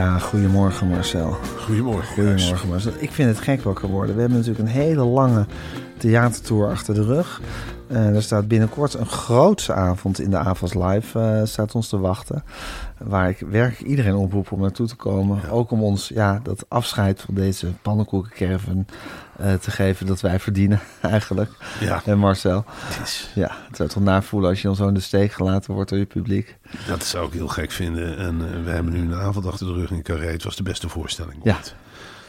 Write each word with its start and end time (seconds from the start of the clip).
Ja, 0.00 0.18
goedemorgen 0.18 0.88
Marcel. 0.88 1.36
Goedemorgen. 1.58 2.14
Goedemorgen 2.14 2.68
Marcel. 2.68 2.92
Ik 2.98 3.12
vind 3.12 3.28
het 3.28 3.40
gek 3.40 3.62
wakker 3.62 3.88
worden. 3.88 4.14
We 4.14 4.20
hebben 4.20 4.38
natuurlijk 4.38 4.68
een 4.68 4.74
hele 4.74 5.04
lange 5.04 5.46
theatertour 5.96 6.68
achter 6.68 6.94
de 6.94 7.04
rug. 7.04 7.40
Uh, 7.90 8.14
er 8.14 8.22
staat 8.22 8.48
binnenkort 8.48 8.94
een 8.94 9.06
grootse 9.06 9.72
avond 9.72 10.20
in 10.20 10.30
de 10.30 10.36
AVAS 10.36 10.74
Live 10.74 11.18
uh, 11.18 11.40
staat 11.44 11.74
ons 11.74 11.88
te 11.88 11.98
wachten. 11.98 12.44
Waar 12.98 13.28
ik 13.28 13.38
werkelijk 13.38 13.90
iedereen 13.90 14.14
oproep 14.14 14.52
om 14.52 14.60
naartoe 14.60 14.86
te 14.86 14.96
komen. 14.96 15.50
Ook 15.50 15.70
om 15.70 15.82
ons 15.82 16.08
ja, 16.08 16.40
dat 16.42 16.64
afscheid 16.68 17.20
van 17.20 17.34
deze 17.34 17.66
pannenkoekenkerven 17.82 18.86
uh, 19.40 19.52
te 19.52 19.70
geven 19.70 20.06
dat 20.06 20.20
wij 20.20 20.38
verdienen 20.40 20.80
eigenlijk. 21.00 21.50
Ja. 21.80 22.02
En 22.04 22.18
Marcel. 22.18 22.64
Is. 23.02 23.30
Ja, 23.34 23.50
het 23.66 23.76
zou 23.76 23.88
toch 23.88 24.02
navoelen 24.02 24.50
als 24.50 24.60
je 24.60 24.66
dan 24.66 24.76
zo 24.76 24.88
in 24.88 24.94
de 24.94 25.00
steek 25.00 25.32
gelaten 25.32 25.74
wordt 25.74 25.90
door 25.90 25.98
je 25.98 26.06
publiek. 26.06 26.56
Dat 26.86 27.04
zou 27.04 27.26
ik 27.26 27.32
heel 27.32 27.48
gek 27.48 27.70
vinden. 27.70 28.18
En 28.18 28.64
we 28.64 28.70
hebben 28.70 28.92
nu 28.92 29.00
een 29.00 29.14
avond 29.14 29.46
achter 29.46 29.66
de 29.66 29.72
rug 29.72 29.90
in 29.90 30.02
Carré. 30.02 30.30
Het 30.30 30.44
was 30.44 30.56
de 30.56 30.62
beste 30.62 30.88
voorstelling. 30.88 31.40
Ja. 31.42 31.54
ooit. 31.54 31.74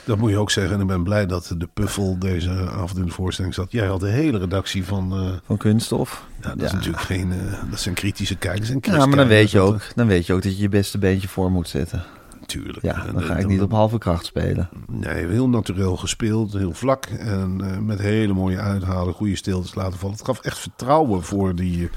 Dat 0.04 0.18
moet 0.18 0.30
je 0.30 0.38
ook 0.38 0.52
zeggen. 0.52 0.74
En 0.76 0.82
ik 0.82 0.88
ben 0.88 1.04
blij 1.04 1.26
dat 1.26 1.54
de 1.58 1.68
Puffel 1.74 2.18
deze 2.20 2.50
avond 2.70 2.98
in 2.98 3.06
de 3.06 3.12
voorstelling 3.12 3.54
zat. 3.54 3.72
Jij 3.72 3.88
had 3.88 4.00
de 4.00 4.08
hele 4.10 4.38
redactie 4.38 4.86
van... 4.86 5.14
eh, 5.14 5.30
Van 5.46 5.58
kunststof. 5.58 6.26
ja, 6.42 6.50
dat 6.56 6.62
is 6.62 6.72
natuurlijk 6.72 7.04
geen... 7.04 7.32
eh, 7.32 7.70
dat 7.70 7.80
zijn 7.80 7.96
kritische 7.96 8.36
kijkers 8.36 8.70
en 8.70 8.78
Ja, 8.82 9.06
maar 9.06 9.18
dan 9.18 9.28
weet, 9.28 9.52
je 9.52 9.60
ook, 9.60 9.82
dan 9.96 10.08
weet 10.08 10.26
je 10.26 10.34
ook 10.34 10.42
dat 10.44 10.56
je 10.56 10.62
je 10.62 10.70
beste 10.70 10.98
beentje 10.98 11.28
voor 11.28 11.52
moet 11.52 11.68
zetten. 11.70 12.04
Natuurlijk. 12.40 12.82
Ja, 12.86 13.06
dan 13.06 13.22
eh, 13.22 13.28
ga 13.28 13.36
ik 13.36 13.48
niet 13.48 13.62
op 13.62 13.72
halve 13.72 13.98
kracht 13.98 14.26
spelen. 14.26 14.70
Nee, 14.88 15.26
heel 15.28 15.50
natuurlijk 15.50 16.00
gespeeld, 16.00 16.54
heel 16.54 16.74
vlak 16.74 17.06
en 17.06 17.62
eh, 17.64 17.78
met 17.78 18.00
hele 18.00 18.34
mooie 18.34 18.60
uithalen, 18.60 19.14
goede 19.14 19.36
stiltes 19.36 19.76
laten 19.76 20.00
vallen. 20.00 20.16
Het 20.16 20.26
gaf 20.26 20.40
echt 20.40 20.58
vertrouwen 20.60 21.24
voor 21.24 21.56
die 21.56 21.80
uh, 21.82 21.90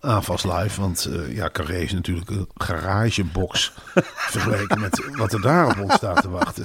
AFAS 0.00 0.42
Live, 0.44 0.80
want 0.80 1.04
eh, 1.04 1.34
ja, 1.36 1.48
Carré 1.52 1.78
is 1.78 1.92
natuurlijk 1.92 2.30
een 2.30 2.48
garagebox 2.54 3.72
vergeleken 4.34 4.80
met 4.80 5.04
wat 5.16 5.32
er 5.32 5.40
daarop 5.40 5.78
ons 5.80 5.94
staat 5.94 6.22
te 6.22 6.30
wachten. 6.30 6.64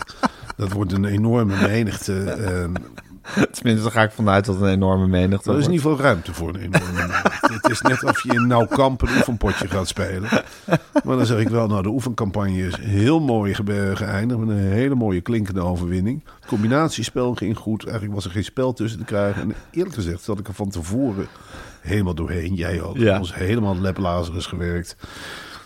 Dat 0.59 0.71
wordt 0.71 0.91
een 0.91 1.05
enorme 1.05 1.61
menigte. 1.67 2.23
en 2.23 2.73
Tenminste, 3.51 3.83
daar 3.83 3.91
ga 3.91 4.03
ik 4.03 4.11
vanuit 4.11 4.45
dat 4.45 4.61
een 4.61 4.67
enorme 4.69 5.07
menigte 5.07 5.49
er 5.49 5.57
is 5.57 5.63
wordt. 5.65 5.67
niet 5.69 5.81
veel 5.81 5.99
ruimte 5.99 6.33
voor 6.33 6.49
een 6.49 6.59
enorme 6.59 6.91
menigte. 6.93 7.31
Het 7.61 7.69
is 7.69 7.81
net 7.81 8.03
of 8.03 8.23
je 8.23 8.33
in 8.33 8.47
Nauwkamp 8.47 9.01
een 9.01 9.15
oefenpotje 9.17 9.67
gaat 9.67 9.87
spelen. 9.87 10.29
Maar 11.03 11.17
dan 11.17 11.25
zeg 11.25 11.39
ik 11.39 11.47
wel, 11.49 11.67
nou 11.67 11.81
de 11.83 11.89
oefencampagne 11.89 12.67
is 12.67 12.77
heel 12.79 13.19
mooi 13.19 13.53
ge- 13.53 13.91
geëindigd. 13.95 14.39
Met 14.39 14.49
een 14.49 14.57
hele 14.57 14.95
mooie 14.95 15.21
klinkende 15.21 15.61
overwinning. 15.61 16.23
Het 16.39 16.45
combinatiespel 16.49 17.35
ging 17.35 17.57
goed. 17.57 17.83
Eigenlijk 17.83 18.13
was 18.15 18.25
er 18.25 18.31
geen 18.31 18.43
spel 18.43 18.73
tussen 18.73 18.99
te 18.99 19.05
krijgen. 19.05 19.41
En 19.41 19.53
eerlijk 19.71 19.95
gezegd 19.95 20.23
zat 20.23 20.39
ik 20.39 20.47
er 20.47 20.53
van 20.53 20.69
tevoren 20.69 21.27
helemaal 21.81 22.13
doorheen. 22.15 22.55
Jij 22.55 22.81
ook. 22.81 22.97
Ja. 22.97 23.17
Ons 23.19 23.35
helemaal 23.35 23.77
leplazerus 23.79 24.45
gewerkt. 24.45 24.95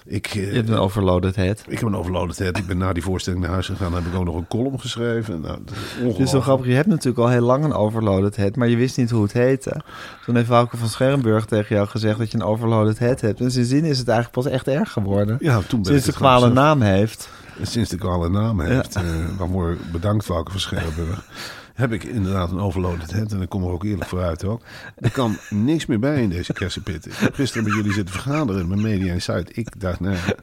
Ik, 0.05 0.27
eh, 0.27 0.47
Je 0.49 0.55
hebt 0.55 0.69
een 0.69 0.77
overloaded 0.77 1.35
head. 1.35 1.63
ik 1.67 1.79
heb 1.79 1.87
een 1.87 1.95
overloaded 1.95 2.37
head. 2.37 2.57
Ik 2.57 2.65
ben 2.67 2.77
na 2.77 2.93
die 2.93 3.03
voorstelling 3.03 3.41
naar 3.41 3.51
huis 3.51 3.65
gegaan. 3.65 3.91
Dan 3.91 4.03
heb 4.03 4.13
ik 4.13 4.19
ook 4.19 4.25
nog 4.25 4.35
een 4.35 4.47
column 4.47 4.79
geschreven. 4.79 5.41
Nou, 5.41 5.57
dat 6.03 6.19
is 6.19 6.29
zo 6.29 6.41
grappig, 6.41 6.67
je 6.67 6.73
hebt 6.73 6.87
natuurlijk 6.87 7.17
al 7.17 7.29
heel 7.29 7.41
lang 7.41 7.63
een 7.63 7.73
overloaded 7.73 8.35
head, 8.35 8.55
maar 8.55 8.67
je 8.67 8.75
wist 8.75 8.97
niet 8.97 9.09
hoe 9.09 9.23
het 9.23 9.33
heette. 9.33 9.81
Toen 10.25 10.35
heeft 10.35 10.47
Wouke 10.47 10.77
van 10.77 10.87
Scherrenburg 10.87 11.45
tegen 11.45 11.75
jou 11.75 11.87
gezegd 11.87 12.17
dat 12.17 12.31
je 12.31 12.37
een 12.37 12.43
overloaded 12.43 12.99
head 12.99 13.21
hebt. 13.21 13.39
En 13.39 13.51
sindsdien 13.51 13.85
is 13.85 13.97
het 13.97 14.07
eigenlijk 14.07 14.43
pas 14.43 14.53
echt 14.53 14.67
erg 14.67 14.91
geworden. 14.91 15.37
Ja, 15.39 15.59
toen 15.67 15.81
ben 15.81 15.91
Sinds 15.91 16.05
de 16.05 16.13
kwale 16.13 16.49
naam 16.49 16.81
heeft. 16.81 17.29
Sinds 17.61 17.89
de 17.89 17.97
kwale 17.97 18.29
naam 18.29 18.59
heeft, 18.61 18.95
eh, 18.95 19.03
waarvoor 19.37 19.77
bedankt 19.91 20.27
Wouke 20.27 20.51
van 20.51 20.59
Scherrenburg, 20.59 21.23
heb 21.73 21.91
ik 21.91 22.03
inderdaad 22.03 22.51
een 22.51 22.59
overloaded 22.59 23.11
head. 23.11 23.31
En 23.31 23.41
ik 23.41 23.49
kom 23.49 23.63
er 23.63 23.69
ook 23.69 23.83
eerlijk 23.83 24.09
vooruit 24.09 24.45
ook. 24.45 24.61
Er 24.95 25.11
kan 25.11 25.37
niks 25.49 25.85
meer 25.85 25.99
bij 25.99 26.21
in 26.21 26.29
deze 26.29 26.53
kersenpit. 26.53 27.05
Ik 27.05 27.13
heb 27.13 27.33
gisteren 27.33 27.63
met 27.63 27.73
jullie 27.73 27.93
zitten 27.93 28.13
vergaderen 28.13 28.67
met 28.67 28.79
Media 28.79 29.13
Insight. 29.13 29.57
Ik 29.57 29.79
dacht, 29.79 29.99
nou, 29.99 30.15
ja, 30.15 30.35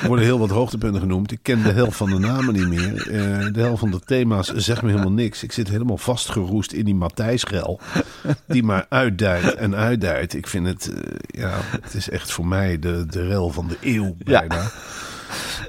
er 0.00 0.06
worden 0.06 0.24
heel 0.24 0.38
wat 0.38 0.50
hoogtepunten 0.50 1.00
genoemd. 1.00 1.32
Ik 1.32 1.38
ken 1.42 1.62
de 1.62 1.72
helft 1.72 1.96
van 1.96 2.10
de 2.10 2.18
namen 2.18 2.54
niet 2.54 2.68
meer. 2.68 3.10
Eh, 3.10 3.52
de 3.52 3.60
helft 3.60 3.80
van 3.80 3.90
de 3.90 4.00
thema's 4.00 4.52
zegt 4.54 4.82
me 4.82 4.90
helemaal 4.90 5.12
niks. 5.12 5.42
Ik 5.42 5.52
zit 5.52 5.68
helemaal 5.68 5.98
vastgeroest 5.98 6.72
in 6.72 6.84
die 6.84 6.94
Matthijsrel. 6.94 7.80
Die 8.46 8.62
maar 8.62 8.86
uitdijt 8.88 9.54
en 9.54 9.74
uitdijt. 9.74 10.34
Ik 10.34 10.46
vind 10.46 10.66
het, 10.66 10.92
eh, 10.92 11.12
ja, 11.26 11.58
het 11.80 11.94
is 11.94 12.10
echt 12.10 12.32
voor 12.32 12.46
mij 12.46 12.78
de, 12.78 13.06
de 13.06 13.26
rel 13.26 13.50
van 13.50 13.68
de 13.68 13.76
eeuw 13.80 14.16
bijna. 14.18 14.54
Ja, 14.54 14.70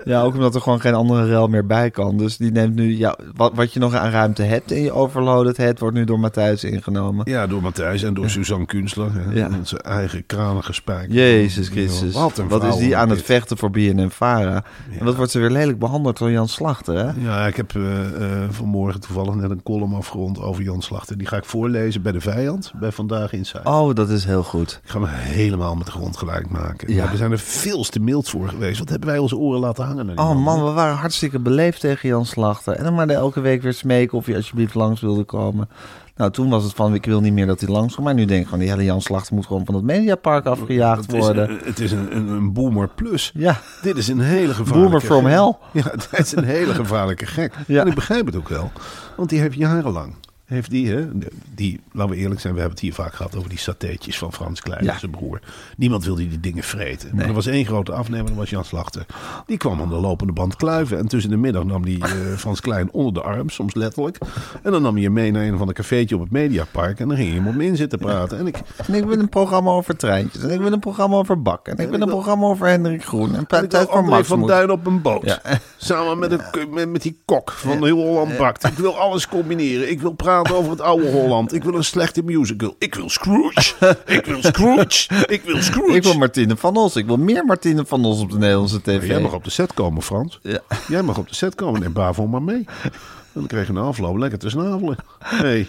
ook 0.06 0.34
omdat 0.34 0.56
er 0.56 0.62
gewoon 0.62 0.80
geen 0.82 0.94
andere 0.94 1.26
rel 1.26 1.48
meer 1.48 1.66
bij 1.66 1.92
kan. 1.92 2.18
Dus 2.18 2.38
die 2.38 2.52
neemt 2.52 2.76
nu, 2.76 2.98
ja, 2.98 3.18
wat, 3.36 3.52
wat 3.56 3.74
je 3.74 3.80
nog 3.80 3.94
aan 3.94 4.12
ruimte 4.12 4.44
hebt 4.44 4.72
in 4.72 4.82
je 4.82 4.92
overloaded 4.92 5.58
head, 5.58 5.80
wordt 5.80 5.96
nu 5.96 6.04
door 6.04 6.20
Matthijs 6.20 6.64
ingenomen. 6.64 7.30
Ja, 7.32 7.48
door 7.48 7.62
Matthijs 7.62 8.04
en 8.04 8.14
door 8.14 8.30
Suzanne 8.30 8.66
Kunstler. 8.66 9.10
Hè, 9.14 9.34
Ja. 9.34 9.50
Onze 9.58 9.80
eigen 9.82 10.26
kranige 10.26 10.74
spijk. 10.74 11.12
Jezus 11.12 11.68
Christus. 11.68 12.14
Wat, 12.14 12.42
Wat 12.48 12.64
is 12.64 12.76
die 12.76 12.96
aan 12.98 13.10
het 13.10 13.22
vechten 13.22 13.58
voor 13.58 13.72
BNN 13.72 14.10
Vara? 14.10 14.64
En 15.00 15.06
wat 15.06 15.16
wordt 15.16 15.32
ze 15.32 15.40
weer 15.40 15.50
lelijk 15.50 15.80
behandeld 15.80 16.18
door 16.18 16.32
Jan 16.32 16.48
Slachter, 16.48 16.96
hè? 16.96 17.12
Ja, 17.30 17.48
ik 17.48 17.56
heb 17.56 17.76
eh, 17.76 18.06
eh, 18.06 18.50
vanmorgen 18.50 19.00
toevallig 19.02 19.36
net 19.36 19.50
een 19.50 19.64
column 19.64 19.94
afgerond 19.94 20.42
over 20.42 20.64
Jan 20.64 20.82
Slachter. 20.82 21.18
Die 21.18 21.28
ga 21.28 21.38
ik 21.38 21.46
voorlezen 21.46 22.02
bij 22.02 22.12
de 22.12 22.22
vijand, 22.22 22.72
bij 22.80 22.92
Vandaag 22.92 23.32
Inside. 23.34 23.64
Oh, 23.70 23.94
dat 23.96 24.10
is 24.10 24.26
heel 24.26 24.44
goed. 24.44 24.80
Ik 24.84 24.90
ga 24.90 25.00
me 25.00 25.08
helemaal 25.10 25.76
met 25.76 25.86
de 25.86 25.92
grond 25.92 26.18
gelijk 26.18 26.50
maken. 26.50 26.94
Ja. 26.94 27.04
Ja. 27.04 27.12
We 27.12 27.18
zijn 27.18 27.32
er 27.32 27.40
veel 27.40 27.84
te 27.84 28.00
mild 28.00 28.30
voor 28.30 28.50
geweest. 28.50 28.80
Wat 28.80 28.90
hebben 28.90 29.10
wij 29.10 29.18
onze 29.18 29.36
oren 29.38 29.47
laten 29.56 29.86
hangen? 29.86 30.18
Oh 30.20 30.36
man, 30.44 30.64
we 30.66 30.72
waren 30.72 30.96
hartstikke 30.96 31.40
beleefd 31.40 31.80
tegen 31.80 32.10
Jan 32.10 32.26
Slachter. 32.26 32.74
En 32.74 32.84
dan 32.84 32.94
maar 32.94 33.10
elke 33.10 33.40
week 33.40 33.62
weer 33.62 33.74
smeken 33.74 34.18
of 34.18 34.26
hij 34.26 34.36
alsjeblieft 34.36 34.76
langs 34.76 35.02
wilde 35.02 35.24
komen. 35.24 35.70
Nou, 36.16 36.32
toen 36.32 36.50
was 36.50 36.64
het 36.64 36.74
van, 36.74 36.94
ik 36.94 37.06
wil 37.06 37.22
niet 37.22 37.34
meer 37.34 37.46
dat 37.46 37.60
hij 37.60 37.70
langs 37.70 37.94
komt. 37.94 38.06
Maar 38.06 38.16
nu 38.16 38.26
denk 38.26 38.44
ik 38.44 38.48
van, 38.50 38.60
die 38.60 38.70
hele 38.70 38.84
Jan 38.84 39.02
Slachter 39.02 39.36
moet 39.36 39.46
gewoon 39.46 39.66
van 39.66 39.76
het 39.76 39.84
Mediapark 39.84 40.46
afgejaagd 40.46 41.02
Het 41.02 41.14
is, 41.14 41.20
worden. 41.20 41.50
een, 41.50 41.60
het 41.64 41.80
is 41.80 41.92
een, 41.92 42.16
een, 42.16 42.28
een 42.28 42.54
boomer 42.54 42.88
plus. 42.96 43.32
Ja, 43.34 43.60
Dit 43.82 43.98
is 43.98 44.08
een 44.08 44.20
hele 44.20 44.54
gevaarlijke 44.54 44.80
Boomer 44.80 45.02
from 45.02 45.24
gek. 45.24 45.32
hell. 45.34 45.54
Ja, 45.72 45.84
het 46.12 46.26
is 46.26 46.36
een 46.36 46.44
hele 46.44 46.74
gevaarlijke 46.74 47.26
gek. 47.26 47.54
Ja. 47.68 47.82
En 47.82 47.88
ik 47.88 47.96
begrijp 47.96 48.26
het 48.26 48.36
ook 48.36 48.50
wel. 48.50 48.72
Want 49.16 49.30
die 49.30 49.40
heeft 49.40 49.56
jarenlang 49.56 50.14
heeft 50.48 50.70
die, 50.70 50.90
hè, 50.92 51.08
die, 51.56 51.80
laten 51.92 52.16
we 52.16 52.22
eerlijk 52.22 52.40
zijn, 52.42 52.54
we 52.54 52.60
hebben 52.60 52.78
het 52.78 52.86
hier 52.86 52.94
vaak 52.96 53.14
gehad 53.14 53.36
over 53.36 53.50
die 53.50 53.58
satéetjes 53.58 54.18
van 54.18 54.34
Frans 54.34 54.62
Klein 54.62 54.84
Ja. 54.84 54.94
en 54.94 55.00
zijn 55.00 55.12
broer. 55.12 55.40
Niemand 55.78 56.06
wilde 56.06 56.28
die 56.28 56.40
dingen 56.40 56.64
vreten. 56.64 57.10
Maar 57.16 57.26
er 57.26 57.34
was 57.34 57.46
één 57.46 57.66
grote 57.66 57.92
afnemer, 57.92 58.26
dat 58.26 58.36
was 58.36 58.50
Jan 58.50 58.66
Slachter. 58.66 59.06
Die 59.46 59.58
kwam 59.58 59.82
aan 59.82 59.90
de 59.90 59.96
lopende 59.96 60.34
band 60.34 60.56
kluiven. 60.56 60.98
En 60.98 61.08
tussen 61.08 61.30
de 61.30 61.38
middag 61.38 61.64
nam 61.64 61.86
die 61.86 62.04
eh, 62.04 62.12
Frans 62.38 62.62
Klein 62.62 62.92
onder 62.92 63.14
de 63.14 63.22
arm, 63.22 63.50
soms 63.50 63.74
letterlijk. 63.76 64.18
En 64.64 64.72
dan 64.72 64.82
nam 64.82 64.94
hij 64.94 65.04
hem 65.04 65.14
mee 65.14 65.32
naar 65.32 65.44
een 65.44 65.58
van 65.58 65.68
de 65.68 65.74
cafeetje 65.74 66.16
op 66.16 66.22
het 66.22 66.32
Mediapark. 66.32 67.00
En 67.00 67.08
dan 67.08 67.18
ging 67.18 67.30
je 67.30 67.36
hem 67.36 67.48
op 67.48 67.52
hem 67.52 67.62
in 67.62 67.76
zitten 67.76 68.00
praten. 68.00 68.38
En 68.40 68.48
ik, 68.48 68.58
En 68.88 68.94
ik 68.94 69.04
wil 69.06 69.20
een 69.20 69.30
programma 69.30 69.72
over 69.72 69.98
treintjes. 69.98 70.44
En 70.44 70.50
ik 70.50 70.60
wil 70.60 70.72
een 70.72 70.80
programma 70.80 71.16
over 71.16 71.42
bakken. 71.42 71.78
En 71.78 71.84
ik 71.84 71.90
wil 71.90 72.02
een 72.02 72.08
programma 72.08 72.46
over 72.46 72.68
Hendrik 72.68 73.04
Groen. 73.06 73.36
En 73.36 73.46
en 73.48 73.70
tijd 73.70 73.90
voor 73.90 74.06
Max 74.06 74.28
van 74.28 74.40
moet. 74.40 74.48
Duin 74.48 74.72
op 74.72 74.86
een 74.86 75.02
boot. 75.02 75.26
Ja. 75.26 75.42
Samen 75.78 76.20
met, 76.20 76.32
een, 76.32 76.70
met, 76.74 76.90
met 76.90 77.02
die 77.02 77.22
kok 77.26 77.52
van 77.52 77.84
heel 77.84 77.98
Holland 77.98 78.38
Bakt. 78.38 78.66
Ik 78.66 78.74
wil 78.78 78.98
alles 78.98 79.28
combineren. 79.28 79.90
Ik 79.92 80.02
wil 80.02 80.12
praten 80.12 80.36
over 80.46 80.72
het 80.72 80.82
oude 80.82 81.12
Holland. 81.12 81.54
Ik 81.54 81.64
wil 81.64 81.76
een 81.76 81.84
slechte 81.84 82.24
musical. 82.24 82.76
Ik 82.78 82.96
wil 82.96 83.10
Scrooge. 83.10 83.96
Ik 84.06 84.26
wil 84.26 84.42
Scrooge. 84.42 85.26
Ik 85.28 85.42
wil 85.42 85.62
Scrooge. 85.62 85.96
Ik 85.96 86.04
wil 86.04 86.18
Martine 86.18 86.58
van 86.58 86.78
Os. 86.78 86.96
Ik 86.96 87.06
wil 87.06 87.18
meer 87.18 87.46
Martine 87.46 87.86
van 87.86 88.06
Os 88.06 88.22
op 88.22 88.32
de 88.32 88.38
Nederlandse 88.38 88.82
tv. 88.82 89.08
Jij 89.08 89.20
mag 89.20 89.34
op 89.34 89.44
de 89.44 89.50
set 89.50 89.74
komen, 89.74 90.02
Frans. 90.02 90.40
Ja. 90.42 90.60
Jij 90.88 91.02
mag 91.02 91.18
op 91.18 91.30
de 91.30 91.36
set 91.36 91.56
komen. 91.56 91.80
Neem 91.80 91.94
Bavo 91.94 92.28
maar 92.28 92.42
mee. 92.42 92.66
En 92.84 93.44
dan 93.44 93.48
krijg 93.48 93.68
je 93.68 93.74
een 93.74 93.80
afloop 93.80 94.18
lekker 94.18 94.40
te 94.40 94.50
snavelen. 94.50 94.98
Hey. 95.20 95.68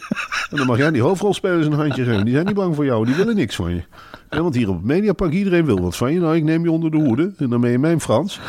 En 0.51 0.57
dan 0.57 0.67
mag 0.67 0.77
jij 0.77 0.91
die 0.91 1.03
hoofdrolspelers 1.03 1.67
een 1.67 1.73
handje 1.73 2.05
geven. 2.05 2.25
Die 2.25 2.35
zijn 2.35 2.47
niet 2.47 2.55
bang 2.55 2.75
voor 2.75 2.85
jou. 2.85 3.05
Die 3.05 3.15
willen 3.15 3.37
niks 3.37 3.57
van 3.57 3.75
je. 3.75 3.83
Ja, 4.31 4.43
want 4.43 4.55
hier 4.55 4.69
op 4.69 4.77
het 4.77 4.85
Mediapark, 4.85 5.33
iedereen 5.33 5.65
wil 5.65 5.81
wat 5.81 5.97
van 5.97 6.13
je. 6.13 6.21
Nou, 6.21 6.37
ik 6.37 6.45
neem 6.45 6.63
je 6.63 6.71
onder 6.71 6.91
de 6.91 6.97
hoede. 6.97 7.33
En 7.39 7.51
dan 7.51 7.61
ben 7.61 7.71
je 7.71 7.79
mijn 7.79 8.01
Frans. 8.01 8.41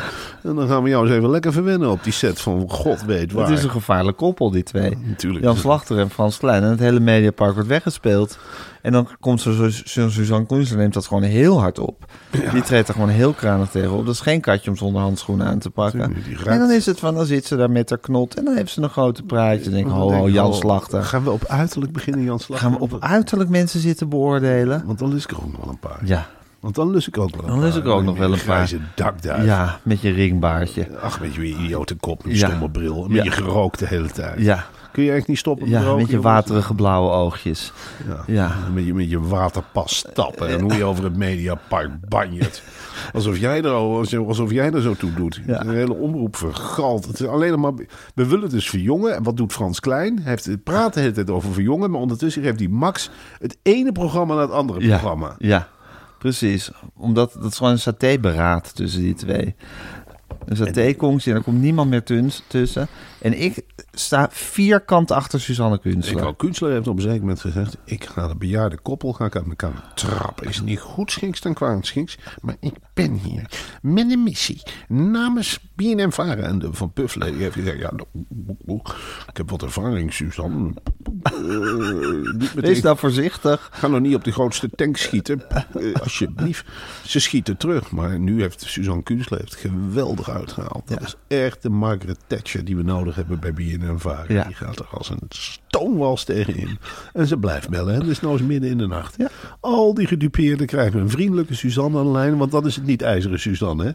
En 0.42 0.54
dan 0.54 0.68
gaan 0.68 0.82
we 0.82 0.88
jou 0.88 1.06
eens 1.06 1.16
even 1.16 1.30
lekker 1.30 1.52
verwennen 1.52 1.90
op 1.90 2.04
die 2.04 2.12
set 2.12 2.40
van 2.40 2.64
god 2.68 3.04
weet 3.04 3.32
waar. 3.32 3.48
Het 3.48 3.58
is 3.58 3.64
een 3.64 3.70
gevaarlijk 3.70 4.16
koppel, 4.16 4.50
die 4.50 4.62
twee. 4.62 4.98
Natuurlijk. 5.04 5.44
Jan 5.44 5.56
Slachter 5.56 5.98
en 5.98 6.10
Frans 6.10 6.38
Klein. 6.38 6.62
En 6.62 6.70
het 6.70 6.80
hele 6.80 7.00
Mediapark 7.00 7.54
wordt 7.54 7.68
weggespeeld. 7.68 8.38
En 8.82 8.92
dan 8.92 9.08
komt 9.20 9.40
zo, 9.40 9.68
zo, 9.68 10.08
Suzanne 10.08 10.46
Koenster 10.46 10.76
neemt 10.76 10.94
dat 10.94 11.06
gewoon 11.06 11.22
heel 11.22 11.60
hard 11.60 11.78
op. 11.78 12.04
Die 12.52 12.62
treedt 12.62 12.88
er 12.88 12.94
gewoon 12.94 13.08
heel 13.08 13.32
kranig 13.32 13.70
tegen 13.70 13.92
op. 13.92 14.06
Dat 14.06 14.14
is 14.14 14.20
geen 14.20 14.40
katje 14.40 14.70
om 14.70 14.76
zonder 14.76 15.02
handschoenen 15.02 15.46
aan 15.46 15.58
te 15.58 15.70
pakken. 15.70 16.16
En 16.44 16.58
dan 16.58 16.70
is 16.70 16.86
het 16.86 16.98
van, 16.98 17.14
dan 17.14 17.26
zit 17.26 17.44
ze 17.44 17.56
daar 17.56 17.70
met 17.70 17.90
haar 17.90 17.98
knot. 17.98 18.34
En 18.34 18.44
dan 18.44 18.56
heeft 18.56 18.72
ze 18.72 18.82
een 18.82 18.88
grote 18.88 19.22
praatje. 19.22 19.64
Dan 19.64 19.72
denk 19.72 19.86
ik, 19.86 19.92
ho, 19.92 20.26
ik, 20.26 20.32
Jan 20.32 20.46
oh, 20.46 20.54
Slachter. 20.54 21.02
Gaan 21.02 21.24
we 21.24 21.30
op 21.30 21.44
uiterlijk 21.44 21.92
beginnen, 21.92 22.24
Jan 22.24 22.40
Slachter? 22.40 22.68
Gaan 22.68 22.78
we 22.78 22.82
op 22.82 22.96
uiterlijk 23.00 23.50
mensen 23.50 23.80
zitten 23.80 24.08
beoordelen? 24.08 24.82
Want 24.86 24.98
dan 24.98 25.08
lust 25.08 25.24
ik 25.24 25.36
er 25.36 25.42
ook 25.42 25.52
nog 25.52 25.69
een 25.70 25.78
paar. 25.78 25.98
Ja, 26.04 26.26
Want 26.60 26.74
dan 26.74 26.90
lust 26.90 27.06
ik 27.06 27.18
ook 27.18 27.30
wel 27.30 27.40
een 27.40 27.46
Dan 27.46 27.56
paar. 27.56 27.64
lust 27.64 27.76
ik 27.78 27.86
ook 27.86 28.02
nog 28.02 28.18
wel 28.18 28.26
een 28.32 28.38
paar. 28.38 28.40
Grijze 28.56 28.78
dakduif. 28.94 29.44
ja 29.44 29.78
met 29.82 30.00
je 30.00 30.10
ringbaardje. 30.10 30.88
Ach, 31.02 31.20
met 31.20 31.34
je 31.34 31.42
idiote 31.44 31.94
kop, 31.94 32.24
met 32.24 32.32
je 32.34 32.38
Ja. 32.40 32.46
stomme 32.48 32.70
bril. 32.70 33.02
Met 33.08 33.16
Ja. 33.16 33.22
je 33.24 33.30
gerookt 33.30 33.78
de 33.78 33.86
hele 33.86 34.08
tijd. 34.10 34.40
Ja, 34.40 34.64
Kun 34.92 35.02
je 35.04 35.12
echt 35.12 35.26
niet 35.26 35.38
stoppen 35.38 35.68
ja 35.68 35.78
roken, 35.80 35.96
met 35.96 36.06
je 36.06 36.12
jongens? 36.12 36.32
waterige 36.32 36.74
blauwe 36.74 37.10
oogjes. 37.10 37.72
Ja. 38.08 38.22
Ja. 38.26 38.56
Met, 38.74 38.84
je, 38.86 38.94
met 38.94 39.10
je 39.10 39.20
waterpas 39.20 39.96
stappen. 39.96 40.48
En 40.48 40.60
hoe 40.60 40.74
je 40.74 40.84
over 40.84 41.04
het 41.04 41.16
mediapark 41.16 42.08
banjert. 42.08 42.62
Alsof 43.12 43.38
jij 43.38 43.62
er, 43.62 43.70
al- 43.70 44.04
alsof 44.26 44.50
jij 44.50 44.70
er 44.72 44.80
zo 44.82 44.94
toe 44.94 45.14
doet. 45.14 45.40
Ja. 45.46 45.60
Een 45.60 45.74
hele 45.74 45.94
omroep 45.94 46.36
vergald. 46.36 47.06
Het 47.06 47.20
is 47.20 47.26
alleen 47.26 47.60
maar... 47.60 47.72
We 48.14 48.26
willen 48.26 48.48
dus 48.50 48.70
verjongen. 48.70 49.14
En 49.14 49.22
wat 49.22 49.36
doet 49.36 49.52
Frans 49.52 49.80
Klein? 49.80 50.16
Hij 50.18 50.30
heeft 50.30 50.44
het 50.44 50.62
praat 50.64 50.94
de 50.94 51.00
hele 51.00 51.12
tijd 51.12 51.30
over 51.30 51.52
verjongen. 51.52 51.90
Maar 51.90 52.00
ondertussen 52.00 52.42
geeft 52.42 52.58
hij 52.58 52.68
Max 52.68 53.10
het 53.38 53.56
ene 53.62 53.92
programma 53.92 54.34
naar 54.34 54.42
het 54.42 54.52
andere 54.52 54.80
Ja, 54.80 54.88
programma. 54.98 55.34
ja, 55.38 55.68
precies. 56.18 56.70
Omdat 56.94 57.32
dat 57.40 57.50
is 57.50 57.56
gewoon 57.56 57.72
een 57.72 57.78
satéberaad 57.78 58.74
tussen 58.76 59.00
die 59.00 59.14
twee. 59.14 59.54
Een 60.50 60.56
satékonkje 60.56 61.30
en 61.30 61.36
er 61.36 61.42
komt 61.42 61.60
niemand 61.60 61.90
meer 61.90 62.02
tuns- 62.02 62.42
tussen. 62.46 62.88
En 63.18 63.40
ik 63.42 63.62
sta 63.92 64.28
vierkant 64.30 65.10
achter 65.10 65.40
Suzanne 65.40 65.74
Ik 65.74 65.80
Kunstler. 65.80 66.26
ook. 66.26 66.38
Kunstler 66.38 66.72
heeft 66.72 66.86
op 66.88 66.96
een 66.96 67.02
zeker 67.02 67.20
moment 67.20 67.40
gezegd... 67.40 67.76
ik 67.84 68.04
ga 68.04 68.28
de 68.28 68.36
bejaarde 68.36 68.78
koppel 68.78 69.12
ga 69.12 69.24
ik 69.24 69.36
uit 69.36 69.46
elkaar 69.48 69.92
trappen. 69.94 70.48
Is 70.48 70.60
niet 70.60 70.80
goed 70.80 71.10
schiks 71.10 71.40
dan 71.40 71.54
kwaad 71.54 71.86
schiks. 71.86 72.18
Maar 72.40 72.56
ik 72.60 72.74
ben 73.08 73.12
hier 73.30 73.50
met 73.82 74.10
een 74.12 74.22
missie. 74.22 74.62
Namens 74.88 75.58
BNM 75.74 76.12
Varen. 76.12 76.44
En 76.44 76.58
de 76.58 76.68
Van 76.72 76.92
Puffelen 76.92 77.36
heeft 77.36 77.54
gezegd... 77.54 77.78
Ja, 77.78 77.90
nou, 77.96 78.80
ik 79.30 79.36
heb 79.36 79.50
wat 79.50 79.62
ervaring, 79.62 80.12
Suzanne. 80.12 80.72
Eh, 81.22 81.32
niet 82.32 82.54
meteen, 82.54 82.60
Wees 82.60 82.80
nou 82.82 82.98
voorzichtig. 82.98 83.68
Ga 83.72 83.86
nou 83.88 84.00
niet 84.00 84.14
op 84.14 84.24
de 84.24 84.32
grootste 84.32 84.70
tank 84.74 84.96
schieten. 84.96 85.42
Eh, 85.50 85.94
alsjeblieft. 86.00 86.64
Ze 87.04 87.20
schieten 87.20 87.56
terug. 87.56 87.90
Maar 87.90 88.18
nu 88.18 88.40
heeft 88.40 88.62
Suzanne 88.66 89.02
Kunstler 89.02 89.38
heeft 89.38 89.54
geweldig 89.54 90.30
uitgehaald. 90.30 90.82
Dat 90.88 90.98
Ja. 91.00 91.06
is 91.06 91.14
echt 91.38 91.62
de 91.62 91.68
Margaret 91.70 92.18
Thatcher 92.26 92.64
die 92.64 92.76
we 92.76 92.82
nodig 92.82 93.14
hebben 93.14 93.40
bij 93.40 93.52
BNM 93.52 93.98
Varen. 93.98 94.34
Ja. 94.34 94.44
Die 94.44 94.54
gaat 94.54 94.78
er 94.78 94.86
als 94.90 95.08
een 95.10 95.18
stoomwals 95.28 96.24
tegenin. 96.24 96.78
En 97.12 97.26
ze 97.26 97.36
blijft 97.36 97.68
bellen. 97.68 97.94
Hè? 97.94 98.00
Dus 98.00 98.20
nou 98.20 98.32
eens 98.38 98.42
midden 98.46 98.70
in 98.70 98.78
de 98.78 98.86
nacht. 98.86 99.14
Ja. 99.18 99.28
Al 99.60 99.94
die 99.94 100.06
gedupeerden 100.06 100.66
krijgen 100.66 101.00
een 101.00 101.10
vriendelijke 101.10 101.54
Suzanne 101.54 101.98
aan 101.98 102.04
de 102.04 102.10
lijn. 102.10 102.36
Want 102.36 102.50
dat 102.50 102.66
is 102.66 102.76
het 102.76 102.84
niet 102.90 103.02
ijzeren 103.02 103.40
Suzanne. 103.40 103.84
Hè? 103.84 103.90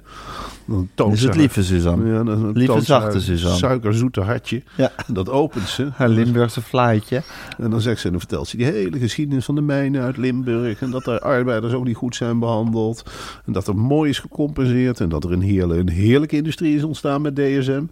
Dan 0.65 0.89
toont 0.95 0.95
Dat 0.95 1.11
is 1.11 1.19
ze 1.21 1.27
het 1.27 1.35
lieve 1.35 1.63
Suzanne. 1.63 2.13
Ja, 2.13 2.23
dan 2.23 2.51
Lieve 2.51 2.81
zachte 2.81 3.21
Suzanne. 3.21 3.57
Suikerzoete 3.57 4.21
hartje. 4.21 4.63
Ja. 4.75 4.91
En 5.07 5.13
dat 5.13 5.29
opent 5.29 5.67
ze. 5.67 5.89
Haar 5.93 6.09
Limburgse 6.09 6.61
fluitje. 6.61 7.21
En 7.57 7.69
dan 7.69 7.81
zegt 7.81 7.99
ze, 7.99 8.05
en 8.05 8.11
dan 8.11 8.19
vertelt 8.19 8.47
ze 8.47 8.57
die 8.57 8.65
hele 8.65 8.99
geschiedenis 8.99 9.45
van 9.45 9.55
de 9.55 9.61
mijnen 9.61 10.01
uit 10.01 10.17
Limburg. 10.17 10.81
En 10.81 10.91
dat 10.91 11.03
de 11.03 11.19
arbeiders 11.19 11.73
ook 11.73 11.85
niet 11.85 11.95
goed 11.95 12.15
zijn 12.15 12.39
behandeld. 12.39 13.03
En 13.45 13.53
dat 13.53 13.67
er 13.67 13.75
mooi 13.75 14.09
is 14.09 14.19
gecompenseerd. 14.19 14.99
En 14.99 15.09
dat 15.09 15.23
er 15.23 15.31
een, 15.31 15.41
heerlijke, 15.41 15.81
een 15.81 15.97
heerlijke 15.97 16.35
industrie 16.35 16.75
is 16.75 16.83
ontstaan 16.83 17.21
met 17.21 17.35
DSM. 17.35 17.83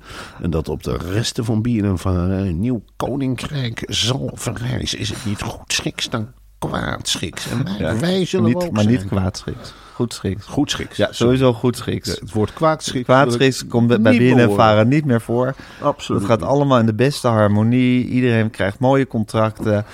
En 0.41 0.49
dat 0.49 0.69
op 0.69 0.83
de 0.83 0.97
resten 0.97 1.45
van 1.45 1.61
BNNVARA 1.61 2.37
een 2.37 2.59
nieuw 2.59 2.83
koninkrijk 2.95 3.83
zal 3.87 4.31
verrijzen. 4.33 4.99
Is 4.99 5.09
het 5.09 5.25
niet 5.25 5.41
goed 5.41 5.73
schiks 5.73 6.09
dan 6.09 6.27
kwaad 6.57 7.07
schiks? 7.07 7.49
En 7.49 7.63
wij, 7.79 7.99
wij 7.99 8.25
zullen 8.25 8.45
Niet, 8.45 8.55
ook 8.55 8.71
maar 8.71 8.85
niet 8.85 8.95
zijn. 8.97 9.09
kwaadschiks. 9.09 9.73
Goed 9.93 10.13
schiks. 10.13 10.45
Goed 10.45 10.71
schiks. 10.71 10.97
Ja, 10.97 11.07
sowieso 11.11 11.53
goed 11.53 11.77
schiks. 11.77 12.07
Ja, 12.07 12.15
Het 12.19 12.31
woord 12.31 12.53
kwaadschiks. 12.53 13.03
Kwaadschiks 13.05 13.67
komt 13.67 13.87
bij- 13.87 14.01
bij 14.01 14.17
behoren. 14.17 14.53
Varen 14.53 14.87
niet 14.87 15.05
meer 15.05 15.21
voor. 15.21 15.55
Absoluut 15.81 16.21
Het 16.21 16.29
gaat 16.31 16.39
niet. 16.39 16.49
allemaal 16.49 16.79
in 16.79 16.85
de 16.85 16.93
beste 16.93 17.27
harmonie. 17.27 18.05
Iedereen 18.07 18.49
krijgt 18.49 18.79
mooie 18.79 19.07
contracten. 19.07 19.85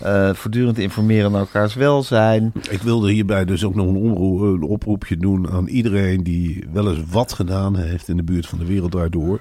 eh, 0.00 0.34
voortdurend 0.34 0.78
informeren 0.78 1.30
naar 1.30 1.40
elkaars 1.40 1.74
welzijn. 1.74 2.52
Ik 2.70 2.82
wilde 2.82 3.12
hierbij 3.12 3.44
dus 3.44 3.64
ook 3.64 3.74
nog 3.74 3.86
een, 3.86 3.96
omroep, 3.96 4.40
een 4.40 4.62
oproepje 4.62 5.16
doen 5.16 5.50
aan 5.50 5.66
iedereen 5.66 6.22
die 6.22 6.64
wel 6.72 6.88
eens 6.90 7.00
wat 7.10 7.32
gedaan 7.32 7.76
heeft 7.76 8.08
in 8.08 8.16
de 8.16 8.22
buurt 8.22 8.46
van 8.46 8.58
de 8.58 8.64
wereld 8.66 8.92
daardoor. 8.92 9.40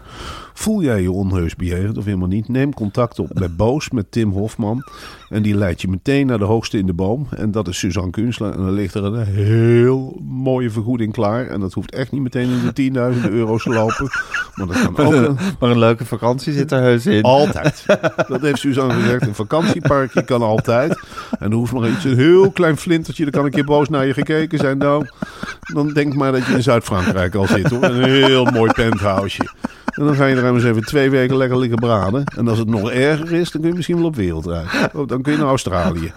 Voel 0.53 0.81
jij 0.81 1.01
je 1.01 1.11
onheus 1.11 1.56
bejegend 1.56 1.97
of 1.97 2.06
helemaal 2.06 2.27
niet? 2.27 2.47
Neem 2.47 2.73
contact 2.73 3.19
op 3.19 3.29
bij 3.33 3.51
Boos 3.51 3.89
met 3.89 4.11
Tim 4.11 4.31
Hofman. 4.31 4.83
En 5.29 5.41
die 5.41 5.56
leidt 5.56 5.81
je 5.81 5.88
meteen 5.88 6.27
naar 6.27 6.38
de 6.38 6.44
hoogste 6.45 6.77
in 6.77 6.85
de 6.85 6.94
boom. 6.94 7.27
En 7.35 7.51
dat 7.51 7.68
is 7.68 7.77
Suzanne 7.79 8.09
Kunstler. 8.11 8.51
En 8.51 8.57
dan 8.57 8.71
ligt 8.71 8.94
er 8.94 9.03
een 9.03 9.25
heel 9.25 10.05
mooie 10.28 10.69
vergoeding 10.69 11.13
klaar. 11.13 11.48
En 11.48 11.60
dat 11.60 11.74
hoeft 11.74 11.92
echt 11.96 12.12
niet 12.12 12.22
meteen 12.22 12.50
in 12.50 12.92
de 12.94 13.16
10.000 13.25 13.30
euro's 13.31 13.63
te 13.63 13.69
lopen. 13.69 14.10
Maar 14.56 14.68
dat 14.68 14.81
kan 14.94 15.06
ook 15.06 15.13
een, 15.13 15.38
Maar 15.60 15.69
een 15.69 15.80
leuke 15.80 16.06
vakantie 16.06 16.54
zit 16.54 16.72
er 16.72 16.81
heus 16.81 17.06
in. 17.06 17.22
altijd. 17.24 17.84
Dat 18.28 18.42
heeft 18.42 18.60
Suzanne 18.60 18.94
gezegd. 18.94 19.28
Een 19.28 19.36
vakantieparkje 19.36 20.24
kan 20.24 20.42
altijd. 20.42 21.00
En 21.40 21.50
er 21.52 21.57
hoeft 21.57 21.74
maar 21.74 21.90
iets, 21.90 22.04
een 22.04 22.18
heel 22.18 22.52
klein 22.52 22.78
flintertje. 22.78 23.24
Dan 23.24 23.31
kan 23.31 23.46
een 23.46 23.52
keer 23.52 23.66
boos 23.66 23.90
naar 23.90 24.06
je 24.06 24.13
gekeken 24.13 24.57
zijn. 24.57 24.78
Nou, 24.78 25.06
dan 25.74 25.88
denk 25.94 26.13
maar 26.13 26.31
dat 26.31 26.46
je 26.46 26.54
in 26.54 26.63
Zuid-Frankrijk 26.63 27.36
al 27.36 27.48
zit 27.48 27.69
hoor. 27.69 27.84
Een 27.84 28.04
heel 28.04 28.46
mooi 28.46 28.72
penthouseje. 28.72 29.50
En 29.86 30.06
dan 30.06 30.16
ga 30.16 30.26
je 30.26 30.35
er 30.35 30.54
eens 30.54 30.64
even 30.64 30.81
twee 30.81 31.09
weken 31.09 31.38
lekker 31.38 31.57
liggen 31.57 31.80
braden. 31.80 32.24
En 32.38 32.47
als 32.47 32.57
het 32.57 32.68
nog 32.68 32.92
erger 32.92 33.31
is, 33.31 33.52
dan 33.52 33.62
kun 33.62 33.69
je 33.69 33.76
misschien 33.76 33.95
wel 33.97 34.06
op 34.06 34.16
wereldreis. 34.16 34.69
Oh, 34.94 35.07
dan 35.07 35.21
kun 35.21 35.31
je 35.31 35.38
naar 35.38 35.47
Australië. 35.47 36.12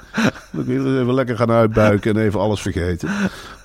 Dan 0.52 0.64
kun 0.64 0.74
je 0.74 1.00
even 1.00 1.14
lekker 1.14 1.36
gaan 1.36 1.50
uitbuiken 1.50 2.16
en 2.16 2.22
even 2.22 2.40
alles 2.40 2.60
vergeten. 2.60 3.08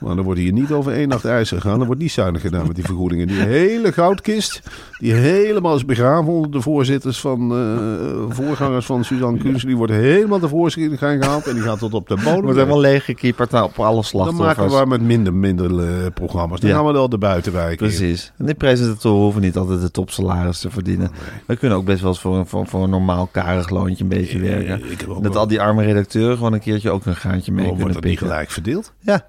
Maar 0.03 0.15
dan 0.15 0.23
wordt 0.25 0.39
hier 0.39 0.51
niet 0.51 0.71
over 0.71 0.91
één 0.93 1.07
nacht 1.07 1.25
ijs 1.25 1.49
gegaan. 1.49 1.77
Dan 1.77 1.85
wordt 1.87 2.01
niet 2.01 2.11
zuinig 2.11 2.41
gedaan 2.41 2.67
met 2.67 2.75
die 2.75 2.85
vergoedingen. 2.85 3.27
Die 3.27 3.39
hele 3.39 3.91
goudkist, 3.91 4.61
die 4.99 5.13
helemaal 5.13 5.75
is 5.75 5.85
begraven 5.85 6.33
onder 6.33 6.51
de 6.51 6.61
voorzitters 6.61 7.19
van, 7.19 7.51
eh, 7.51 8.35
voorgangers 8.35 8.85
van 8.85 9.03
Suzanne 9.03 9.39
Kunst. 9.39 9.65
Die 9.65 9.77
wordt 9.77 9.91
helemaal 9.93 10.39
de 10.39 10.47
voorschijn 10.47 10.97
gehaald 10.97 11.47
en 11.47 11.53
die 11.53 11.63
gaat 11.63 11.79
tot 11.79 11.93
op 11.93 12.07
de 12.07 12.15
bodem. 12.23 12.41
Wordt 12.41 12.57
helemaal 12.57 12.79
leeggekieperd 12.79 13.51
nou, 13.51 13.65
op 13.65 13.79
alle 13.79 13.93
dan 13.93 14.03
slachtoffers. 14.03 14.47
maken 14.47 14.65
we 14.65 14.71
maar 14.75 14.87
met 14.87 15.01
minder, 15.01 15.33
minder 15.33 15.79
eh, 15.79 16.05
programma's. 16.13 16.59
Dan 16.59 16.69
Ja. 16.69 16.75
gaan 16.75 16.85
we 16.85 16.91
wel 16.91 17.09
de 17.09 17.17
buitenwijken. 17.17 17.85
in. 17.85 17.95
Precies. 17.97 18.31
En 18.37 18.45
die 18.45 18.55
presentatoren 18.55 19.21
hoeven 19.23 19.41
niet 19.41 19.57
altijd 19.57 19.81
de 19.81 19.91
topsalaris 19.91 20.59
te 20.59 20.69
verdienen. 20.69 21.11
We 21.47 21.55
kunnen 21.55 21.77
ook 21.77 21.85
best 21.85 22.01
wel 22.01 22.09
eens 22.11 22.19
voor 22.21 22.35
een, 22.37 22.45
voor, 22.47 22.67
voor 22.67 22.83
een 22.83 22.89
normaal 22.89 23.29
karig 23.31 23.69
loontje 23.69 24.03
een 24.03 24.09
beetje 24.09 24.37
Eh, 24.39 24.43
werken. 24.43 24.81
Dat 25.07 25.21
wel- 25.33 25.37
al 25.41 25.47
die 25.47 25.61
arme 25.61 25.83
redacteuren 25.83 26.37
gewoon 26.37 26.53
een 26.53 26.59
keertje 26.59 26.89
ook 26.91 27.05
een 27.05 27.15
gaantje 27.15 27.51
mee 27.51 27.61
Waarom 27.61 27.81
wordt 27.81 27.93
kunnen 27.93 28.01
dat 28.01 28.21
niet 28.21 28.31
gelijk 28.31 28.49
verdeeld? 28.51 28.93
Ja, 28.99 29.25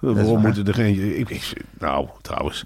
Waarom 0.00 0.32
waar. 0.32 0.40
moeten 0.42 0.66
er 0.66 0.74
geen... 0.74 1.18
Ik, 1.18 1.28
ik- 1.30 1.52
nou, 1.78 2.08
trouwens... 2.22 2.64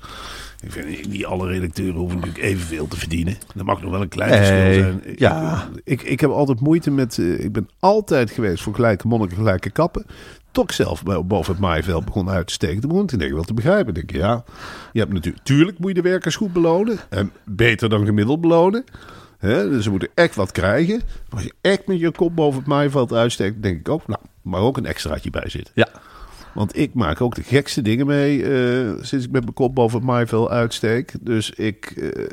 Ik 0.61 0.73
vind 0.73 1.09
niet 1.09 1.25
alle 1.25 1.47
redacteuren 1.49 1.95
hoeven 2.01 2.19
natuurlijk 2.19 2.45
evenveel 2.45 2.89
te 2.89 2.97
verdienen. 2.97 3.37
Er 3.57 3.65
mag 3.65 3.83
nog 3.83 3.91
wel 3.91 4.01
een 4.01 4.09
klein 4.09 4.31
verschil 4.33 4.83
zijn. 4.83 5.01
Ik- 5.05 5.19
ja. 5.19 5.69
Ik, 5.85 6.03
ik 6.03 6.21
heb 6.21 6.31
altijd 6.31 6.61
moeite 6.61 6.91
met... 6.91 7.19
eh, 7.19 7.45
ik 7.45 7.53
ben 7.53 7.69
altijd 7.79 8.31
geweest 8.31 8.63
voor 8.63 8.75
gelijke 8.75 9.07
monniken, 9.07 9.37
gelijke 9.37 9.71
kappen. 9.71 10.07
Ik 10.53 10.73
zelf 10.73 11.03
boven 11.25 11.53
het 11.53 11.61
maaiveld 11.61 12.05
begon 12.05 12.29
uit 12.31 12.47
te 12.47 12.53
steken. 12.53 12.81
Toen 12.81 12.91
begon 12.91 13.21
ik 13.21 13.33
wel 13.33 13.43
te 13.43 13.55
begrijpen. 13.55 13.95
Ik 13.95 14.09
denk, 14.09 14.23
ja, 14.23 14.45
je 14.93 15.01
hebt 15.01 15.13
natuurlijk... 15.13 15.45
Tuurlijk 15.45 15.79
moet 15.79 15.89
je 15.89 16.03
de 16.03 16.09
werkers 16.09 16.37
goed 16.37 16.53
belonen. 16.53 16.99
En 17.09 17.33
beter 17.45 17.89
dan 17.89 18.05
gemiddeld 18.07 18.41
belonen. 18.41 18.85
Hè? 19.39 19.69
Dus 19.71 19.85
ze 19.85 19.91
moeten 19.91 20.09
echt 20.15 20.35
wat 20.35 20.53
krijgen. 20.53 20.97
Maar 21.29 21.39
als 21.39 21.43
je 21.43 21.53
echt 21.61 21.87
met 21.87 21.99
je 22.01 22.11
kop 22.11 22.37
boven 22.37 22.59
het 22.59 22.69
maaiveld 22.69 23.13
uitsteekt, 23.13 23.63
denk 23.63 23.79
ik 23.79 23.89
ook, 23.89 24.07
nou, 24.07 24.21
maar 24.43 24.61
ook 24.61 24.77
een 24.77 24.87
extraatje 24.87 25.31
bij 25.31 25.49
zit. 25.49 25.71
Ja. 25.75 25.89
Want 26.55 26.79
ik 26.79 26.95
maak 26.95 27.21
ook 27.21 27.35
de 27.35 27.43
gekste 27.43 27.83
dingen 27.83 28.07
mee 28.07 28.43
eh, 28.43 28.93
sinds 29.01 29.25
ik 29.25 29.31
met 29.31 29.43
mijn 29.43 29.55
kop 29.55 29.75
boven 29.75 29.99
het 29.99 30.07
maaiveld 30.07 30.49
uitsteek. 30.49 31.15
Dus 31.21 31.51
ik 31.51 31.91
eh, 31.91 32.27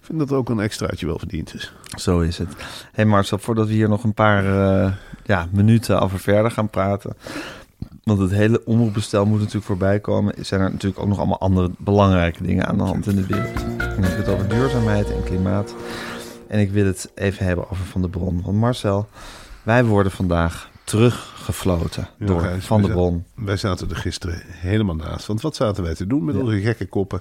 vind 0.00 0.18
dat 0.18 0.32
ook 0.32 0.48
een 0.48 0.60
extraatje 0.60 1.06
wel 1.06 1.18
verdiend 1.18 1.54
is. 1.54 1.72
Zo 1.96 2.20
is 2.20 2.38
het. 2.38 2.48
Hé 2.48 2.64
hey 2.92 3.04
Marcel, 3.04 3.38
voordat 3.38 3.66
we 3.66 3.72
hier 3.72 3.88
nog 3.88 4.04
een 4.04 4.14
paar 4.14 4.44
eh, 4.44 4.92
ja, 5.24 5.48
minuten 5.52 6.00
over 6.00 6.18
verder 6.18 6.50
gaan 6.50 6.70
praten. 6.70 7.16
Want 8.02 8.18
het 8.18 8.30
hele 8.30 8.64
omroepbestel 8.64 9.26
moet 9.26 9.38
natuurlijk 9.38 9.66
voorbij 9.66 10.00
komen. 10.00 10.34
Zijn 10.40 10.60
er 10.60 10.70
natuurlijk 10.70 11.02
ook 11.02 11.08
nog 11.08 11.18
allemaal 11.18 11.40
andere 11.40 11.70
belangrijke 11.78 12.42
dingen 12.42 12.66
aan 12.66 12.78
de 12.78 12.84
hand 12.84 13.06
in 13.06 13.16
de 13.16 13.26
wereld. 13.26 13.64
Heb 13.78 14.04
ik 14.04 14.16
het 14.16 14.28
over 14.28 14.48
duurzaamheid 14.48 15.10
en 15.10 15.24
klimaat. 15.24 15.74
En 16.48 16.60
ik 16.60 16.70
wil 16.70 16.86
het 16.86 17.10
even 17.14 17.46
hebben 17.46 17.70
over 17.70 17.84
Van 17.84 18.02
de 18.02 18.08
Bron. 18.08 18.42
Want 18.44 18.56
Marcel, 18.56 19.08
wij 19.62 19.84
worden 19.84 20.12
vandaag 20.12 20.70
teruggefloten 21.50 22.08
Ja, 22.18 22.26
door 22.26 22.60
Van 22.60 22.80
de 22.82 22.86
wij 22.86 22.96
za- 22.96 23.00
Bron. 23.02 23.24
Wij 23.34 23.56
zaten 23.56 23.90
er 23.90 23.96
gisteren 23.96 24.42
helemaal 24.46 24.94
naast. 24.96 25.26
Want 25.26 25.40
wat 25.40 25.56
zaten 25.56 25.82
wij 25.82 25.94
te 25.94 26.06
doen 26.06 26.24
met 26.24 26.36
onze 26.36 26.60
gekke 26.60 26.86
koppen? 26.86 27.20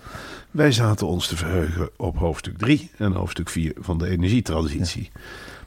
Wij 0.51 0.71
zaten 0.71 1.07
ons 1.07 1.27
te 1.27 1.35
verheugen 1.37 1.89
op 1.97 2.17
hoofdstuk 2.17 2.57
3 2.57 2.91
en 2.97 3.11
hoofdstuk 3.11 3.49
4 3.49 3.73
van 3.79 3.97
de 3.97 4.09
energietransitie. 4.09 5.11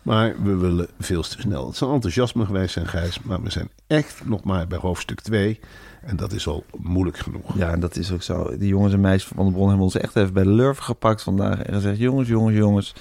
Maar 0.02 0.34
we 0.42 0.56
willen 0.56 0.86
veel 1.00 1.22
te 1.22 1.40
snel. 1.40 1.66
Het 1.66 1.76
zal 1.76 1.92
enthousiasme 1.92 2.44
geweest 2.44 2.72
zijn, 2.72 2.86
Gijs. 2.86 3.20
Maar 3.22 3.42
we 3.42 3.50
zijn 3.50 3.68
echt 3.86 4.20
nog 4.24 4.44
maar 4.44 4.66
bij 4.66 4.78
hoofdstuk 4.78 5.20
2. 5.20 5.60
En 6.02 6.16
dat 6.16 6.32
is 6.32 6.46
al 6.46 6.64
moeilijk 6.76 7.18
genoeg. 7.18 7.56
Ja, 7.58 7.70
en 7.70 7.80
dat 7.80 7.96
is 7.96 8.12
ook 8.12 8.22
zo. 8.22 8.58
Die 8.58 8.68
jongens 8.68 8.92
en 8.92 9.00
meisjes 9.00 9.24
van 9.28 9.36
Van 9.36 9.46
de 9.46 9.52
Bron 9.52 9.66
hebben 9.66 9.84
ons 9.84 9.96
echt 9.96 10.16
even 10.16 10.32
bij 10.32 10.42
de 10.42 10.48
lurven 10.50 10.84
gepakt 10.84 11.22
vandaag. 11.22 11.62
En 11.62 11.74
gezegd, 11.74 11.98
jongens, 11.98 12.28
jongens, 12.28 12.56
jongens, 12.56 12.94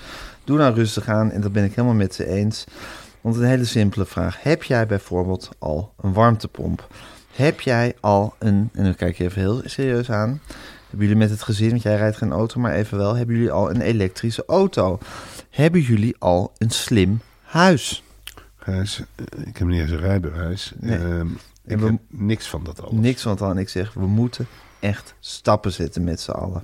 doe 0.43 0.57
nou 0.57 0.73
rustig 0.75 1.07
aan. 1.07 1.31
En 1.31 1.41
dat 1.41 1.51
ben 1.51 1.63
ik 1.63 1.73
helemaal 1.75 1.97
met 1.97 2.15
ze 2.15 2.27
eens. 2.27 2.65
Want 3.27 3.39
een 3.39 3.45
hele 3.45 3.65
simpele 3.65 4.05
vraag. 4.05 4.43
Heb 4.43 4.63
jij 4.63 4.85
bijvoorbeeld 4.85 5.49
al 5.59 5.93
een 6.01 6.13
warmtepomp? 6.13 6.87
Heb 7.31 7.61
jij 7.61 7.95
al 7.99 8.35
een, 8.39 8.69
en 8.73 8.83
dan 8.83 8.95
kijk 8.95 9.17
je 9.17 9.23
even 9.23 9.41
heel 9.41 9.61
serieus 9.65 10.11
aan. 10.11 10.41
Hebben 10.89 11.07
jullie 11.07 11.15
met 11.15 11.29
het 11.29 11.41
gezin, 11.41 11.69
want 11.69 11.81
jij 11.81 11.95
rijdt 11.95 12.17
geen 12.17 12.31
auto, 12.31 12.59
maar 12.59 12.73
even 12.73 12.97
wel. 12.97 13.15
Hebben 13.15 13.35
jullie 13.35 13.51
al 13.51 13.69
een 13.69 13.81
elektrische 13.81 14.43
auto? 14.45 14.99
Hebben 15.49 15.81
jullie 15.81 16.15
al 16.19 16.53
een 16.57 16.69
slim 16.69 17.21
huis? 17.41 18.03
Gijs, 18.55 19.03
eh, 19.15 19.47
ik 19.47 19.57
heb 19.57 19.67
niet 19.67 19.81
eens 19.81 19.91
een 19.91 19.99
rijbewijs. 19.99 20.73
Nee. 20.79 20.97
Ehm, 20.97 21.27
ik 21.65 21.79
heb 21.79 21.97
niks 22.07 22.47
van 22.47 22.63
dat 22.63 22.81
alles. 22.81 23.01
Niks 23.01 23.21
van 23.21 23.35
dan. 23.35 23.57
Ik 23.57 23.69
zeg, 23.69 23.93
we 23.93 24.07
moeten 24.07 24.47
echt 24.79 25.13
stappen 25.19 25.71
zetten 25.71 26.03
met 26.03 26.19
z'n 26.19 26.31
allen. 26.31 26.63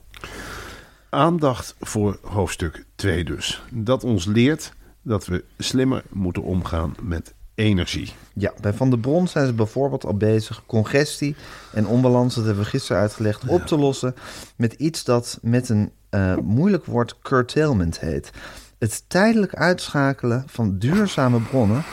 Aandacht 1.09 1.75
voor 1.79 2.19
hoofdstuk 2.21 2.85
2 2.95 3.23
dus. 3.23 3.63
Dat 3.69 4.03
ons 4.03 4.25
leert 4.25 4.73
dat 5.03 5.25
we 5.25 5.43
slimmer 5.57 6.03
moeten 6.09 6.43
omgaan 6.43 6.95
met 7.01 7.33
energie. 7.55 8.13
Ja, 8.33 8.53
bij 8.61 8.73
Van 8.73 8.89
der 8.89 8.99
Bron 8.99 9.27
zijn 9.27 9.45
ze 9.45 9.53
bijvoorbeeld 9.53 10.05
al 10.05 10.17
bezig 10.17 10.63
congestie 10.65 11.35
en 11.73 11.87
onbalans, 11.87 12.35
dat 12.35 12.45
hebben 12.45 12.63
we 12.63 12.69
gisteren 12.69 13.01
uitgelegd, 13.01 13.47
op 13.47 13.65
te 13.65 13.77
lossen 13.77 14.15
met 14.55 14.73
iets 14.73 15.03
dat 15.03 15.39
met 15.41 15.69
een 15.69 15.91
eh, 16.09 16.37
moeilijk 16.37 16.85
woord 16.85 17.19
curtailment 17.21 17.99
heet. 17.99 18.31
Het 18.77 19.03
tijdelijk 19.07 19.55
uitschakelen 19.55 20.43
van 20.47 20.77
duurzame 20.77 21.39
bronnen 21.39 21.83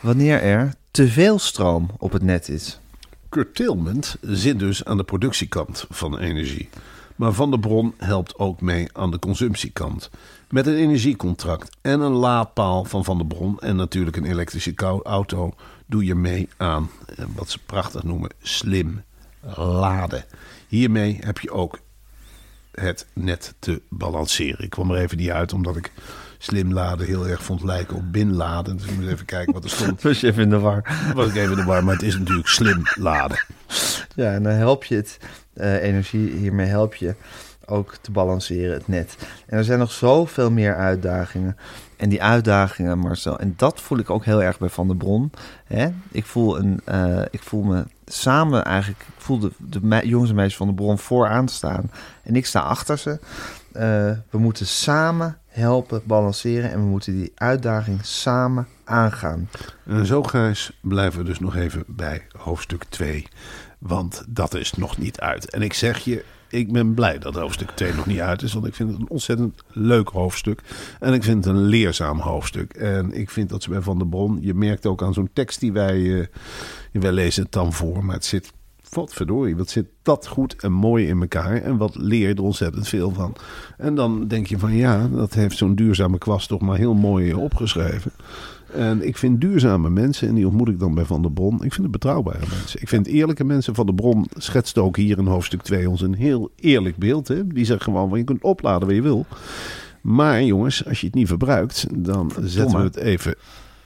wanneer 0.00 0.42
er 0.42 0.74
te 0.90 1.08
veel 1.08 1.38
stroom 1.38 1.90
op 1.98 2.12
het 2.12 2.22
net 2.22 2.48
is. 2.48 2.80
Curtailment 3.28 4.16
zit 4.20 4.58
dus 4.58 4.84
aan 4.84 4.96
de 4.96 5.04
productiekant 5.04 5.86
van 5.88 6.18
energie. 6.18 6.68
Maar 7.16 7.32
Van 7.32 7.50
der 7.50 7.60
Bron 7.60 7.94
helpt 7.96 8.38
ook 8.38 8.60
mee 8.60 8.88
aan 8.92 9.10
de 9.10 9.18
consumptiekant. 9.18 10.10
Met 10.48 10.66
een 10.66 10.76
energiecontract 10.76 11.76
en 11.80 12.00
een 12.00 12.12
laadpaal 12.12 12.84
van 12.84 13.04
Van 13.04 13.18
der 13.18 13.26
Bron 13.26 13.58
en 13.58 13.76
natuurlijk 13.76 14.16
een 14.16 14.24
elektrische 14.24 14.74
auto 15.02 15.52
doe 15.86 16.04
je 16.04 16.14
mee 16.14 16.48
aan 16.56 16.90
eh, 17.16 17.24
wat 17.34 17.50
ze 17.50 17.58
prachtig 17.66 18.02
noemen 18.02 18.30
slim 18.42 19.02
laden. 19.56 20.24
Hiermee 20.68 21.18
heb 21.20 21.38
je 21.38 21.50
ook 21.50 21.78
het 22.72 23.06
net 23.12 23.54
te 23.58 23.82
balanceren. 23.88 24.64
Ik 24.64 24.70
kwam 24.70 24.90
er 24.90 25.00
even 25.00 25.16
niet 25.16 25.30
uit 25.30 25.52
omdat 25.52 25.76
ik 25.76 25.92
slim 26.38 26.72
laden 26.72 27.06
heel 27.06 27.28
erg 27.28 27.42
vond 27.42 27.62
lijken 27.62 27.96
op 27.96 28.12
binladen. 28.12 28.76
Dus 28.76 28.86
ik 28.86 28.96
moet 28.96 29.08
even 29.08 29.26
kijken 29.26 29.52
wat 29.52 29.64
er 29.64 29.70
stond. 29.70 30.02
Was 30.02 30.20
je 30.20 30.26
even 30.26 30.42
in 30.42 30.50
de 30.50 30.58
war. 30.58 31.10
Was 31.14 31.28
ik 31.28 31.34
even 31.34 31.50
in 31.50 31.56
de 31.56 31.64
war, 31.64 31.84
maar 31.84 31.94
het 31.94 32.02
is 32.02 32.18
natuurlijk 32.18 32.48
slim 32.48 32.82
laden. 32.94 33.44
Ja, 34.14 34.32
en 34.32 34.42
dan 34.42 34.52
help 34.52 34.84
je 34.84 34.96
het, 34.96 35.18
eh, 35.54 35.82
energie, 35.82 36.30
hiermee 36.30 36.66
help 36.66 36.94
je 36.94 37.14
ook 37.68 37.94
te 38.00 38.10
balanceren, 38.10 38.72
het 38.72 38.88
net. 38.88 39.16
En 39.46 39.58
er 39.58 39.64
zijn 39.64 39.78
nog 39.78 39.92
zoveel 39.92 40.50
meer 40.50 40.76
uitdagingen. 40.76 41.56
En 41.96 42.08
die 42.08 42.22
uitdagingen, 42.22 42.98
Marcel, 42.98 43.38
en 43.38 43.54
dat 43.56 43.80
voel 43.80 43.98
ik 43.98 44.10
ook 44.10 44.24
heel 44.24 44.42
erg 44.42 44.58
bij 44.58 44.68
Van 44.68 44.86
der 44.86 44.96
Bron. 44.96 45.30
Hè? 45.64 45.88
Ik, 46.10 46.26
voel 46.26 46.58
een, 46.58 46.80
eh, 46.84 47.22
ik 47.30 47.42
voel 47.42 47.62
me 47.62 47.84
samen 48.06 48.64
eigenlijk, 48.64 49.00
ik 49.00 49.22
voel 49.22 49.38
de, 49.38 49.50
de 49.58 50.00
jongens 50.02 50.30
en 50.30 50.36
meisjes 50.36 50.56
van 50.56 50.66
de 50.66 50.74
Bron 50.74 50.98
vooraan 50.98 51.48
staan. 51.48 51.90
En 52.22 52.36
ik 52.36 52.46
sta 52.46 52.60
achter 52.60 52.98
ze. 52.98 53.18
Eh, 53.72 54.10
we 54.30 54.38
moeten 54.38 54.66
samen 54.66 55.38
helpen 55.58 56.02
balanceren 56.04 56.70
en 56.70 56.80
we 56.80 56.86
moeten 56.86 57.16
die 57.16 57.32
uitdaging 57.34 58.04
samen 58.04 58.66
aangaan. 58.84 59.48
En 59.86 60.06
zo, 60.06 60.22
Gijs, 60.22 60.78
blijven 60.80 61.18
we 61.18 61.24
dus 61.24 61.40
nog 61.40 61.56
even 61.56 61.84
bij 61.86 62.26
hoofdstuk 62.36 62.84
2. 62.88 63.26
Want 63.78 64.24
dat 64.28 64.54
is 64.54 64.72
nog 64.72 64.98
niet 64.98 65.20
uit. 65.20 65.50
En 65.50 65.62
ik 65.62 65.72
zeg 65.72 65.98
je, 65.98 66.24
ik 66.48 66.72
ben 66.72 66.94
blij 66.94 67.18
dat 67.18 67.34
hoofdstuk 67.34 67.70
2 67.70 67.94
nog 67.94 68.06
niet 68.06 68.20
uit 68.20 68.42
is. 68.42 68.52
Want 68.52 68.66
ik 68.66 68.74
vind 68.74 68.90
het 68.90 69.00
een 69.00 69.08
ontzettend 69.08 69.62
leuk 69.68 70.08
hoofdstuk. 70.08 70.60
En 71.00 71.12
ik 71.12 71.22
vind 71.22 71.44
het 71.44 71.54
een 71.54 71.62
leerzaam 71.62 72.20
hoofdstuk. 72.20 72.72
En 72.72 73.12
ik 73.12 73.30
vind 73.30 73.48
dat 73.48 73.62
ze 73.62 73.70
bij 73.70 73.80
Van 73.80 73.98
der 73.98 74.08
Bron... 74.08 74.38
Je 74.40 74.54
merkt 74.54 74.86
ook 74.86 75.02
aan 75.02 75.14
zo'n 75.14 75.30
tekst 75.32 75.60
die 75.60 75.72
wij... 75.72 76.20
eh, 76.20 76.26
wij 76.92 77.12
lezen 77.12 77.42
het 77.42 77.52
dan 77.52 77.72
voor, 77.72 78.04
maar 78.04 78.14
het 78.14 78.24
zit... 78.24 78.52
Wat 78.90 79.12
verdorie, 79.12 79.56
wat 79.56 79.70
zit 79.70 79.86
dat 80.02 80.26
goed 80.26 80.56
en 80.56 80.72
mooi 80.72 81.06
in 81.06 81.20
elkaar. 81.20 81.62
En 81.62 81.76
wat 81.76 81.96
leer 81.96 82.28
je 82.28 82.34
er 82.34 82.42
ontzettend 82.42 82.88
veel 82.88 83.10
van. 83.10 83.34
En 83.76 83.94
dan 83.94 84.28
denk 84.28 84.46
je 84.46 84.58
van 84.58 84.74
ja, 84.74 85.08
dat 85.08 85.34
heeft 85.34 85.56
zo'n 85.56 85.74
duurzame 85.74 86.18
kwast 86.18 86.48
toch 86.48 86.60
maar 86.60 86.76
heel 86.76 86.94
mooi 86.94 87.30
eh, 87.30 87.42
opgeschreven. 87.42 88.10
En 88.72 89.06
ik 89.06 89.16
vind 89.16 89.40
duurzame 89.40 89.90
mensen, 89.90 90.28
en 90.28 90.34
die 90.34 90.46
ontmoet 90.46 90.68
ik 90.68 90.78
dan 90.78 90.94
bij 90.94 91.04
Van 91.04 91.22
der 91.22 91.32
Bron, 91.32 91.54
ik 91.54 91.72
vind 91.72 91.82
het 91.82 91.90
betrouwbare 91.90 92.46
mensen. 92.58 92.80
Ik 92.80 92.88
vind 92.88 93.06
eerlijke 93.06 93.44
mensen. 93.44 93.74
Van 93.74 93.86
der 93.86 93.94
Bron 93.94 94.26
schetst 94.36 94.78
ook 94.78 94.96
hier 94.96 95.18
in 95.18 95.26
hoofdstuk 95.26 95.62
2 95.62 95.90
ons 95.90 96.00
een 96.00 96.14
heel 96.14 96.50
eerlijk 96.56 96.96
beeld. 96.96 97.28
Hè? 97.28 97.46
Die 97.46 97.64
zegt 97.64 97.82
gewoon 97.82 98.08
van 98.08 98.18
je 98.18 98.24
kunt 98.24 98.42
opladen 98.42 98.86
wat 98.86 98.96
je 98.96 99.02
wil. 99.02 99.26
Maar 100.00 100.42
jongens, 100.42 100.86
als 100.86 101.00
je 101.00 101.06
het 101.06 101.14
niet 101.14 101.28
verbruikt, 101.28 101.86
dan 101.94 102.32
zetten 102.40 102.78
we 102.78 102.84
het 102.84 102.96
even 102.96 103.34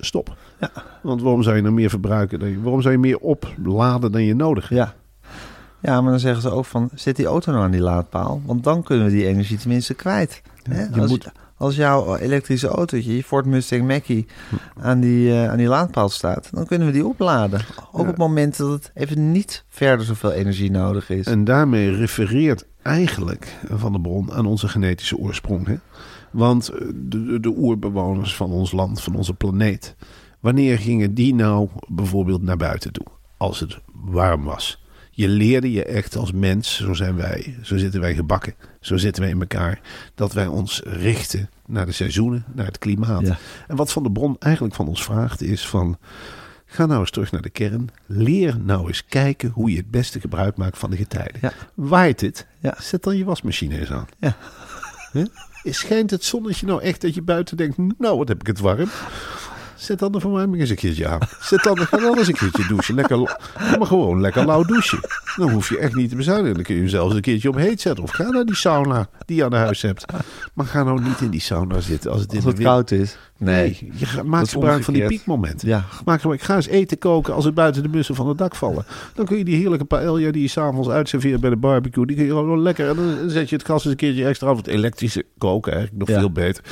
stop. 0.04 0.37
Ja. 0.61 0.71
Want 1.02 1.23
waarom 1.23 1.42
zou 1.42 1.56
je 1.56 1.62
nou 1.62 1.75
meer 1.75 1.90
verbruiken? 1.90 2.38
Dan 2.38 2.49
je, 2.49 2.61
waarom 2.62 2.80
zou 2.82 2.94
je 2.94 3.00
meer 3.00 3.18
opladen 3.18 4.12
dan 4.12 4.23
je 4.25 4.35
nodig 4.35 4.68
hebt? 4.68 4.80
Ja. 4.80 4.94
Ja, 5.82 6.00
maar 6.00 6.11
dan 6.11 6.21
zeggen 6.21 6.42
ze 6.42 6.50
ook 6.50 6.64
van, 6.64 6.90
zet 6.94 7.16
die 7.16 7.26
auto 7.26 7.52
nou 7.52 7.64
aan 7.64 7.71
die 7.71 7.80
laadpaal, 7.80 8.42
want 8.44 8.64
dan 8.64 8.82
kunnen 8.82 9.04
we 9.06 9.12
die 9.12 9.26
energie 9.26 9.56
tenminste 9.59 9.94
kwijt. 9.94 10.42
Hè? 10.62 10.82
je 10.82 11.00
Als, 11.00 11.11
moet- 11.11 11.32
als 11.56 11.76
jouw 11.76 12.16
elektrische 12.16 12.68
autootje, 12.68 13.16
je 13.16 13.25
Ford 13.25 13.47
Mustang 13.47 13.87
Mach-E, 13.87 14.25
aan 14.80 15.00
die, 15.00 15.30
eh, 15.32 15.50
aan 15.50 15.56
die 15.56 15.66
laadpaal 15.66 16.09
staat, 16.09 16.49
dan 16.52 16.66
kunnen 16.66 16.87
we 16.87 16.92
die 16.92 17.06
opladen. 17.06 17.61
Ook 17.92 18.00
op 18.00 18.06
het 18.06 18.16
moment 18.16 18.56
dat 18.56 18.71
het 18.71 18.90
even 18.94 19.32
niet 19.32 19.64
verder 19.68 20.06
zoveel 20.06 20.32
energie 20.32 20.71
nodig 20.71 21.11
is. 21.11 21.26
En 21.26 21.44
daarmee 21.44 21.97
refereert 21.97 22.66
eigenlijk 22.82 23.56
Van 23.71 23.92
der 23.92 24.00
Bron 24.00 24.32
aan 24.32 24.47
onze 24.47 24.68
genetische 24.68 25.16
oorsprong. 25.16 25.66
Hè? 25.66 25.75
Want 26.32 26.68
eh, 26.68 26.78
de, 26.94 27.24
de, 27.24 27.40
de 27.40 27.54
oerbewoners 27.56 28.36
van 28.36 28.50
ons 28.50 28.72
land, 28.72 29.02
van 29.02 29.14
onze 29.14 29.34
planeet... 29.34 29.96
wanneer 30.40 30.78
gingen 30.78 31.14
die 31.14 31.34
nou 31.34 31.68
bijvoorbeeld 31.88 32.42
naar 32.42 32.56
buiten 32.56 32.92
toe? 32.92 33.06
Als 33.36 33.60
het 33.60 33.78
warm 33.92 34.44
was. 34.44 34.80
Je 35.14 35.28
leerde 35.28 35.72
je 35.72 35.84
echt 35.84 36.16
als 36.16 36.32
mens, 36.32 36.76
zo 36.76 36.94
zijn 36.94 37.16
wij, 37.16 37.56
zo 37.62 37.76
zitten 37.76 38.00
wij 38.00 38.14
gebakken, 38.14 38.54
zo 38.80 38.96
zitten 38.96 39.22
wij 39.22 39.30
in 39.32 39.40
elkaar, 39.40 39.80
dat 40.14 40.32
wij 40.32 40.46
ons 40.46 40.80
richten 40.84 41.50
naar 41.66 41.86
de 41.86 41.92
seizoenen, 41.92 42.44
naar 42.54 42.66
het 42.66 42.78
klimaat. 42.78 43.26
Ja. 43.26 43.38
En 43.68 43.76
wat 43.76 43.92
Van 43.92 44.02
der 44.02 44.12
Bron 44.12 44.36
eigenlijk 44.38 44.74
van 44.74 44.88
ons 44.88 45.04
vraagt 45.04 45.42
is 45.42 45.66
van, 45.68 45.98
ga 46.66 46.86
nou 46.86 47.00
eens 47.00 47.10
terug 47.10 47.32
naar 47.32 47.42
de 47.42 47.50
kern, 47.50 47.88
leer 48.06 48.58
nou 48.60 48.86
eens 48.86 49.04
kijken 49.04 49.50
hoe 49.50 49.70
je 49.70 49.76
het 49.76 49.90
beste 49.90 50.20
gebruik 50.20 50.56
maakt 50.56 50.78
van 50.78 50.90
de 50.90 50.96
getijden. 50.96 51.38
Ja. 51.40 51.52
Waait 51.74 52.20
het, 52.20 52.46
Ja. 52.60 52.74
zet 52.78 53.02
dan 53.02 53.16
je 53.16 53.24
wasmachine 53.24 53.78
eens 53.80 53.92
aan. 53.92 54.06
Ja. 54.18 54.36
Schijnt 55.64 56.11
het 56.11 56.25
zonnetje 56.25 56.66
nou 56.66 56.83
echt 56.83 57.00
dat 57.00 57.14
je 57.14 57.23
buiten 57.23 57.57
denkt, 57.57 57.76
nou 57.99 58.19
wat 58.19 58.28
heb 58.28 58.40
ik 58.40 58.47
het 58.47 58.59
warm. 58.61 58.88
Zet 59.82 59.98
dan 59.98 60.12
de 60.12 60.20
verwarming 60.20 60.60
eens 60.60 60.70
een 60.70 60.76
keertje 60.76 61.08
aan. 61.08 61.18
Zet 61.40 61.62
dan, 61.62 61.78
ga 61.78 61.96
dan 61.96 62.18
eens 62.18 62.28
een 62.28 62.34
keertje 62.34 62.66
douchen. 62.68 62.94
Lekker, 62.94 63.18
maar 63.78 63.86
gewoon 63.86 64.20
lekker 64.20 64.46
lauw 64.46 64.62
douchen. 64.64 64.98
Dan 65.36 65.50
hoef 65.50 65.68
je 65.68 65.78
echt 65.78 65.94
niet 65.94 66.10
te 66.10 66.16
bezuinigen. 66.16 66.54
Dan 66.54 66.62
kun 66.62 66.74
je 66.74 66.80
hem 66.80 66.88
zelfs 66.90 67.14
een 67.14 67.20
keertje 67.20 67.48
op 67.48 67.54
heet 67.54 67.80
zetten. 67.80 68.04
Of 68.04 68.10
ga 68.10 68.30
naar 68.30 68.44
die 68.44 68.54
sauna 68.56 69.08
die 69.26 69.36
je 69.36 69.44
aan 69.44 69.52
huis 69.52 69.82
hebt. 69.82 70.04
Maar 70.54 70.66
ga 70.66 70.82
nou 70.82 71.02
niet 71.02 71.20
in 71.20 71.30
die 71.30 71.40
sauna 71.40 71.80
zitten 71.80 72.10
als 72.10 72.20
het 72.20 72.30
in 72.30 72.36
als 72.36 72.44
de 72.44 72.50
het 72.50 72.62
koud 72.62 72.90
is. 72.90 73.16
Nee, 73.38 73.90
je 73.94 74.22
maakt 74.24 74.46
is 74.46 74.52
gebruik 74.52 74.84
van 74.84 74.94
die 74.94 75.06
piekmomenten. 75.06 75.68
Ja. 75.68 75.84
Maak 76.04 76.20
gebruik. 76.20 76.40
Ga 76.42 76.54
eens 76.56 76.66
eten 76.66 76.98
koken 76.98 77.34
als 77.34 77.44
het 77.44 77.54
buiten 77.54 77.82
de 77.82 77.88
bussen 77.88 78.14
van 78.14 78.28
het 78.28 78.38
dak 78.38 78.54
vallen. 78.56 78.84
Dan 79.14 79.26
kun 79.26 79.38
je 79.38 79.44
die 79.44 79.56
heerlijke 79.56 79.84
paella 79.84 80.30
die 80.30 80.42
je 80.42 80.48
s'avonds 80.48 80.88
uitserveert 80.88 81.40
bij 81.40 81.50
de 81.50 81.56
barbecue. 81.56 82.06
Die 82.06 82.16
kun 82.16 82.24
je 82.24 82.30
gewoon 82.30 82.62
lekker. 82.62 82.88
En 82.88 82.96
dan 82.96 83.30
zet 83.30 83.48
je 83.48 83.56
het 83.56 83.64
gas 83.64 83.82
eens 83.82 83.90
een 83.92 83.96
keertje 83.98 84.26
extra 84.26 84.48
af. 84.48 84.56
Het 84.56 84.66
elektrische 84.66 85.24
koken 85.38 85.72
eigenlijk 85.72 86.06
nog 86.06 86.14
Ja. 86.16 86.22
veel 86.22 86.32
beter. 86.32 86.64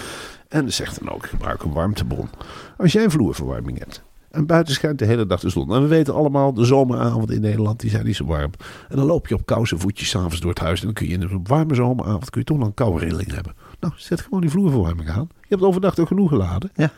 En 0.50 0.72
zegt 0.72 0.98
dan 0.98 1.14
ook, 1.14 1.26
gebruik 1.26 1.62
een 1.62 1.72
warmtebron. 1.72 2.28
Als 2.76 2.92
jij 2.92 3.10
vloerverwarming 3.10 3.78
hebt 3.78 4.02
en 4.30 4.46
buiten 4.46 4.74
schijnt 4.74 4.98
de 4.98 5.04
hele 5.04 5.26
dag 5.26 5.40
de 5.40 5.48
zon. 5.48 5.74
En 5.74 5.82
we 5.82 5.88
weten 5.88 6.14
allemaal, 6.14 6.52
de 6.54 6.64
zomeravond 6.64 7.30
in 7.30 7.40
Nederland, 7.40 7.80
die 7.80 7.90
zijn 7.90 8.04
niet 8.04 8.16
zo 8.16 8.24
warm. 8.24 8.50
En 8.88 8.96
dan 8.96 9.06
loop 9.06 9.28
je 9.28 9.34
op 9.34 9.46
koude 9.46 9.78
voetjes 9.78 10.08
s'avonds 10.08 10.40
door 10.40 10.50
het 10.50 10.58
huis. 10.58 10.78
En 10.80 10.84
dan 10.84 10.94
kun 10.94 11.06
je 11.06 11.12
in 11.12 11.22
een 11.22 11.40
warme 11.42 11.74
zomeravond 11.74 12.30
kun 12.30 12.40
je 12.40 12.46
toch 12.46 12.58
nog 12.58 12.66
een 12.66 12.74
koude 12.74 13.04
rilling 13.04 13.34
hebben. 13.34 13.54
Nou, 13.80 13.92
zet 13.96 14.20
gewoon 14.20 14.40
die 14.40 14.50
vloerverwarming 14.50 15.08
aan. 15.08 15.28
Je 15.40 15.46
hebt 15.48 15.62
overdag 15.62 15.98
ook 15.98 16.06
genoeg 16.06 16.28
geladen. 16.28 16.70
Ja. 16.74 16.90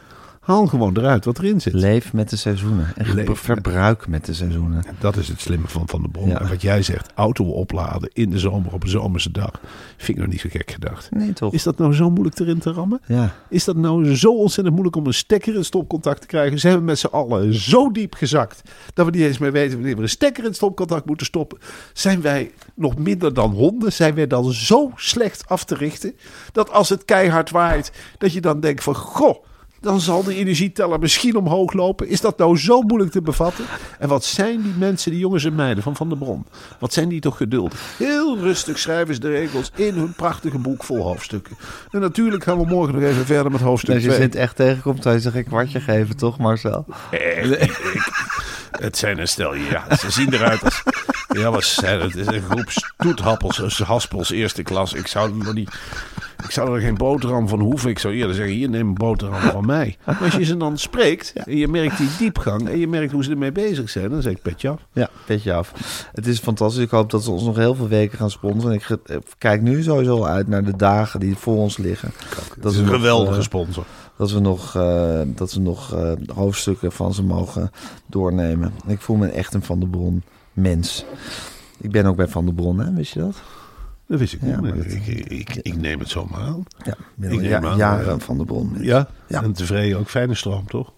Haal 0.42 0.66
gewoon 0.66 0.96
eruit 0.96 1.24
wat 1.24 1.38
erin 1.38 1.60
zit. 1.60 1.72
Leef 1.72 2.12
met 2.12 2.30
de 2.30 2.36
seizoenen. 2.36 2.92
En 2.96 3.14
Leef 3.14 3.38
verbruik 3.38 4.08
met 4.08 4.24
de 4.24 4.34
seizoenen. 4.34 4.84
Dat 4.98 5.16
is 5.16 5.28
het 5.28 5.40
slimme 5.40 5.68
van 5.68 5.88
Van 5.88 6.02
de 6.02 6.08
Bron. 6.08 6.28
Ja. 6.28 6.40
En 6.40 6.48
wat 6.48 6.62
jij 6.62 6.82
zegt, 6.82 7.10
auto 7.14 7.44
opladen 7.44 8.10
in 8.12 8.30
de 8.30 8.38
zomer 8.38 8.72
op 8.72 8.82
een 8.82 8.88
zomerse 8.88 9.30
dag. 9.30 9.60
Vind 9.96 10.08
ik 10.08 10.24
nog 10.24 10.26
niet 10.26 10.40
zo 10.40 10.48
gek 10.52 10.70
gedacht. 10.70 11.10
Nee, 11.10 11.32
toch? 11.32 11.52
Is 11.52 11.62
dat 11.62 11.78
nou 11.78 11.94
zo 11.94 12.10
moeilijk 12.10 12.38
erin 12.38 12.58
te 12.58 12.72
rammen? 12.72 13.00
Ja. 13.06 13.34
Is 13.48 13.64
dat 13.64 13.76
nou 13.76 14.16
zo 14.16 14.36
ontzettend 14.36 14.74
moeilijk 14.74 14.96
om 14.96 15.06
een 15.06 15.14
stekker 15.14 15.54
in 15.54 15.64
stopcontact 15.64 16.20
te 16.20 16.26
krijgen? 16.26 16.58
Zijn 16.58 16.74
we 16.74 16.82
met 16.82 16.98
z'n 16.98 17.06
allen 17.06 17.54
zo 17.54 17.90
diep 17.90 18.14
gezakt 18.14 18.62
dat 18.94 19.06
we 19.06 19.12
niet 19.12 19.22
eens 19.22 19.38
meer 19.38 19.52
weten 19.52 19.74
wanneer 19.74 19.96
we 19.96 20.02
een 20.02 20.08
stekker 20.08 20.44
in 20.44 20.54
stopcontact 20.54 21.06
moeten 21.06 21.26
stoppen? 21.26 21.58
Zijn 21.92 22.20
wij 22.20 22.50
nog 22.74 22.96
minder 22.96 23.34
dan 23.34 23.50
honden? 23.50 23.92
Zijn 23.92 24.14
wij 24.14 24.26
dan 24.26 24.52
zo 24.52 24.90
slecht 24.94 25.48
af 25.48 25.64
te 25.64 25.74
richten 25.74 26.14
dat 26.52 26.70
als 26.70 26.88
het 26.88 27.04
keihard 27.04 27.50
waait, 27.50 27.92
dat 28.18 28.32
je 28.32 28.40
dan 28.40 28.60
denkt 28.60 28.82
van 28.82 28.94
goh. 28.94 29.44
Dan 29.82 30.00
zal 30.00 30.22
de 30.22 30.34
energieteller 30.34 30.98
misschien 30.98 31.36
omhoog 31.36 31.72
lopen. 31.72 32.08
Is 32.08 32.20
dat 32.20 32.38
nou 32.38 32.58
zo 32.58 32.80
moeilijk 32.82 33.12
te 33.12 33.22
bevatten? 33.22 33.64
En 33.98 34.08
wat 34.08 34.24
zijn 34.24 34.62
die 34.62 34.72
mensen, 34.78 35.10
die 35.10 35.20
jongens 35.20 35.44
en 35.44 35.54
meiden 35.54 35.82
van 35.82 35.96
Van 35.96 36.08
der 36.08 36.18
Bron? 36.18 36.46
Wat 36.78 36.92
zijn 36.92 37.08
die 37.08 37.20
toch 37.20 37.36
geduldig? 37.36 37.80
Heel 37.98 38.38
rustig 38.38 38.78
schrijven 38.78 39.14
ze 39.14 39.20
de 39.20 39.30
regels 39.30 39.70
in 39.74 39.94
hun 39.94 40.12
prachtige 40.12 40.58
boek 40.58 40.84
vol 40.84 41.02
hoofdstukken. 41.02 41.56
En 41.90 42.00
natuurlijk 42.00 42.42
gaan 42.44 42.58
we 42.58 42.66
morgen 42.66 42.94
nog 42.94 43.02
even 43.02 43.26
verder 43.26 43.52
met 43.52 43.60
hoofdstuk 43.60 43.94
Als 43.94 44.02
je 44.04 44.08
2. 44.08 44.20
zit 44.20 44.34
echt 44.34 44.56
tegenkomt, 44.56 45.02
zou 45.02 45.14
je 45.14 45.20
zich 45.20 45.34
een 45.34 45.44
kwartje 45.44 45.80
geven, 45.80 46.16
toch 46.16 46.38
Marcel? 46.38 46.84
Echt, 47.10 47.50
ik- 47.50 47.60
ik- 47.94 48.10
het 48.70 48.96
zijn 48.98 49.18
een 49.18 49.28
stel, 49.28 49.54
ja. 49.54 49.96
Ze 49.96 50.10
zien 50.10 50.32
eruit 50.34 50.64
als... 50.64 50.82
Ja, 51.32 51.50
wat 51.50 51.76
het? 51.80 52.16
Is 52.16 52.26
een 52.26 52.42
groep 52.42 52.70
stoethappels, 52.70 53.78
haspels, 53.78 54.30
eerste 54.30 54.62
klas. 54.62 54.92
Ik 54.92 55.06
zou 55.06 55.46
er 55.46 55.54
niet... 55.54 55.70
Ik 56.44 56.50
zou 56.50 56.74
er 56.74 56.80
geen 56.80 56.96
boterham 56.96 57.48
van 57.48 57.60
hoeven. 57.60 57.90
Ik 57.90 57.98
zou 57.98 58.14
eerder 58.14 58.34
zeggen, 58.34 58.54
hier 58.54 58.68
neem 58.68 58.88
een 58.88 58.94
boterham 58.94 59.50
van 59.50 59.66
mij. 59.66 59.96
Maar 60.04 60.18
als 60.22 60.34
je 60.34 60.44
ze 60.44 60.56
dan 60.56 60.78
spreekt 60.78 61.32
en 61.32 61.56
je 61.56 61.68
merkt 61.68 61.98
die 61.98 62.08
diepgang 62.18 62.68
en 62.68 62.78
je 62.78 62.88
merkt 62.88 63.12
hoe 63.12 63.24
ze 63.24 63.30
ermee 63.30 63.52
bezig 63.52 63.90
zijn, 63.90 64.10
dan 64.10 64.22
zeg 64.22 64.32
ik 64.32 64.42
petje 64.42 64.68
af. 64.68 64.80
Ja, 64.92 65.10
petje 65.26 65.52
af. 65.52 65.72
Het 66.12 66.26
is 66.26 66.38
fantastisch. 66.38 66.82
Ik 66.82 66.90
hoop 66.90 67.10
dat 67.10 67.24
ze 67.24 67.30
ons 67.30 67.42
nog 67.42 67.56
heel 67.56 67.74
veel 67.74 67.88
weken 67.88 68.18
gaan 68.18 68.30
sponsoren. 68.30 68.74
Ik 68.74 68.98
kijk 69.38 69.62
nu 69.62 69.82
sowieso 69.82 70.24
uit 70.24 70.48
naar 70.48 70.64
de 70.64 70.76
dagen 70.76 71.20
die 71.20 71.36
voor 71.36 71.56
ons 71.56 71.76
liggen. 71.76 72.12
Dat 72.60 72.72
is 72.72 72.78
een 72.78 72.88
geweldige 72.88 73.36
eh, 73.36 73.42
sponsor. 73.42 73.84
dat 74.16 74.30
we 74.30 74.40
nog, 74.40 74.76
eh, 74.76 75.20
dat 75.26 75.52
we 75.52 75.60
nog 75.60 75.94
eh, 75.94 76.12
hoofdstukken 76.34 76.92
van 76.92 77.14
ze 77.14 77.22
mogen 77.22 77.70
doornemen. 78.06 78.72
Ik 78.86 79.00
voel 79.00 79.16
me 79.16 79.28
echt 79.28 79.54
een 79.54 79.62
Van 79.62 79.80
der 79.80 79.88
Bron 79.88 80.22
mens. 80.52 81.04
Ik 81.80 81.90
ben 81.90 82.06
ook 82.06 82.16
bij 82.16 82.28
Van 82.28 82.44
der 82.44 82.54
Bron, 82.54 82.78
hè? 82.78 82.92
wist 82.92 83.12
je 83.12 83.20
dat? 83.20 83.36
Dat 84.06 84.18
wist 84.18 84.32
ik 84.32 84.40
Ja, 84.42 84.60
niet. 84.60 84.74
dat- 84.76 84.84
ik, 84.92 85.06
ik, 85.30 85.54
ik 85.54 85.76
neem 85.76 85.98
het 85.98 86.08
zomaar 86.08 86.40
aan. 86.40 86.64
Ja, 86.84 86.92
ik 86.92 86.96
neem 87.16 87.42
ja- 87.42 87.60
aan, 87.62 87.76
jaren 87.76 88.14
eh, 88.14 88.18
Van 88.20 88.36
der 88.36 88.46
Bron. 88.46 88.76
Ja? 88.80 89.08
Ja. 89.26 89.42
En 89.42 89.52
tevreden 89.52 89.98
ook 89.98 90.08
fijne 90.08 90.34
stroom, 90.34 90.66
toch? 90.66 90.92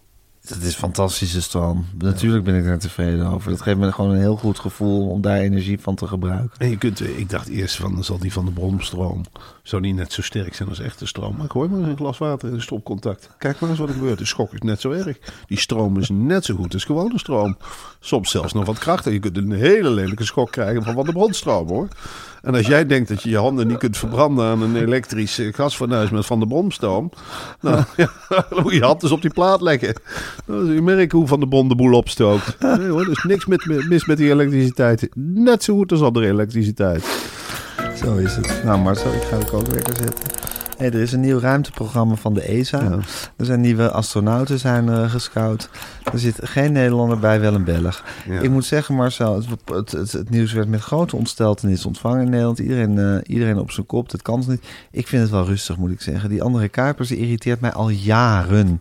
Het 0.48 0.62
is 0.62 0.74
fantastische 0.74 1.42
stroom. 1.42 1.86
Natuurlijk 1.98 2.44
ben 2.44 2.54
ik 2.54 2.64
daar 2.64 2.78
tevreden 2.78 3.26
over. 3.26 3.50
Dat 3.50 3.62
geeft 3.62 3.78
me 3.78 3.92
gewoon 3.92 4.10
een 4.10 4.18
heel 4.18 4.36
goed 4.36 4.58
gevoel 4.58 5.08
om 5.08 5.20
daar 5.20 5.38
energie 5.38 5.80
van 5.80 5.94
te 5.94 6.06
gebruiken. 6.06 6.50
En 6.58 6.70
je 6.70 6.78
kunt, 6.78 7.00
ik 7.00 7.30
dacht 7.30 7.48
eerst 7.48 7.76
van, 7.76 7.94
dan 7.94 8.04
zal 8.04 8.18
die 8.18 8.32
van 8.32 8.44
de 8.44 8.50
bronstroom 8.50 9.24
zou 9.62 9.82
niet 9.82 9.94
net 9.94 10.12
zo 10.12 10.22
sterk 10.22 10.54
zijn 10.54 10.68
als 10.68 10.80
echte 10.80 11.06
stroom. 11.06 11.36
Maar 11.36 11.44
ik 11.44 11.50
hoor 11.50 11.70
maar 11.70 11.88
een 11.88 11.96
glas 11.96 12.18
water 12.18 12.52
in 12.52 12.62
stopcontact. 12.62 13.30
Kijk 13.38 13.60
maar 13.60 13.70
eens 13.70 13.78
wat 13.78 13.88
er 13.88 13.94
gebeurt. 13.94 14.18
De 14.18 14.24
schok 14.24 14.52
is 14.52 14.60
net 14.60 14.80
zo 14.80 14.90
erg. 14.90 15.18
Die 15.46 15.58
stroom 15.58 15.98
is 15.98 16.08
net 16.08 16.44
zo 16.44 16.54
goed 16.54 16.74
als 16.74 16.84
gewone 16.84 17.18
stroom. 17.18 17.56
Soms 18.00 18.30
zelfs 18.30 18.52
nog 18.52 18.66
wat 18.66 18.78
krachtiger. 18.78 19.12
Je 19.12 19.18
kunt 19.18 19.36
een 19.36 19.52
hele 19.52 19.90
lelijke 19.90 20.24
schok 20.24 20.50
krijgen 20.50 20.82
van 20.82 20.94
van 20.94 21.04
de 21.04 21.12
bronstroom 21.12 21.68
hoor. 21.68 21.88
En 22.42 22.54
als 22.54 22.66
jij 22.66 22.86
denkt 22.86 23.08
dat 23.08 23.22
je 23.22 23.30
je 23.30 23.38
handen 23.38 23.66
niet 23.66 23.78
kunt 23.78 23.96
verbranden 23.96 24.46
aan 24.46 24.62
een 24.62 24.76
elektrisch 24.76 25.38
eh, 25.38 25.52
gasfornuis 25.52 26.10
met 26.10 26.26
van 26.26 26.40
de 26.40 26.46
bronstroom. 26.46 27.10
Nou, 27.60 27.84
ja, 27.96 28.10
dan 28.28 28.44
moet 28.62 28.72
je 28.72 28.84
hand 28.84 29.02
eens 29.02 29.12
op 29.12 29.22
die 29.22 29.32
plaat 29.32 29.60
leggen. 29.60 29.94
Dan 30.46 30.64
zul 30.64 30.74
je 30.74 30.82
merken 30.82 31.18
hoe 31.18 31.26
van 31.26 31.40
de 31.40 31.48
bron 31.48 31.68
de 31.68 31.74
boel 31.74 31.92
opstookt. 31.92 32.56
Nee 32.78 32.88
hoor, 32.88 33.00
er 33.00 33.10
is 33.10 33.24
niks 33.24 33.46
met, 33.46 33.66
mis 33.88 34.06
met 34.06 34.16
die 34.16 34.30
elektriciteit. 34.30 35.08
Net 35.14 35.62
zo 35.62 35.76
goed 35.76 35.92
als 35.92 36.02
andere 36.02 36.26
elektriciteit. 36.26 37.04
Zo 37.96 38.16
is 38.16 38.36
het. 38.36 38.64
Nou 38.64 38.80
Marcel, 38.80 39.12
ik 39.12 39.22
ga 39.22 39.38
de 39.38 39.44
kookwekker 39.44 39.96
zetten. 39.96 40.34
Hey, 40.76 40.86
er 40.86 41.00
is 41.00 41.12
een 41.12 41.20
nieuw 41.20 41.38
ruimteprogramma 41.38 42.14
van 42.14 42.34
de 42.34 42.42
ESA. 42.42 42.82
Ja. 42.82 42.98
Er 43.36 43.44
zijn 43.44 43.60
nieuwe 43.60 43.90
astronauten 43.90 44.58
zijn, 44.58 44.88
eh, 44.88 45.10
gescout. 45.10 45.68
Er 46.12 46.18
zit 46.18 46.38
geen 46.42 46.72
Nederlander 46.72 47.18
bij, 47.18 47.40
wel 47.40 47.54
een 47.54 47.64
Belg. 47.64 48.04
Ja. 48.28 48.40
Ik 48.40 48.50
moet 48.50 48.64
zeggen 48.64 48.94
Marcel, 48.94 49.34
het, 49.34 49.46
het, 49.64 49.92
het, 49.92 50.12
het 50.12 50.30
nieuws 50.30 50.52
werd 50.52 50.68
met 50.68 50.80
grote 50.80 51.16
ontsteltenis 51.16 51.86
ontvangen 51.86 52.24
in 52.24 52.30
Nederland. 52.30 52.58
Iedereen, 52.58 52.98
eh, 52.98 53.34
iedereen 53.34 53.58
op 53.58 53.70
zijn 53.70 53.86
kop, 53.86 54.10
dat 54.10 54.22
kan 54.22 54.44
niet. 54.46 54.66
Ik 54.90 55.08
vind 55.08 55.22
het 55.22 55.30
wel 55.30 55.44
rustig 55.44 55.76
moet 55.76 55.90
ik 55.90 56.00
zeggen. 56.00 56.28
Die 56.28 56.42
andere 56.42 56.68
Kuipers 56.68 57.08
die 57.08 57.18
irriteert 57.18 57.60
mij 57.60 57.72
al 57.72 57.88
jaren. 57.88 58.80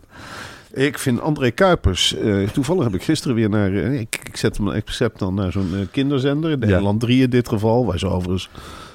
Ik 0.74 0.98
vind 0.98 1.20
André 1.20 1.50
Kuipers. 1.50 2.14
eh, 2.16 2.48
toevallig 2.48 2.84
heb 2.84 2.94
ik 2.94 3.02
gisteren 3.02 3.36
weer 3.36 3.48
naar. 3.48 3.72
eh, 3.74 4.00
ik, 4.00 4.20
ik 4.24 4.36
zet 4.36 4.56
hem 4.56 4.68
ik 4.70 4.90
zet 4.90 5.18
dan 5.18 5.34
naar 5.34 5.52
zo'n 5.52 5.70
eh, 5.74 5.80
kinderzender. 5.90 6.50
Ja. 6.50 6.56
Nederland 6.56 7.00
3 7.00 7.22
in 7.22 7.30
dit 7.30 7.48
geval. 7.48 7.86
Waar 7.86 7.98
ze 7.98 8.06
overigens 8.06 8.48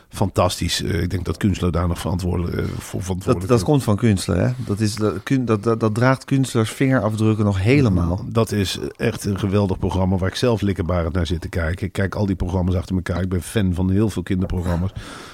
fantastisch. 0.10 0.82
ik 0.82 1.10
denk 1.10 1.26
dat 1.26 1.38
Kunstler 1.38 1.72
daar 1.72 1.88
nog 1.88 2.00
verantwoordelijk 2.00 2.56
voor 2.78 3.00
Dat, 3.00 3.04
verantwoordelijk 3.04 3.48
dat 3.48 3.64
komt 3.64 3.84
van 3.84 3.96
Kunstler, 3.96 4.38
hè? 4.40 4.52
Dat, 4.66 4.80
is, 4.80 4.96
dat, 4.96 5.14
dat, 5.46 5.64
dat, 5.64 5.80
dat 5.80 5.96
draagt 5.96 6.26
Kunstlers 6.26 6.70
vingerafdrukken 6.72 7.46
nog 7.46 7.62
helemaal. 7.62 8.26
Dat 8.30 8.52
is 8.52 8.78
echt 8.96 9.26
een 9.26 9.40
geweldig 9.40 9.80
programma 9.80 10.16
waar 10.18 10.30
ik 10.30 10.36
zelf 10.36 10.62
likkerbarend 10.62 11.14
naar 11.14 11.28
zit 11.28 11.42
te 11.42 11.50
kijken. 11.50 11.86
Ik 11.86 11.92
kijk 11.92 12.16
al 12.16 12.26
die 12.26 12.36
programma's 12.36 12.76
achter 12.76 12.96
elkaar. 12.96 13.22
Ik 13.22 13.30
ben 13.30 13.42
fan 13.42 13.74
van 13.74 13.90
heel 13.92 14.10
veel 14.10 14.24
kinderprogramma's. 14.24 14.92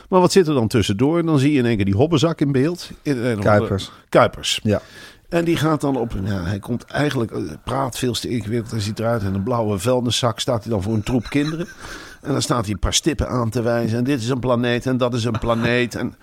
Maar 0.09 0.19
wat 0.19 0.31
zit 0.31 0.47
er 0.47 0.53
dan 0.53 0.67
tussendoor? 0.67 1.19
En 1.19 1.25
dan 1.25 1.39
zie 1.39 1.51
je 1.51 1.57
in 1.59 1.65
één 1.65 1.75
keer 1.75 1.85
die 1.85 1.95
hobbenzak 1.95 2.41
in 2.41 2.51
beeld. 2.51 2.91
In, 3.01 3.17
in- 3.23 3.39
Kuipers. 3.39 3.91
Kuipers. 4.09 4.59
Ja. 4.63 4.81
En 5.35 5.45
die 5.45 5.57
gaat 5.57 5.81
dan 5.81 5.97
op, 5.97 6.13
ja, 6.23 6.43
hij 6.43 6.59
komt 6.59 6.83
eigenlijk, 6.83 7.31
eh, 7.31 7.41
praat 7.63 7.97
veel 7.97 8.13
te 8.13 8.29
ingewikkeld. 8.29 8.71
Hij 8.71 8.79
ziet 8.79 8.99
eruit 8.99 9.21
in 9.21 9.33
een 9.33 9.43
blauwe 9.43 9.79
vuilniszak 9.79 10.39
staat 10.39 10.63
hij 10.63 10.71
dan 10.71 10.81
voor 10.81 10.93
een 10.93 11.03
troep 11.03 11.29
kinderen. 11.29 11.67
En 12.25 12.31
dan 12.31 12.41
staat 12.41 12.63
hij 12.63 12.73
een 12.73 12.79
paar 12.79 12.93
stippen 12.93 13.29
aan 13.29 13.49
te 13.49 13.61
wijzen. 13.61 13.97
En 13.97 14.03
dit 14.03 14.21
is 14.21 14.29
een 14.29 14.39
planeet 14.39 14.85
en 14.85 14.97
dat 14.97 15.13
is 15.13 15.23
een 15.23 15.39
planeet. 15.39 15.95
En 15.95 16.13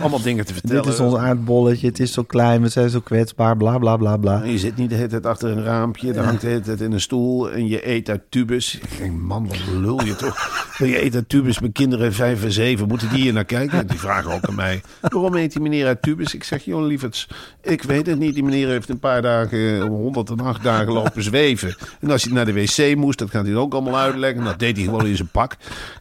allemaal 0.00 0.22
dingen 0.22 0.46
te 0.46 0.52
vertellen. 0.52 0.82
Dit 0.82 0.92
is 0.92 1.00
ons 1.00 1.14
aardbolletje, 1.14 1.86
het 1.86 2.00
is 2.00 2.12
zo 2.12 2.22
klein, 2.22 2.62
we 2.62 2.68
zijn 2.68 2.90
zo 2.90 3.00
kwetsbaar, 3.00 3.56
bla 3.56 3.78
bla 3.78 3.96
bla 3.96 4.16
bla. 4.16 4.42
En 4.42 4.50
je 4.50 4.58
zit 4.58 4.76
niet 4.76 4.90
de 4.90 4.94
hele 4.94 5.08
tijd 5.08 5.26
achter 5.26 5.50
een 5.50 5.64
raampje. 5.64 6.12
Dan 6.12 6.24
hangt 6.24 6.40
de 6.40 6.46
hele 6.46 6.60
tijd 6.60 6.80
in 6.80 6.92
een 6.92 7.00
stoel. 7.00 7.50
En 7.50 7.68
je 7.68 7.88
eet 7.88 8.08
uit 8.08 8.22
tubus. 8.28 8.74
Ik 8.74 8.98
denk, 8.98 9.20
man, 9.20 9.48
wat 9.48 9.58
lul 9.80 10.04
je 10.04 10.16
toch? 10.16 10.70
Je 10.78 11.04
eet 11.04 11.14
uit 11.14 11.28
tubus 11.28 11.60
met 11.60 11.72
kinderen 11.72 12.12
vijf 12.12 12.44
en 12.44 12.52
zeven. 12.52 12.88
Moeten 12.88 13.08
die 13.08 13.22
hier 13.22 13.32
naar 13.32 13.44
kijken? 13.44 13.86
Die 13.86 13.98
vragen 13.98 14.32
ook 14.32 14.44
aan 14.44 14.54
mij. 14.54 14.82
Waarom 15.00 15.34
eet 15.34 15.52
die 15.52 15.62
meneer 15.62 15.86
uit 15.86 16.02
tubus? 16.02 16.34
Ik 16.34 16.44
zeg, 16.44 16.64
joh, 16.64 16.86
lieverds, 16.86 17.28
ik 17.62 17.82
weet 17.82 18.06
het 18.06 18.18
niet. 18.18 18.34
Die 18.34 18.44
meneer 18.44 18.68
heeft 18.68 18.88
een 18.88 18.98
paar 18.98 19.22
dagen, 19.22 19.80
108 19.80 20.62
dagen 20.62 20.92
lopen 20.92 21.22
zweven. 21.22 21.76
En 22.00 22.10
als 22.10 22.24
hij 22.24 22.32
naar 22.32 22.44
de 22.44 22.52
wc 22.52 22.96
moest, 22.96 23.18
dat 23.18 23.30
gaat 23.30 23.46
hij 23.46 23.56
ook 23.56 23.72
allemaal 23.72 23.98
uitleggen. 23.98 24.44
Dat 24.44 24.58
deed 24.58 24.76
hij 24.76 24.84
gewoon 24.84 25.06
in 25.06 25.16
zijn 25.16 25.28
pak. 25.28 25.51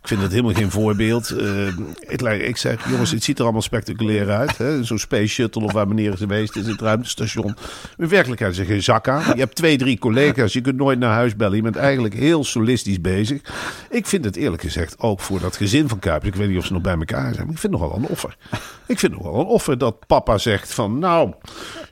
Ik 0.02 0.08
vind 0.08 0.22
het 0.22 0.32
helemaal 0.32 0.54
geen 0.54 0.72
voorbeeld. 0.72 1.30
Eh, 1.30 1.68
ik, 2.00 2.22
ik 2.22 2.58
zeg, 2.58 2.90
jongens, 2.90 3.12
het 3.12 3.24
ziet 3.24 3.38
er 3.38 3.44
allemaal 3.44 3.62
spectaculair 3.62 4.30
uit. 4.30 4.86
Zo'n 4.86 5.00
space 5.00 5.28
shuttle 5.28 5.64
of 5.64 5.72
waar 5.72 5.88
meneer 5.88 6.14
is 6.14 6.20
geweest 6.20 6.56
is, 6.56 6.68
het 6.68 6.82
ruimtestation. 6.82 7.56
In 7.98 8.08
werkelijkheid 8.08 8.56
zeg 8.56 8.68
je 8.68 8.72
geen 8.72 8.84
zak 8.84 9.08
aan. 9.08 9.24
Je 9.34 9.40
hebt 9.40 9.56
twee, 9.56 9.78
drie 9.78 10.00
collega's. 10.00 10.54
Je 10.54 10.62
kunt 10.62 10.78
nooit 10.78 11.00
naar 11.00 11.14
huis 11.14 11.36
bellen. 11.36 11.56
Je 11.56 11.62
bent 11.62 11.76
eigenlijk 11.76 12.14
heel 12.14 12.44
solistisch 12.44 13.02
bezig. 13.02 13.42
Ik 13.90 14.06
vind 14.06 14.26
het 14.26 14.36
eerlijk 14.36 14.62
gezegd 14.62 15.00
ook 15.00 15.20
voor 15.20 15.40
dat 15.40 15.56
gezin 15.56 15.88
van 15.88 16.00
Kuipers. 16.00 16.30
Ik 16.32 16.36
weet 16.36 16.50
niet 16.50 16.58
of 16.58 16.66
ze 16.66 16.74
nog 16.74 16.82
bij 16.82 16.98
elkaar 16.98 17.34
zijn. 17.34 17.46
Maar 17.46 17.56
ik 17.56 17.60
vind 17.60 17.74
het 17.74 17.82
nogal 17.82 17.98
een 17.98 18.08
offer. 18.08 18.38
Ik 18.86 19.00
vind 19.00 19.14
het 19.14 19.22
nogal 19.22 19.40
een 19.40 19.46
offer 19.46 19.78
dat 19.78 20.08
papa 20.08 20.38
zegt 20.38 20.74
van... 20.74 21.00
Nou, 21.00 21.34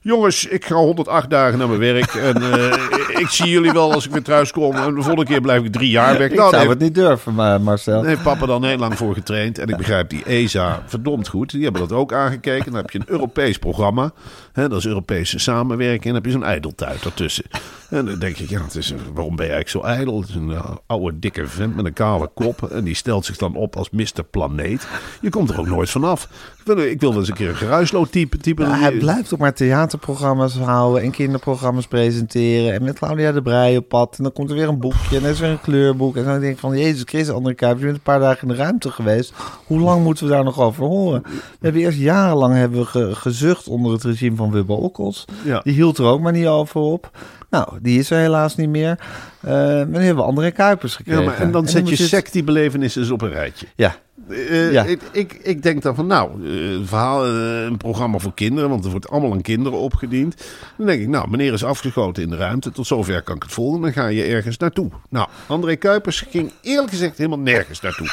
jongens, 0.09 0.45
ik 0.47 0.65
ga 0.65 0.75
108 0.75 1.29
dagen 1.29 1.57
naar 1.59 1.67
mijn 1.67 1.79
werk. 1.79 2.13
En 2.13 2.35
eh, 2.53 3.19
ik 3.19 3.27
zie 3.27 3.49
jullie 3.49 3.71
wel 3.71 3.93
als 3.93 4.05
ik 4.05 4.11
weer 4.11 4.23
thuis 4.23 4.51
kom. 4.51 4.75
En 4.75 4.95
de 4.95 5.01
volgende 5.01 5.25
keer 5.25 5.41
blijf 5.41 5.63
ik 5.63 5.71
drie 5.71 5.89
jaar 5.89 6.17
weg. 6.17 6.29
Ik 6.29 6.37
Nou, 6.37 6.49
zou 6.49 6.61
nee, 6.61 6.69
het 6.71 6.79
niet 6.79 6.95
durven, 6.95 7.33
maar 7.35 7.61
Marcel. 7.61 8.03
heeft 8.03 8.23
papa 8.23 8.45
dan 8.45 8.63
heel 8.65 8.77
lang 8.77 8.97
voor 8.97 9.13
getraind. 9.13 9.57
En 9.57 9.67
ik 9.67 9.77
begrijp 9.77 10.09
die 10.09 10.23
ESA 10.23 10.83
verdomd 10.85 11.27
goed. 11.27 11.51
Die 11.51 11.63
hebben 11.63 11.81
dat 11.81 11.91
ook 11.97 12.13
aangekeken. 12.13 12.65
Dan 12.71 12.81
heb 12.81 12.89
je 12.91 12.99
een 12.99 13.05
Europees 13.09 13.57
programma. 13.57 14.11
Dat 14.53 14.71
is 14.71 14.85
Europese 14.85 15.39
samenwerking. 15.39 16.03
En 16.03 16.07
dan 16.13 16.15
heb 16.15 16.25
je 16.25 16.31
zo'n 16.31 16.43
ijdeltuit 16.43 17.05
ertussen. 17.05 17.43
En 17.89 18.05
dan 18.05 18.19
denk 18.19 18.37
ik, 18.37 18.49
ja, 18.49 18.63
het 18.63 18.75
is, 18.75 18.93
waarom 19.13 19.35
ben 19.35 19.49
eigenlijk 19.49 19.69
zo 19.69 19.81
ijdel? 19.81 20.19
Het 20.19 20.29
is 20.29 20.35
een 20.35 20.51
eh, 20.51 20.75
oude, 20.85 21.19
dikke 21.19 21.47
vent 21.47 21.75
met 21.75 21.85
een 21.85 21.93
kale 21.93 22.29
kop. 22.33 22.63
En 22.63 22.83
die 22.83 22.95
stelt 22.95 23.25
zich 23.25 23.37
dan 23.37 23.55
op 23.55 23.75
als 23.75 23.89
Mr. 23.89 24.23
Planeet. 24.31 24.87
Je 25.21 25.29
komt 25.29 25.49
er 25.49 25.59
ook 25.59 25.67
nooit 25.67 25.89
vanaf. 25.89 26.29
Ik 26.75 26.99
wil, 26.99 27.13
eens 27.17 27.27
een 27.27 27.33
keer 27.33 27.49
een 27.49 27.55
geruislood-type. 27.55 28.37
Type, 28.37 28.61
Ja, 28.61 28.79
hij 28.79 28.91
blijft 28.97 29.33
ook 29.33 29.39
maar 29.39 29.53
theaterprogramma's 29.53 30.57
houden 30.57 31.01
en 31.03 31.11
kinderprogramma's 31.11 31.87
presenteren. 31.87 32.73
En 32.73 32.83
met 32.83 32.97
Claudia 32.99 33.31
de 33.31 33.41
Breij 33.41 33.77
op 33.77 33.87
pad. 33.87 34.15
En 34.17 34.23
dan 34.23 34.33
komt 34.33 34.49
er 34.49 34.55
weer 34.55 34.67
een 34.67 34.79
boekje 34.79 35.17
en 35.17 35.23
er 35.23 35.29
is 35.29 35.39
weer 35.39 35.49
een 35.49 35.61
kleurboek. 35.61 36.15
En 36.17 36.23
dan 36.25 36.39
denk 36.39 36.53
ik 36.53 36.59
van, 36.59 36.77
Jezus 36.77 37.01
Christus, 37.05 37.35
André 37.35 37.53
Kuipers, 37.53 37.79
je 37.81 37.85
bent 37.87 37.97
een 37.97 38.03
paar 38.13 38.19
dagen 38.19 38.41
in 38.41 38.47
de 38.47 38.61
ruimte 38.61 38.91
geweest. 38.91 39.33
Hoe 39.65 39.79
lang 39.79 40.03
moeten 40.03 40.25
we 40.25 40.31
daar 40.31 40.43
nog 40.43 40.59
over 40.59 40.85
horen? 40.85 41.21
We 41.23 41.31
hebben 41.59 41.81
eerst 41.81 41.97
jarenlang 41.97 42.53
hebben 42.55 42.79
we 42.79 42.85
ge- 42.85 43.15
gezucht 43.15 43.67
onder 43.67 43.91
het 43.91 44.03
regime 44.03 44.35
van 44.39 44.51
Wubbe 44.51 44.73
Okkels. 44.73 45.25
Ja. 45.45 45.59
Die 45.63 45.73
hield 45.73 45.97
er 45.97 46.05
ook 46.05 46.19
maar 46.21 46.31
niet 46.31 46.47
over 46.47 46.81
op. 46.81 47.11
Nou, 47.49 47.67
die 47.81 47.99
is 47.99 48.09
er 48.11 48.17
helaas 48.19 48.55
niet 48.55 48.69
meer. 48.69 48.99
Eh, 49.41 49.51
maar 49.53 49.85
nu 49.87 49.97
hebben 50.05 50.15
we 50.23 50.29
André 50.29 50.51
Kuipers 50.51 50.91
Ja, 50.91 50.97
gekregen. 50.97 51.23
maar, 51.25 51.39
en 51.39 51.51
dan 51.51 51.63
zet 51.67 51.73
je 51.73 51.79
moet 51.79 51.89
het- 51.89 51.97
op 53.11 53.21
een 53.21 53.29
rijtje. 53.29 53.65
Ja, 53.75 53.95
Eh, 54.29 54.71
Ja. 54.71 54.83
ik, 54.83 55.01
ik, 55.11 55.39
ik 55.43 55.63
denk 55.63 55.81
dan 55.81 55.95
van, 55.95 56.07
nou, 56.07 56.29
eh, 56.45 56.71
een 56.71 56.87
verhaal, 56.87 57.25
eh, 57.25 57.61
een 57.63 57.77
programma 57.77 58.17
voor 58.17 58.33
kinderen, 58.33 58.69
want 58.69 58.83
er 58.85 58.91
wordt 58.91 59.09
allemaal 59.09 59.31
aan 59.31 59.41
kinderen 59.41 59.79
opgediend. 59.79 60.43
Dan 60.77 60.85
denk 60.87 61.01
ik, 61.01 61.07
nou, 61.07 61.29
meneer 61.29 61.53
is 61.53 61.63
afgeschoten 61.63 62.23
in 62.23 62.29
de 62.29 62.35
ruimte, 62.35 62.71
tot 62.71 62.87
zover 62.87 63.21
kan 63.21 63.35
ik 63.35 63.43
het 63.43 63.51
volgen, 63.51 63.81
dan 63.81 63.93
ga 63.93 64.07
je 64.07 64.23
ergens 64.23 64.57
naartoe. 64.57 64.89
Nou, 65.09 65.27
André 65.47 65.75
Kuipers 65.75 66.23
ging 66.29 66.51
eerlijk 66.61 66.89
gezegd 66.89 67.17
helemaal 67.17 67.39
nergens 67.39 67.81
naartoe. 67.81 68.07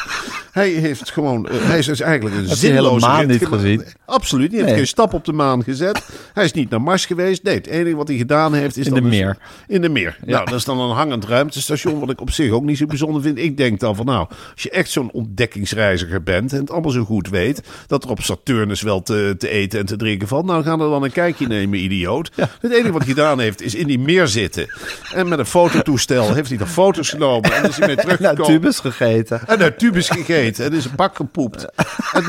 Hij 0.53 0.69
heeft 0.71 1.11
gewoon, 1.11 1.49
hij 1.53 1.79
is 1.79 1.87
dus 1.87 2.01
eigenlijk 2.01 2.37
een 2.37 2.57
zinloze 2.57 3.07
maan 3.07 3.27
niet 3.27 3.47
gezien? 3.47 3.85
Absoluut, 4.05 4.49
die 4.51 4.57
heeft 4.59 4.69
Nee. 4.71 4.79
geen 4.79 4.87
stap 4.89 5.13
op 5.15 5.25
de 5.25 5.33
maan 5.33 5.63
gezet. 5.65 6.09
Hij 6.35 6.45
is 6.45 6.53
niet 6.53 6.71
naar 6.71 6.83
Mars 6.83 7.07
geweest. 7.07 7.43
Nee, 7.43 7.55
het 7.55 7.67
enige 7.67 7.97
wat 7.97 8.09
hij 8.09 8.17
gedaan 8.17 8.55
heeft 8.55 8.77
is 8.77 8.87
In 8.87 8.95
dan 8.95 9.03
de 9.03 9.09
een- 9.09 9.15
meer. 9.17 9.37
in 9.67 9.81
de 9.81 9.89
meer. 9.89 10.19
Nou, 10.25 10.45
dat 10.45 10.55
is 10.55 10.65
dan 10.65 10.81
een 10.81 10.95
hangend 10.97 11.25
ruimtestation, 11.25 11.99
wat 12.01 12.11
ik 12.11 12.21
op 12.21 12.31
zich 12.31 12.51
ook 12.51 12.63
niet 12.65 12.79
zo 12.79 12.87
bijzonder 12.87 13.23
vind. 13.23 13.39
Ik 13.39 13.57
denk 13.57 13.81
dan 13.81 13.97
van, 13.97 14.07
nou, 14.07 14.27
als 14.53 14.63
je 14.63 14.71
echt 14.71 14.91
zo'n 14.91 15.11
ontdekkingsreiziger 15.13 16.06
bent 16.25 16.53
en 16.53 16.61
het 16.61 16.71
allemaal 16.71 16.91
zo 16.91 17.05
goed 17.05 17.29
weet, 17.29 17.63
dat 17.87 18.05
er 18.05 18.11
op 18.11 18.23
Saturnus 18.23 18.83
wel 18.83 19.03
te, 19.03 19.35
te 19.39 19.49
eten 19.49 19.81
en 19.81 19.87
te 19.87 19.97
drinken 19.97 20.29
valt, 20.29 20.47
nou, 20.47 20.63
gaan 20.63 20.81
er 20.81 20.91
dan 20.91 21.03
een 21.03 21.13
kijkje 21.13 21.47
nemen, 21.47 21.79
idioot. 21.79 22.31
Het 22.61 22.73
enige 22.73 22.93
wat 22.93 23.05
hij 23.05 23.11
gedaan 23.11 23.39
heeft, 23.39 23.63
is 23.63 23.75
in 23.75 23.87
die 23.87 23.99
meer 23.99 24.27
zitten. 24.27 24.67
En 25.13 25.29
met 25.29 25.39
een 25.39 25.47
fototoestel 25.47 26.35
heeft 26.35 26.51
hij 26.51 26.59
er 26.59 26.67
foto's 26.67 27.11
genomen 27.11 27.53
en 27.53 27.69
is 27.69 27.77
hij 27.77 27.87
mee 27.87 27.97
nou, 27.97 28.09
teruggekomen. 28.09 28.53
tubus 28.53 28.79
gegeten. 28.79 29.41
En 29.47 29.63
uit 29.63 29.79
tubus 29.79 30.09
gegeten. 30.09 30.65
En 30.65 30.73
is 30.73 30.85
een 30.85 30.97
bak 30.97 31.17
gepoept. 31.17 31.67
En, 32.13 32.25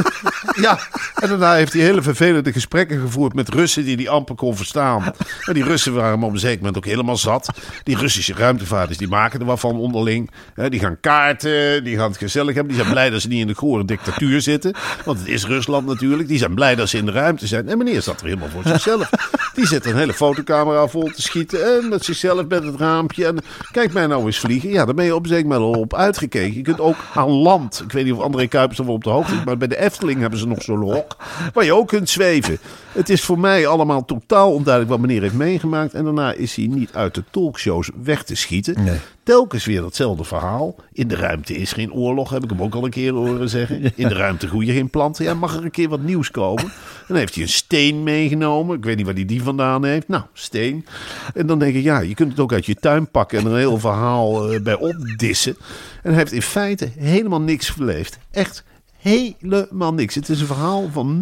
ja, 0.62 0.80
en 1.16 1.30
daarna 1.30 1.54
heeft 1.54 1.74
hij 1.74 1.82
hele 1.82 2.02
vervelende 2.02 2.52
gesprekken 2.52 3.00
gevoerd 3.00 3.34
met 3.34 3.50
Russen 3.50 3.86
die 3.86 3.96
hij 3.96 4.10
amper 4.10 4.36
kon 4.36 4.56
verstaan. 4.56 5.14
En 5.46 5.54
die 5.54 5.64
Russen 5.64 5.94
waren 5.94 6.12
hem 6.12 6.24
op 6.24 6.32
een 6.32 6.40
zeker 6.40 6.58
moment 6.58 6.78
ook 6.78 6.86
helemaal 6.86 7.18
zat. 7.18 7.50
Die 7.84 7.98
Russische 7.98 8.34
ruimtevaarders, 8.34 8.98
die 8.98 9.08
maken 9.08 9.40
er 9.40 9.46
wat 9.46 9.60
van 9.60 9.76
onderling. 9.76 10.32
Die 10.70 10.80
gaan 10.80 11.00
kaarten, 11.00 11.84
die 11.84 11.98
gaan 11.98 12.10
het 12.10 12.18
gezellig 12.18 12.56
hebben. 12.56 12.74
Die 12.74 12.82
zijn 12.82 12.94
blij 12.94 13.10
dat 13.10 13.22
ze 13.22 13.28
niet 13.28 13.42
in 13.42 13.48
de 13.48 13.56
gore 13.58 13.86
dictatuur 13.86 14.42
zitten. 14.42 14.74
Want 15.06 15.20
het 15.20 15.28
is 15.28 15.46
Rusland 15.46 15.86
natuurlijk. 15.88 16.28
Die 16.28 16.38
zijn 16.38 16.56
blij 16.56 16.76
dat 16.76 16.90
ze 16.90 16.98
in 16.98 17.06
de 17.06 17.12
ruimte 17.12 17.48
zijn. 17.48 17.70
En 17.70 17.78
meneer 17.78 18.02
zat 18.02 18.20
er 18.20 18.26
helemaal 18.26 18.50
voor 18.50 18.64
zichzelf. 18.64 19.10
Die 19.58 19.68
zet 19.68 19.86
een 19.86 19.96
hele 19.96 20.14
fotocamera 20.14 20.88
vol 20.88 21.12
te 21.16 21.22
schieten. 21.22 21.76
En 21.76 21.90
met 21.90 22.06
zichzelf 22.06 22.48
met 22.48 22.64
het 22.64 22.76
raampje. 22.76 23.26
En 23.26 23.38
kijk 23.72 23.94
mij 23.94 24.08
nou 24.08 24.26
eens 24.26 24.40
vliegen. 24.40 24.70
Ja, 24.70 24.86
daar 24.86 24.94
ben 24.94 25.06
je 25.06 25.16
op 25.16 25.28
zeker 25.28 25.54
al 25.54 25.72
op 25.72 25.94
uitgekeken. 25.94 26.58
Je 26.58 26.62
kunt 26.62 26.80
ook 26.80 26.96
aan 27.14 27.30
land. 27.30 27.82
Ik 27.84 27.92
weet 27.92 28.06
niet 28.06 28.14
of 28.14 28.20
André 28.20 28.48
Kuipers 28.48 28.80
er 28.80 28.86
wel 28.86 28.94
op 28.94 29.04
de 29.04 29.10
hoogte 29.10 29.34
is. 29.34 29.44
Maar 29.44 29.58
bij 29.58 29.68
de 29.68 29.80
Efteling 29.80 30.20
hebben 30.20 30.40
ze 30.40 30.48
nog 30.48 30.62
zo'n 30.62 30.82
hok. 30.82 31.16
Waar 31.54 31.66
je 31.66 31.74
ook 31.74 31.88
kunt 31.88 32.10
zweven. 32.10 32.58
Het 32.92 33.10
is 33.10 33.24
voor 33.24 33.40
mij 33.40 33.68
allemaal 33.68 34.06
totaal 34.06 34.54
onduidelijk 34.54 34.94
wat 34.94 35.02
meneer 35.02 35.22
heeft 35.22 35.34
meegemaakt. 35.34 35.94
En 35.94 36.04
daarna 36.04 36.34
is 36.34 36.56
hij 36.56 36.68
niet 36.68 36.94
uit 36.94 37.16
de 37.16 37.24
talkshows 37.32 37.90
weg 38.04 38.24
te 38.24 38.36
schieten. 38.36 38.84
Nee. 38.84 38.98
Telkens 39.24 39.66
weer 39.66 39.82
datzelfde 39.82 40.24
verhaal. 40.24 40.76
In 40.94 41.08
de 41.08 41.16
ruimte 41.16 41.58
is 41.58 41.72
geen 41.72 41.94
oorlog, 41.94 42.30
heb 42.30 42.44
ik 42.44 42.50
hem 42.50 42.62
ook 42.62 42.76
al 42.76 42.86
een 42.86 42.90
keer 42.90 43.14
horen 43.14 43.50
zeggen. 43.50 43.92
In 43.96 44.08
de 44.08 44.14
ruimte 44.14 44.48
groeien 44.48 44.74
geen 44.74 44.90
planten. 44.90 45.26
Ja, 45.26 45.34
mag 45.34 45.56
er 45.56 45.64
een 45.64 45.72
keer 45.72 45.90
wat 45.90 46.02
nieuws 46.02 46.32
komen? 46.32 46.72
Dan 47.08 47.18
heeft 47.18 47.34
hij 47.34 47.44
een 47.44 47.50
steen 47.50 48.04
meegenomen. 48.04 48.78
Ik 48.78 48.84
weet 48.84 48.98
niet 48.98 49.06
waar 49.06 49.16
hij 49.16 49.26
die 49.26 49.44
vandaan 49.48 49.86
heeft. 49.86 50.08
Nou, 50.08 50.24
steen. 50.34 50.86
En 51.34 51.48
dan 51.48 51.60
denk 51.60 51.76
ik, 51.76 51.84
ja, 51.84 52.00
je 52.00 52.14
kunt 52.14 52.32
het 52.32 52.40
ook 52.40 52.54
uit 52.54 52.66
je 52.66 52.76
tuin 52.76 53.08
pakken 53.12 53.40
en 53.40 53.46
er 53.46 53.52
een 53.52 53.58
heel 53.58 53.78
verhaal 53.80 54.52
eh, 54.54 54.62
bij 54.62 54.76
opdissen. 54.76 55.56
En 56.04 56.10
hij 56.10 56.18
heeft 56.20 56.32
in 56.32 56.42
feite 56.42 56.90
helemaal 56.98 57.42
niks 57.42 57.70
verleefd. 57.72 58.18
Echt 58.32 58.64
helemaal 58.98 59.94
niks. 59.94 60.16
Het 60.16 60.30
is 60.30 60.40
een 60.42 60.48
verhaal 60.48 60.90
van 60.92 61.22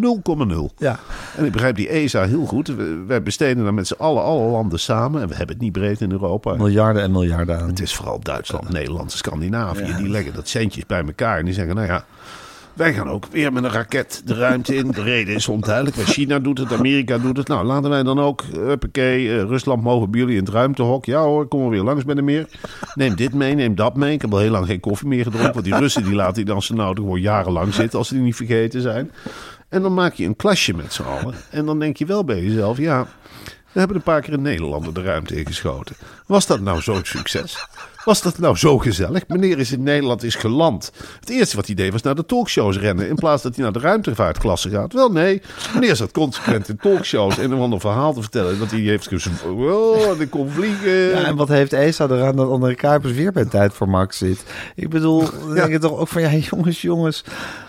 0,0. 0.72 0.76
Ja. 0.78 1.00
En 1.38 1.46
ik 1.46 1.52
begrijp 1.52 1.76
die 1.76 1.88
ESA 1.90 2.26
heel 2.28 2.46
goed. 2.46 2.68
We- 2.68 3.04
Wij 3.08 3.24
besteden 3.24 3.64
daar 3.64 3.74
met 3.74 3.88
z'n 3.88 3.96
allen, 3.98 4.24
alle 4.24 4.50
landen 4.52 4.80
samen. 4.80 5.22
En 5.22 5.28
we 5.28 5.36
hebben 5.36 5.56
het 5.56 5.64
niet 5.64 5.74
breed 5.74 6.02
in 6.02 6.12
Europa. 6.12 6.54
Miljarden 6.56 7.02
en 7.04 7.12
miljarden 7.12 7.60
aan. 7.60 7.68
Het 7.68 7.82
is 7.82 7.96
vooral 7.96 8.20
Duitsland, 8.20 8.70
Nederland, 8.70 9.12
Scandinavië. 9.12 9.94
Die 9.98 10.10
leggen 10.10 10.34
dat 10.34 10.48
centjes 10.48 10.86
bij 10.86 11.04
elkaar. 11.06 11.40
En 11.40 11.46
die 11.46 11.54
zeggen, 11.54 11.76
nou 11.76 11.88
ja, 11.88 12.06
wij 12.76 12.94
gaan 12.94 13.10
ook 13.10 13.26
weer 13.26 13.54
met 13.54 13.64
een 13.64 13.72
raket 13.72 14.22
de 14.26 14.34
ruimte 14.34 14.76
in. 14.76 14.92
De 14.92 15.02
reden 15.02 15.36
is 15.36 15.48
onduidelijk. 15.48 15.96
China 15.98 16.40
doet 16.40 16.58
het, 16.58 16.74
Amerika 16.74 17.18
doet 17.18 17.38
het. 17.38 17.48
Nou, 17.48 17.66
laten 17.66 17.90
wij 17.90 18.04
dan 18.04 18.20
ook, 18.20 18.44
huppakee, 18.44 19.30
eh, 19.30 19.42
Rusland 19.42 19.84
mogen 19.84 20.12
bij 20.12 20.20
jullie 20.20 20.38
in 20.38 20.44
het 20.44 20.54
ruimtehok. 20.54 21.06
Ja 21.06 21.22
hoor, 21.22 21.48
kom 21.48 21.62
maar 21.62 21.70
weer 21.70 21.84
langs 21.84 22.06
bij 22.06 22.16
de 22.16 22.22
meer. 22.22 22.48
Neem 22.96 23.16
dit 23.16 23.34
mee, 23.34 23.56
neem 23.56 23.76
dat 23.76 23.96
mee. 23.96 24.14
Ik 24.14 24.22
heb 24.22 24.34
al 24.34 24.40
heel 24.40 24.52
lang 24.52 24.66
geen 24.66 24.80
koffie 24.80 25.08
meer 25.08 25.24
gedronken. 25.24 25.54
Want 25.54 25.66
die 25.66 25.76
Russen 25.76 26.04
die 26.04 26.16
laten 26.16 26.34
die 26.34 26.46
dan 26.46 26.62
zo 26.62 26.76
nou 26.76 26.96
gewoon 26.96 27.22
jarenlang 27.22 27.74
zitten 27.74 28.00
als 28.00 28.08
ze 28.08 28.14
die 28.14 28.24
niet 28.24 28.36
vergeten 28.36 28.82
zijn. 28.82 29.12
En 29.70 29.82
dan 29.82 29.94
maak 29.94 30.14
je 30.14 30.26
een 30.26 30.36
klasje 30.36 30.74
met 30.74 30.94
z'n 30.94 31.04
allen. 31.04 31.34
En 31.50 31.66
dan 31.66 31.80
denk 31.80 31.98
je 31.98 32.06
wel 32.06 32.24
bij 32.24 32.44
jezelf, 32.44 32.78
ja... 32.78 33.08
We 33.76 33.82
hebben 33.82 34.00
een 34.00 34.04
paar 34.04 34.22
keer 34.22 34.34
een 34.34 34.42
Nederlander 34.42 34.94
de 34.94 35.02
ruimte 35.02 35.36
ingeschoten. 35.36 35.96
Was 36.26 36.48
dat 36.48 36.60
nou 36.60 36.82
zo'n 36.82 37.04
succes? 37.04 37.68
Was 38.06 38.22
dat 38.22 38.38
nou 38.38 38.58
zo 38.58 38.78
gezellig? 38.78 39.28
Meneer 39.28 39.60
is 39.60 39.72
in 39.72 39.84
Nederland 39.84 40.24
is 40.24 40.36
geland. 40.36 40.92
Het 41.20 41.30
eerste 41.30 41.56
wat 41.56 41.66
hij 41.66 41.76
deed 41.76 41.92
was 41.92 42.02
naar 42.02 42.16
de 42.16 42.26
talkshows 42.26 42.78
rennen. 42.78 43.10
In 43.10 43.16
plaats 43.16 43.44
dat 43.44 43.56
hij 43.56 43.64
naar 43.64 43.74
de 43.74 43.80
ruimtevaartklasse 43.80 44.70
gaat. 44.70 44.94
Wel 44.94 45.12
nee, 45.12 45.42
meneer 45.74 45.96
zat 45.96 46.12
consequent 46.12 46.70
in 46.70 46.78
talkshows. 46.78 47.38
En 47.38 47.52
een 47.52 47.60
ander 47.60 47.80
verhaal 47.80 48.14
te 48.14 48.22
vertellen. 48.22 48.60
Dat 48.60 48.72
hij 48.72 48.80
heeft 48.80 49.08
gezegd, 49.08 49.44
oh, 49.44 50.20
ik 50.20 50.30
kon 50.30 50.50
vliegen. 50.50 50.92
Ja, 50.92 51.24
en 51.24 51.36
wat 51.36 51.48
heeft 51.48 51.74
ESA 51.74 52.06
eraan 52.06 52.36
dat 52.36 52.50
André 52.50 52.76
Kuipers 52.76 53.14
weer 53.14 53.32
bij 53.32 53.46
tijd 53.46 53.74
voor 53.74 53.90
Max 53.90 54.18
zit? 54.18 54.44
Ik 54.76 54.90
bedoel, 54.90 55.24
denk 55.54 55.72
je 55.72 55.80
toch 55.80 55.98
ook 55.98 56.08
van, 56.08 56.22
ja 56.22 56.34
jongens, 56.34 56.82
jongens. 56.82 57.24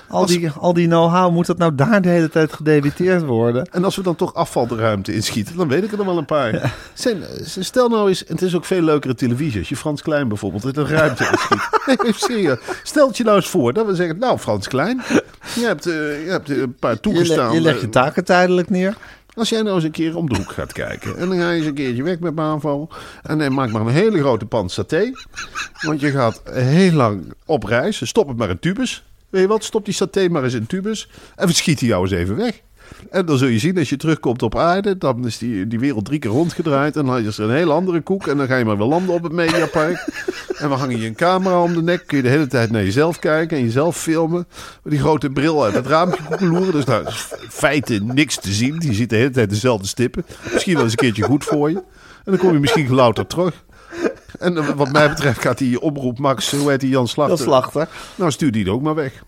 Al 0.09 0.27
die, 0.27 0.51
al 0.51 0.73
die 0.73 0.87
know-how, 0.87 1.33
moet 1.33 1.47
dat 1.47 1.59
nou 1.59 1.75
daar 1.75 2.03
de 2.03 2.09
hele 2.09 2.29
tijd 2.29 2.53
gedebiteerd 2.53 3.23
worden? 3.23 3.67
En 3.73 3.85
als 3.85 3.97
we 3.97 4.03
dan 4.03 4.17
toch 4.17 4.35
afval 4.35 4.67
de 4.67 4.77
ruimte 4.77 5.15
inschieten, 5.15 5.57
dan 5.57 5.69
weet 5.69 5.85
ik 5.85 5.91
er 5.93 5.97
nog 5.97 6.07
wel 6.07 6.19
een 6.19 6.25
paar. 6.25 6.75
Zijn, 6.95 7.23
stel 7.59 7.89
nou 7.89 8.09
eens, 8.09 8.25
en 8.25 8.33
het 8.35 8.43
is 8.43 8.55
ook 8.55 8.65
veel 8.65 8.83
leukere 8.83 9.15
televisie. 9.15 9.59
Als 9.59 9.69
je 9.69 9.77
Frans 9.77 10.03
Klein 10.03 10.29
bijvoorbeeld 10.29 10.65
in 10.65 10.73
de 10.73 10.85
ruimte 10.87 11.29
inschiet. 11.31 11.69
Nee, 12.03 12.13
serieus. 12.17 12.59
Stel 12.83 13.07
het 13.07 13.17
je 13.17 13.25
nou 13.25 13.37
eens 13.37 13.49
voor 13.49 13.73
dat 13.73 13.87
we 13.87 13.95
zeggen, 13.95 14.19
nou 14.19 14.39
Frans 14.39 14.69
Klein, 14.69 15.03
je 15.55 15.65
hebt, 15.67 15.87
eh, 15.87 15.93
je 16.25 16.31
hebt 16.31 16.49
een 16.51 16.75
paar 16.79 16.93
Je, 16.93 17.01
toegestaan. 17.01 17.49
le- 17.49 17.55
je 17.55 17.61
legt 17.61 17.81
je 17.81 17.89
taken 17.89 18.25
tijdelijk 18.25 18.71
neer. 18.71 18.97
Als 19.35 19.49
jij 19.49 19.63
nou 19.63 19.75
eens 19.75 19.85
een 19.85 19.91
keer 19.91 20.17
om 20.17 20.29
de 20.29 20.37
hoek 20.37 20.53
gaat 20.53 20.73
kijken. 20.73 21.17
En 21.19 21.29
dan 21.29 21.39
ga 21.39 21.51
je 21.51 21.57
eens 21.59 21.67
een 21.67 21.75
keertje 21.75 22.03
weg 22.03 22.19
met 22.19 22.35
MAVO. 22.35 22.89
En 23.23 23.39
dan 23.39 23.55
maak 23.55 23.71
maar 23.71 23.81
een 23.81 23.89
hele 23.89 24.19
grote 24.19 24.47
pan 24.47 24.71
saté. 24.71 25.11
Want 25.81 26.01
je 26.01 26.11
gaat 26.11 26.43
heel 26.51 26.93
lang 26.93 27.33
op 27.47 27.65
reis. 27.65 28.07
Stop 28.09 28.29
het 28.29 28.37
maar 28.37 28.51
in 28.51 28.59
tubus. 28.59 29.05
Weet 29.37 29.45
je 29.45 29.51
wat? 29.51 29.65
Stop 29.65 29.85
die 29.85 29.95
saté 29.95 30.29
maar 30.29 30.45
eens 30.45 30.55
in 30.55 30.67
tubus. 30.67 31.09
En 31.35 31.47
verschiet 31.47 31.79
die 31.79 31.89
jou 31.89 32.03
eens 32.03 32.13
even 32.13 32.37
weg. 32.37 32.63
En 33.11 33.27
dan 33.27 33.39
zul 33.39 33.49
je 33.49 33.59
zien, 33.59 33.79
als 33.79 33.89
je 33.89 33.97
terugkomt 33.97 34.43
op 34.43 34.57
aarde, 34.57 34.99
dan 34.99 35.27
is 35.27 35.39
die, 35.39 35.67
die 35.67 35.79
wereld 35.79 36.05
drie 36.05 36.19
keer 36.19 36.31
rondgedraaid. 36.31 36.97
En 36.97 37.07
dan 37.07 37.19
is 37.19 37.39
er 37.39 37.45
een 37.45 37.55
hele 37.55 37.73
andere 37.73 38.01
koek. 38.01 38.27
En 38.27 38.37
dan 38.37 38.47
ga 38.47 38.57
je 38.57 38.65
maar 38.65 38.77
weer 38.77 38.87
landen 38.87 39.15
op 39.15 39.23
het 39.23 39.33
Mediapark. 39.33 39.97
en 40.61 40.69
we 40.69 40.75
hangen 40.75 41.01
je 41.01 41.07
een 41.07 41.15
camera 41.15 41.63
om 41.63 41.75
de 41.75 41.83
nek. 41.83 42.07
Kun 42.07 42.17
je 42.17 42.23
de 42.23 42.29
hele 42.29 42.47
tijd 42.47 42.71
naar 42.71 42.85
jezelf 42.85 43.19
kijken 43.19 43.57
en 43.57 43.65
jezelf 43.65 43.97
filmen. 43.97 44.47
Met 44.83 44.93
die 44.93 45.01
grote 45.01 45.31
bril 45.31 45.65
uit 45.65 45.75
het 45.75 45.87
raampje 45.87 46.23
koekeloeren. 46.25 46.73
Dus 46.73 46.85
nou, 46.85 47.05
feite 47.49 48.01
niks 48.03 48.37
te 48.37 48.53
zien. 48.53 48.77
Je 48.79 48.95
ziet 48.95 49.11
de 49.11 49.17
hele 49.17 49.31
tijd 49.31 49.51
dezelfde 49.51 49.87
stippen. 49.87 50.25
Misschien 50.53 50.75
wel 50.75 50.83
eens 50.83 50.93
een 50.93 50.99
keertje 50.99 51.23
goed 51.23 51.45
voor 51.45 51.71
je. 51.71 51.77
En 51.77 52.33
dan 52.33 52.39
kom 52.39 52.53
je 52.53 52.59
misschien 52.59 52.91
louter 52.91 53.27
terug. 53.27 53.65
En 54.39 54.77
wat 54.77 54.93
mij 54.93 55.09
betreft 55.09 55.41
gaat 55.41 55.59
die 55.59 55.81
omroep 55.81 56.19
Max, 56.19 56.51
hoe 56.51 56.71
heet 56.71 56.81
die 56.81 56.89
Jan 56.91 57.09
Slachter? 57.09 57.37
Dat 57.37 57.47
slachter. 57.47 57.89
Nou, 58.15 58.31
stuur 58.31 58.53
die 58.53 58.65
er 58.65 58.71
ook 58.73 58.83
maar 58.83 58.95
weg. 58.95 59.23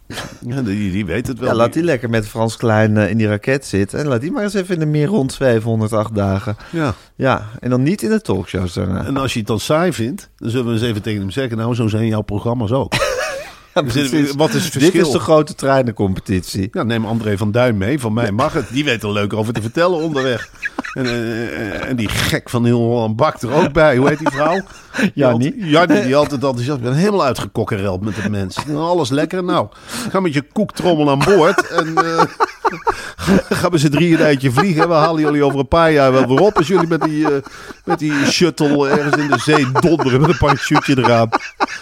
Ja, 0.47 0.63
die, 0.63 0.93
die 0.93 1.07
weet 1.07 1.27
het 1.27 1.39
wel. 1.39 1.49
Ja, 1.49 1.55
laat 1.55 1.73
die 1.73 1.83
lekker 1.83 2.11
met 2.11 2.29
Frans 2.29 2.57
Klein 2.57 2.97
eh, 2.97 3.11
in 3.11 3.17
die 3.17 3.27
raket 3.29 3.67
zitten. 3.67 3.99
En 3.99 4.07
laat 4.07 4.21
die 4.21 4.31
maar 4.33 4.43
eens 4.43 4.55
even 4.55 4.75
in 4.75 4.81
de 4.81 4.87
meer 4.87 5.07
rond 5.07 5.33
708 5.33 6.15
dagen. 6.15 6.57
Ja. 6.71 6.95
Ja, 7.15 7.47
en 7.61 7.71
dan 7.71 7.83
niet 7.83 8.03
in 8.03 8.11
de 8.11 8.21
talkshows 8.21 8.73
daarna. 8.73 9.05
En 9.05 9.17
als 9.17 9.33
je 9.33 9.39
het 9.39 9.49
dan 9.49 9.61
saai 9.61 9.93
vindt, 9.93 10.31
dan 10.37 10.51
zullen 10.51 10.67
we 10.67 10.73
eens 10.73 10.83
even 10.83 11.03
tegen 11.03 11.21
hem 11.21 11.31
zeggen... 11.31 11.57
nou, 11.57 11.75
zo 11.75 11.89
zijn 11.89 12.07
jouw 12.07 12.23
programma's 12.23 12.71
ook. 12.73 12.93
Ja, 13.75 13.83
dit- 13.83 14.35
wat 14.37 14.49
is 14.55 14.65
het 14.65 14.73
Dit 14.73 14.83
verschil? 14.83 15.07
is 15.07 15.11
de 15.13 15.19
grote 15.19 15.55
treinencompetitie. 15.55 16.69
Ja, 16.73 16.83
neem 16.83 17.05
André 17.07 17.37
van 17.37 17.51
Duin 17.53 17.77
mee. 17.77 18.01
Van 18.01 18.13
mij 18.13 18.31
mag 18.33 18.53
het. 18.53 18.67
Die 18.73 18.85
weet 18.85 19.03
er 19.03 19.13
leuk 19.13 19.33
over 19.33 19.53
te 19.53 19.63
vertellen 19.63 19.99
onderweg. 19.99 20.51
En, 20.93 21.07
eh, 21.07 21.43
eh, 21.43 21.89
en 21.89 21.97
die 21.97 22.09
gek 22.09 22.51
van 22.51 22.65
heel 22.65 22.79
Holland 22.79 23.17
Bak 23.17 23.43
er 23.43 23.53
ook 23.53 23.73
bij. 23.73 23.97
Hoe 23.97 24.09
heet 24.09 24.19
die 24.19 24.31
vrouw? 24.31 24.61
Jannie. 25.15 25.67
Jannie, 25.67 26.03
die 26.03 26.17
altijd 26.17 26.45
enthousiast. 26.45 26.79
Ik 26.79 26.85
ben 26.85 26.95
helemaal 26.95 27.25
uitgekokkereld 27.25 28.01
met 28.01 28.17
het 28.17 28.29
mens. 28.29 28.57
Alles 28.77 29.11
lekker. 29.11 29.45
Nou, 29.45 29.69
ga 30.11 30.21
met 30.21 30.35
je 30.35 30.43
koektrommel 30.53 31.11
aan 31.11 31.19
boord. 31.19 31.69
En 31.69 31.97
eh, 31.97 32.23
gaan 33.59 33.71
we 33.71 33.79
z'n 33.79 33.89
drieën 33.89 34.19
een 34.19 34.27
eindje 34.27 34.51
vliegen. 34.51 34.83
En 34.83 34.89
we 34.89 34.95
halen 34.95 35.21
jullie 35.21 35.45
over 35.45 35.59
een 35.59 35.69
paar 35.69 35.93
jaar 35.93 36.13
wel 36.13 36.27
weer 36.27 36.41
op. 36.41 36.57
Als 36.57 36.67
jullie 36.67 36.89
met 36.89 37.03
die, 37.03 37.27
met 37.85 37.99
die 37.99 38.27
shuttle 38.27 38.89
ergens 38.89 39.17
in 39.17 39.31
de 39.31 39.39
zee 39.39 39.71
donderen 39.73 40.21
met 40.21 40.31
een 40.31 40.39
parachute 40.39 40.99
eraan. 40.99 41.29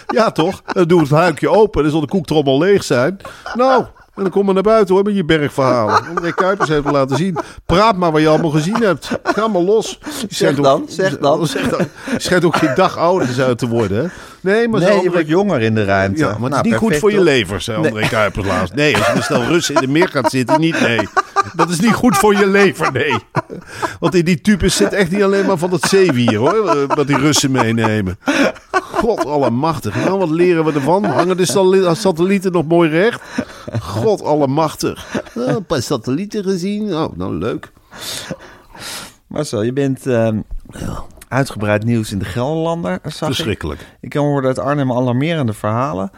Ja, 0.07 0.31
toch? 0.31 0.61
Dan 0.65 0.87
doen 0.87 0.97
we 0.97 1.03
het 1.03 1.13
huikje 1.13 1.49
open. 1.49 1.81
Dan 1.81 1.91
zal 1.91 2.01
de 2.01 2.07
koektrommel 2.07 2.59
leeg 2.59 2.83
zijn. 2.83 3.17
Nou, 3.53 3.85
en 4.17 4.23
dan 4.23 4.31
kom 4.31 4.45
maar 4.45 4.53
naar 4.53 4.63
buiten 4.63 4.95
hoor 4.95 5.03
met 5.03 5.15
je 5.15 5.25
bergverhaal. 5.25 5.89
André 6.09 6.33
Kuipers 6.33 6.69
heeft 6.69 6.91
laten 6.91 7.17
zien. 7.17 7.37
Praat 7.65 7.95
maar 7.95 8.11
wat 8.11 8.21
je 8.21 8.27
allemaal 8.27 8.49
gezien 8.51 8.81
hebt. 8.83 9.09
Ga 9.23 9.47
maar 9.47 9.61
los. 9.61 9.99
Je 10.27 10.35
Zeg 10.35 10.55
dan, 10.55 10.65
ook- 10.81 10.89
zeg 10.89 11.17
dan. 11.17 11.47
Zeg 11.47 11.69
dan. 11.69 11.79
Je 12.13 12.19
schijnt 12.19 12.45
ook 12.45 12.55
geen 12.55 12.75
dag 12.75 12.97
ouder 12.97 13.27
zijn 13.27 13.55
te 13.55 13.67
worden. 13.67 13.97
Hè? 14.03 14.07
Nee, 14.47 14.67
maar 14.67 14.81
zo 14.81 14.87
Nee, 14.87 15.03
je 15.03 15.11
wordt 15.11 15.27
jonger 15.27 15.61
in 15.61 15.75
de 15.75 15.83
ruimte. 15.85 16.19
ja, 16.19 16.25
maar 16.25 16.33
het 16.39 16.49
Nou, 16.49 16.55
is 16.65 16.69
niet 16.69 16.75
goed 16.75 16.95
voor 16.95 17.11
je 17.11 17.21
lever, 17.21 17.61
zei 17.61 17.77
André 17.77 18.07
Kuipers 18.07 18.47
laatst. 18.47 18.73
Nee, 18.81 18.97
als 18.97 19.07
je 19.07 19.13
met 19.13 19.23
stel 19.23 19.43
Russen 19.43 19.75
in 19.75 19.81
de 19.81 19.87
meer 19.87 20.07
gaat 20.07 20.31
zitten, 20.31 20.59
niet 20.59 20.79
nee. 20.81 21.07
Dat 21.55 21.69
is 21.69 21.79
niet 21.79 21.93
goed 21.93 22.17
voor 22.17 22.35
je 22.35 22.47
lever, 22.47 22.91
nee. 22.91 23.15
Want 23.99 24.15
in 24.15 24.25
die 24.25 24.41
tubes 24.41 24.75
zit 24.75 24.93
echt 24.93 25.11
niet 25.11 25.23
alleen 25.23 25.45
maar 25.45 25.57
van 25.57 25.69
dat 25.69 25.81
zeewier, 25.81 26.35
hoor. 26.37 26.87
Wat 26.87 27.07
die 27.07 27.17
Russen 27.17 27.51
meenemen. 27.51 28.19
God 28.81 29.25
allemachtig. 29.25 29.95
Nou, 29.95 30.17
wat 30.19 30.29
leren 30.29 30.65
we 30.65 30.73
ervan? 30.73 31.03
Hangen 31.03 31.37
de 31.37 31.45
satellieten 31.95 32.51
nog 32.51 32.65
mooi 32.67 32.89
recht? 32.89 33.21
God 33.81 34.23
allemachtig. 34.23 35.05
Nou, 35.33 35.49
een 35.49 35.65
paar 35.65 35.81
satellieten 35.81 36.43
gezien. 36.43 36.93
Oh, 36.95 37.17
nou 37.17 37.33
leuk. 37.35 37.71
Marcel, 39.27 39.61
je 39.63 39.73
bent 39.73 40.05
ehm, 40.07 40.39
uitgebreid 41.27 41.83
nieuws 41.83 42.11
in 42.11 42.19
de 42.19 42.25
Gelderlander, 42.25 42.99
zag 43.03 43.29
ik. 43.29 43.35
Verschrikkelijk. 43.35 43.85
Ik 43.99 44.13
hoorde 44.13 44.47
uit 44.47 44.59
Arnhem 44.59 44.91
alarmerende 44.91 45.53
verhalen. 45.53 46.11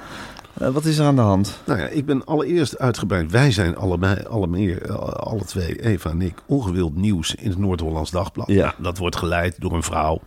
Eh, 0.59 0.69
wat 0.69 0.85
is 0.85 0.97
er 0.97 1.05
aan 1.05 1.15
de 1.15 1.21
hand? 1.21 1.61
Nou 1.65 1.79
ja, 1.79 1.87
ik 1.87 2.05
ben 2.05 2.25
allereerst 2.25 2.77
uitgebreid. 2.77 3.31
Wij 3.31 3.51
zijn 3.51 3.75
allebei, 3.75 4.23
alle, 4.29 4.47
meer, 4.47 4.81
eh, 4.81 4.95
alle 4.95 5.45
twee, 5.45 5.81
Eva 5.83 6.09
en 6.09 6.21
ik, 6.21 6.33
ongewild 6.45 6.95
nieuws 6.95 7.35
in 7.35 7.49
het 7.49 7.59
Noord-Hollands 7.59 8.11
Dagblad. 8.11 8.47
Ja. 8.47 8.63
Nou, 8.63 8.73
dat 8.77 8.97
wordt 8.97 9.15
geleid 9.15 9.55
door 9.59 9.73
een 9.73 9.83
vrouw. 9.83 10.21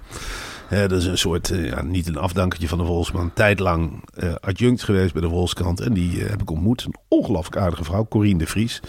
Hè, 0.73 0.89
dat 0.89 0.99
is 0.99 1.07
een 1.07 1.19
soort, 1.19 1.51
eh, 1.51 1.67
ja, 1.67 1.83
niet 1.83 2.07
een 2.07 2.17
afdankertje 2.17 2.69
van 2.69 2.79
de 2.79 2.85
Volksman. 2.85 3.23
Een 3.23 3.33
tijd 3.33 3.59
lang 3.59 4.05
eh, 4.15 4.35
adjunct 4.41 4.83
geweest 4.83 5.13
bij 5.13 5.23
de 5.23 5.29
Volkskrant. 5.29 5.81
En 5.81 5.93
die 5.93 6.21
heb 6.21 6.43
ik 6.43 6.51
ontmoet. 6.51 6.85
Een 6.85 6.95
ongelooflijk 7.09 7.57
aardige 7.57 7.85
vrouw, 7.85 8.07
Corine 8.09 8.39
de 8.39 8.47
Vries. 8.47 8.81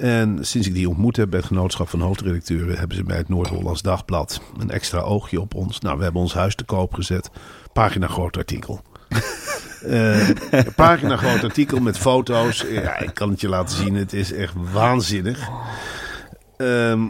En 0.00 0.38
sinds 0.40 0.66
ik 0.66 0.74
die 0.74 0.88
ontmoet 0.88 1.16
heb 1.16 1.30
bij 1.30 1.38
het 1.38 1.48
genootschap 1.48 1.88
van 1.88 2.00
hoofdredacteuren... 2.00 2.78
hebben 2.78 2.96
ze 2.96 3.04
bij 3.04 3.16
het 3.16 3.28
Noord-Hollands 3.28 3.82
Dagblad 3.82 4.40
een 4.58 4.70
extra 4.70 4.98
oogje 4.98 5.40
op 5.40 5.54
ons. 5.54 5.80
Nou, 5.80 5.96
we 5.96 6.02
hebben 6.02 6.22
ons 6.22 6.34
huis 6.34 6.54
te 6.54 6.64
koop 6.64 6.94
gezet. 6.94 7.30
Pagina 7.72 8.06
groot 8.06 8.36
artikel. 8.36 8.82
Een 9.80 10.74
pagina 10.76 11.16
groot 11.16 11.44
artikel 11.44 11.80
met 11.80 11.98
foto's. 11.98 12.64
Ja, 12.70 12.98
ik 12.98 13.14
kan 13.14 13.30
het 13.30 13.40
je 13.40 13.48
laten 13.48 13.76
zien. 13.76 13.94
Het 13.94 14.12
is 14.12 14.32
echt 14.32 14.54
waanzinnig. 14.72 15.48
Ehm, 16.56 17.00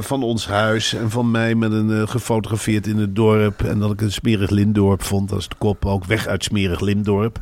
van 0.00 0.22
ons 0.22 0.46
huis 0.46 0.94
en 0.94 1.10
van 1.10 1.30
mij 1.30 1.54
met 1.54 1.72
een 1.72 1.90
eh, 1.90 2.08
gefotografeerd 2.08 2.86
in 2.86 2.98
het 2.98 3.16
dorp. 3.16 3.62
En 3.62 3.78
dat 3.78 3.92
ik 3.92 4.00
een 4.00 4.12
smerig 4.12 4.50
Lindorp 4.50 5.02
vond. 5.02 5.28
Dat 5.28 5.38
is 5.38 5.48
de 5.48 5.54
kop 5.58 5.86
ook. 5.86 6.04
Weg 6.04 6.26
uit 6.26 6.44
smerig 6.44 6.80
Lindorp. 6.80 7.40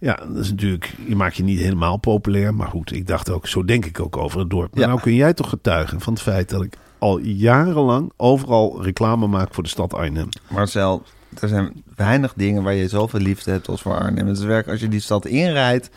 Ja, 0.00 0.14
dat 0.14 0.36
is 0.44 0.50
natuurlijk, 0.50 0.94
je 1.08 1.16
maakt 1.16 1.36
je 1.36 1.42
niet 1.42 1.58
helemaal 1.60 1.96
populair. 1.96 2.54
Maar 2.54 2.68
goed, 2.68 2.92
ik 2.92 3.06
dacht 3.06 3.30
ook, 3.30 3.46
zo 3.46 3.64
denk 3.64 3.84
ik 3.84 4.00
ook 4.00 4.16
over 4.16 4.40
het 4.40 4.50
dorp. 4.50 4.70
Maar 4.74 4.80
Ja. 4.82 4.88
nou 4.88 5.00
kun 5.00 5.14
jij 5.14 5.34
toch 5.34 5.48
getuigen 5.48 6.00
van 6.00 6.12
het 6.12 6.22
feit 6.22 6.48
dat 6.50 6.62
ik 6.62 6.76
al 6.98 7.18
jarenlang 7.18 8.12
overal 8.16 8.82
reclame 8.82 9.26
maak 9.26 9.54
voor 9.54 9.62
de 9.62 9.68
stad 9.68 9.94
Arnhem. 9.94 10.28
Marcel, 10.48 11.02
er 11.40 11.48
zijn 11.48 11.82
weinig 11.96 12.32
dingen 12.36 12.62
waar 12.62 12.74
je 12.74 12.88
zoveel 12.88 13.20
liefde 13.20 13.50
hebt 13.50 13.68
als 13.68 13.82
voor 13.82 13.98
Arnhem. 13.98 14.26
Het 14.26 14.38
is 14.38 14.44
werk 14.44 14.68
als 14.68 14.80
je 14.80 14.88
die 14.88 15.00
stad 15.00 15.26
inrijdt, 15.26 15.90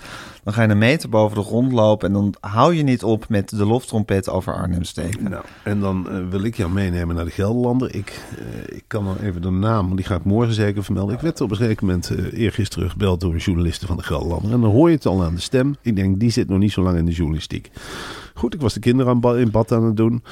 dan 0.49 0.57
ga 0.57 0.63
je 0.63 0.73
een 0.73 0.77
meter 0.77 1.09
boven 1.09 1.37
de 1.37 1.43
grond 1.43 1.71
lopen... 1.71 2.07
en 2.07 2.13
dan 2.13 2.33
hou 2.39 2.75
je 2.75 2.83
niet 2.83 3.03
op 3.03 3.29
met 3.29 3.49
de 3.49 3.65
loftrompet 3.65 4.29
over 4.29 4.53
Arnhem 4.53 4.83
steken. 4.83 5.29
Nou, 5.29 5.43
en 5.63 5.79
dan 5.79 6.09
eh, 6.09 6.29
wil 6.29 6.43
ik 6.43 6.55
jou 6.55 6.71
meenemen 6.71 7.15
naar 7.15 7.25
de 7.25 7.31
Gelderlander. 7.31 7.95
Ik, 7.95 8.21
eh, 8.37 8.77
ik 8.77 8.83
kan 8.87 9.05
dan 9.05 9.17
even 9.17 9.41
de 9.41 9.49
naam, 9.49 9.85
want 9.85 9.97
die 9.97 10.05
ga 10.05 10.15
ik 10.15 10.23
morgen 10.23 10.53
zeker 10.53 10.83
vermelden. 10.83 11.15
Ik 11.15 11.21
werd 11.21 11.41
op 11.41 11.51
een 11.51 11.57
gegeven 11.57 11.85
moment 11.85 12.11
uh, 12.11 12.39
eergisteren 12.39 12.89
gebeld 12.89 13.21
door 13.21 13.33
een 13.33 13.39
journaliste 13.39 13.85
van 13.85 13.97
de 13.97 14.03
Gelderlander. 14.03 14.51
En 14.51 14.61
dan 14.61 14.71
hoor 14.71 14.89
je 14.89 14.95
het 14.95 15.05
al 15.05 15.23
aan 15.23 15.35
de 15.35 15.41
stem. 15.41 15.75
Ik 15.81 15.95
denk, 15.95 16.19
die 16.19 16.31
zit 16.31 16.49
nog 16.49 16.59
niet 16.59 16.71
zo 16.71 16.81
lang 16.81 16.97
in 16.97 17.05
de 17.05 17.11
journalistiek. 17.11 17.71
Goed, 18.39 18.53
ik 18.53 18.61
was 18.61 18.73
de 18.73 18.79
kinderen 18.79 19.19
aan 19.23 19.37
in 19.37 19.51
bad 19.51 19.71
aan 19.71 19.83
het 19.83 19.97
doen. 19.97 20.23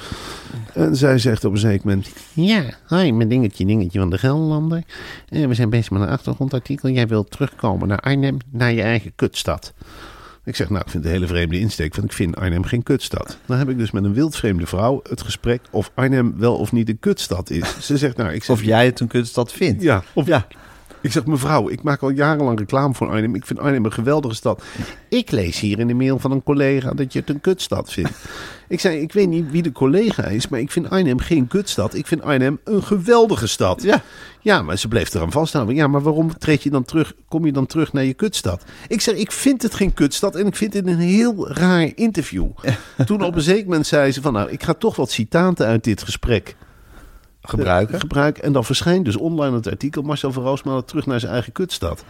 En 0.74 0.96
zij 0.96 1.18
zegt 1.18 1.44
op 1.44 1.52
een 1.52 1.58
zeker 1.58 1.86
moment... 1.86 2.08
Ja, 2.32 2.62
hoi, 2.86 3.12
mijn 3.12 3.28
dingetje, 3.28 3.66
dingetje 3.66 3.98
van 3.98 4.10
de 4.10 4.18
Gelderlander. 4.18 4.82
Eh, 5.28 5.46
we 5.46 5.54
zijn 5.54 5.70
bezig 5.70 5.90
met 5.90 6.02
een 6.02 6.08
achtergrondartikel. 6.08 6.88
Jij 6.88 7.06
wilt 7.06 7.30
terugkomen 7.30 7.88
naar 7.88 7.98
Arnhem, 8.00 8.36
naar 8.50 8.72
je 8.72 8.82
eigen 8.82 9.12
kutstad. 9.14 9.72
Ik 10.44 10.56
zeg, 10.56 10.68
nou, 10.70 10.82
ik 10.84 10.90
vind 10.90 11.04
het 11.04 11.12
een 11.12 11.18
hele 11.18 11.32
vreemde 11.32 11.58
insteek, 11.58 11.94
want 11.94 12.06
ik 12.06 12.12
vind 12.16 12.36
Arnhem 12.36 12.64
geen 12.64 12.82
kutstad. 12.82 13.38
Dan 13.46 13.58
heb 13.58 13.68
ik 13.68 13.78
dus 13.78 13.90
met 13.90 14.04
een 14.04 14.14
wildvreemde 14.14 14.66
vrouw 14.66 15.00
het 15.08 15.22
gesprek 15.22 15.60
of 15.70 15.90
Arnhem 15.94 16.34
wel 16.38 16.56
of 16.56 16.72
niet 16.72 16.88
een 16.88 16.98
kutstad 17.00 17.50
is. 17.50 17.86
Ze 17.86 17.96
zegt, 17.96 18.16
nou, 18.16 18.32
ik 18.32 18.44
zeg, 18.44 18.56
Of 18.56 18.62
jij 18.62 18.84
het 18.86 19.00
een 19.00 19.06
kutstad 19.06 19.52
vindt. 19.52 19.82
ja, 19.82 20.02
of 20.12 20.26
Ja. 20.26 20.46
Ik 21.08 21.14
zeg, 21.14 21.26
mevrouw, 21.26 21.68
ik 21.68 21.82
maak 21.82 22.02
al 22.02 22.10
jarenlang 22.10 22.58
reclame 22.58 22.94
voor 22.94 23.08
Arnhem. 23.08 23.34
Ik 23.34 23.46
vind 23.46 23.58
Arnhem 23.58 23.84
een 23.84 23.92
geweldige 23.92 24.34
stad. 24.34 24.62
Ik 25.08 25.30
lees 25.30 25.60
hier 25.60 25.78
in 25.78 25.86
de 25.86 25.94
mail 25.94 26.18
van 26.18 26.30
een 26.30 26.42
collega 26.42 26.90
dat 26.90 27.12
je 27.12 27.18
het 27.18 27.28
een 27.28 27.40
kutstad 27.40 27.92
vindt. 27.92 28.10
ik 28.68 28.80
zei, 28.80 29.00
ik 29.00 29.12
weet 29.12 29.28
niet 29.28 29.50
wie 29.50 29.62
de 29.62 29.72
collega 29.72 30.24
is, 30.24 30.48
maar 30.48 30.60
ik 30.60 30.70
vind 30.70 30.90
Arnhem 30.90 31.18
geen 31.18 31.46
kutstad. 31.46 31.94
Ik 31.94 32.06
vind 32.06 32.22
Arnhem 32.22 32.60
een 32.64 32.82
geweldige 32.82 33.46
stad. 33.46 33.82
Ja. 33.82 34.02
Ja, 34.40 34.62
maar 34.62 34.78
ze 34.78 34.88
bleef 34.88 35.14
eraan 35.14 35.32
vasthouden. 35.32 35.74
Ja, 35.74 35.86
maar 35.86 36.02
waarom 36.02 36.38
treed 36.38 36.62
je 36.62 36.70
dan 36.70 36.84
terug, 36.84 37.14
kom 37.28 37.46
je 37.46 37.52
dan 37.52 37.66
terug 37.66 37.92
naar 37.92 38.04
je 38.04 38.14
kutstad? 38.14 38.64
Ik 38.88 39.00
zeg, 39.00 39.14
ik 39.14 39.32
vind 39.32 39.62
het 39.62 39.74
geen 39.74 39.94
kutstad 39.94 40.34
en 40.34 40.46
ik 40.46 40.56
vind 40.56 40.74
het 40.74 40.86
een 40.86 40.98
heel 40.98 41.48
raar 41.48 41.90
interview. 41.94 42.46
Toen 43.06 43.22
op 43.22 43.34
een 43.34 43.42
zeker 43.42 43.64
moment 43.64 43.86
zei 43.86 44.12
ze 44.12 44.22
van, 44.22 44.32
nou, 44.32 44.50
ik 44.50 44.62
ga 44.62 44.74
toch 44.74 44.96
wat 44.96 45.10
citaten 45.10 45.66
uit 45.66 45.84
dit 45.84 46.02
gesprek 46.02 46.56
Gebruiken. 47.48 48.00
gebruik. 48.00 48.38
En 48.38 48.52
dan 48.52 48.64
verschijnt 48.64 49.04
dus 49.04 49.16
online 49.16 49.56
het 49.56 49.68
artikel 49.68 50.02
Marcel 50.02 50.32
van 50.32 50.42
Roosmalen 50.42 50.84
terug 50.84 51.06
naar 51.06 51.20
zijn 51.20 51.32
eigen 51.32 51.52
kutstad. 51.52 52.04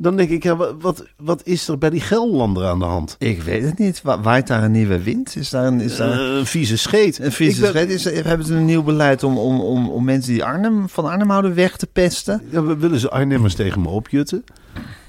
Dan 0.00 0.16
denk 0.16 0.30
ik, 0.30 0.42
ja, 0.42 0.56
wa- 0.56 0.76
wat, 0.76 1.04
wat 1.16 1.40
is 1.44 1.68
er 1.68 1.78
bij 1.78 1.90
die 1.90 2.00
Gelderlander 2.00 2.64
aan 2.66 2.78
de 2.78 2.84
hand? 2.84 3.16
Ik 3.18 3.42
weet 3.42 3.62
het 3.64 3.78
niet. 3.78 4.02
Wa- 4.02 4.20
Waait 4.20 4.46
daar 4.46 4.62
een 4.64 4.70
nieuwe 4.72 5.02
wind? 5.02 5.36
Is 5.36 5.50
daar 5.50 5.64
een, 5.66 5.80
is 5.80 5.96
daar 5.96 6.12
Eh, 6.12 6.36
een 6.36 6.46
vieze 6.46 6.76
scheet. 6.78 7.18
een 7.18 7.32
vieze 7.32 7.60
ben- 7.60 7.70
scheet? 7.70 7.90
Is, 7.90 8.04
hebben 8.04 8.46
ze 8.46 8.54
een 8.54 8.64
nieuw 8.64 8.82
beleid 8.82 9.22
om, 9.22 9.38
om, 9.38 9.60
om, 9.60 9.88
om 9.90 10.04
mensen 10.04 10.32
die 10.32 10.44
Arnhem, 10.44 10.88
van 10.88 11.04
Arnhem 11.04 11.30
houden 11.30 11.54
weg 11.54 11.76
te 11.76 11.86
pesten? 11.86 12.42
Ja, 12.50 12.62
we 12.62 12.76
willen 12.76 12.98
ze 13.00 13.10
Arnhemmers 13.10 13.54
tegen 13.54 13.80
me 13.80 13.88
opjutten. 13.88 14.44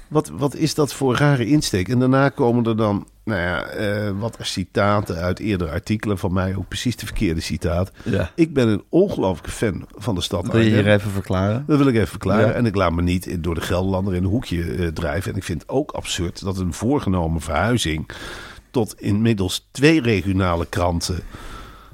Wat, 0.08 0.28
wat 0.28 0.54
is 0.54 0.74
dat 0.74 0.92
voor 0.92 1.16
rare 1.16 1.46
insteek? 1.46 1.88
En 1.88 1.98
daarna 1.98 2.28
komen 2.28 2.64
er 2.64 2.76
dan 2.76 3.06
nou 3.30 3.42
ja, 3.42 3.62
eh, 3.62 4.10
wat 4.18 4.36
citaten 4.40 5.16
uit 5.16 5.38
eerdere 5.38 5.70
artikelen 5.70 6.18
van 6.18 6.32
mij. 6.32 6.56
Ook 6.56 6.68
precies 6.68 6.96
de 6.96 7.06
verkeerde 7.06 7.40
citaat. 7.40 7.90
Ja. 8.04 8.30
Ik 8.34 8.54
ben 8.54 8.68
een 8.68 8.82
ongelooflijke 8.88 9.50
fan 9.50 9.86
van 9.96 10.14
de 10.14 10.20
stad 10.20 10.52
Wil 10.52 10.60
je 10.60 10.70
hier 10.70 10.88
even 10.88 11.10
verklaren? 11.10 11.64
Dat 11.66 11.78
wil 11.78 11.86
ik 11.86 11.94
even 11.94 12.08
verklaren. 12.08 12.48
Ja. 12.48 12.52
En 12.52 12.66
ik 12.66 12.74
laat 12.74 12.92
me 12.92 13.02
niet 13.02 13.42
door 13.42 13.54
de 13.54 13.60
Gelderlander 13.60 14.14
in 14.14 14.22
een 14.22 14.30
hoekje 14.30 14.64
eh, 14.64 14.86
drijven. 14.86 15.30
En 15.32 15.36
ik 15.36 15.44
vind 15.44 15.60
het 15.60 15.70
ook 15.70 15.90
absurd 15.90 16.44
dat 16.44 16.58
een 16.58 16.72
voorgenomen 16.72 17.40
verhuizing 17.40 18.10
tot 18.70 19.00
inmiddels 19.00 19.68
twee 19.70 20.00
regionale 20.00 20.66
kranten 20.66 21.22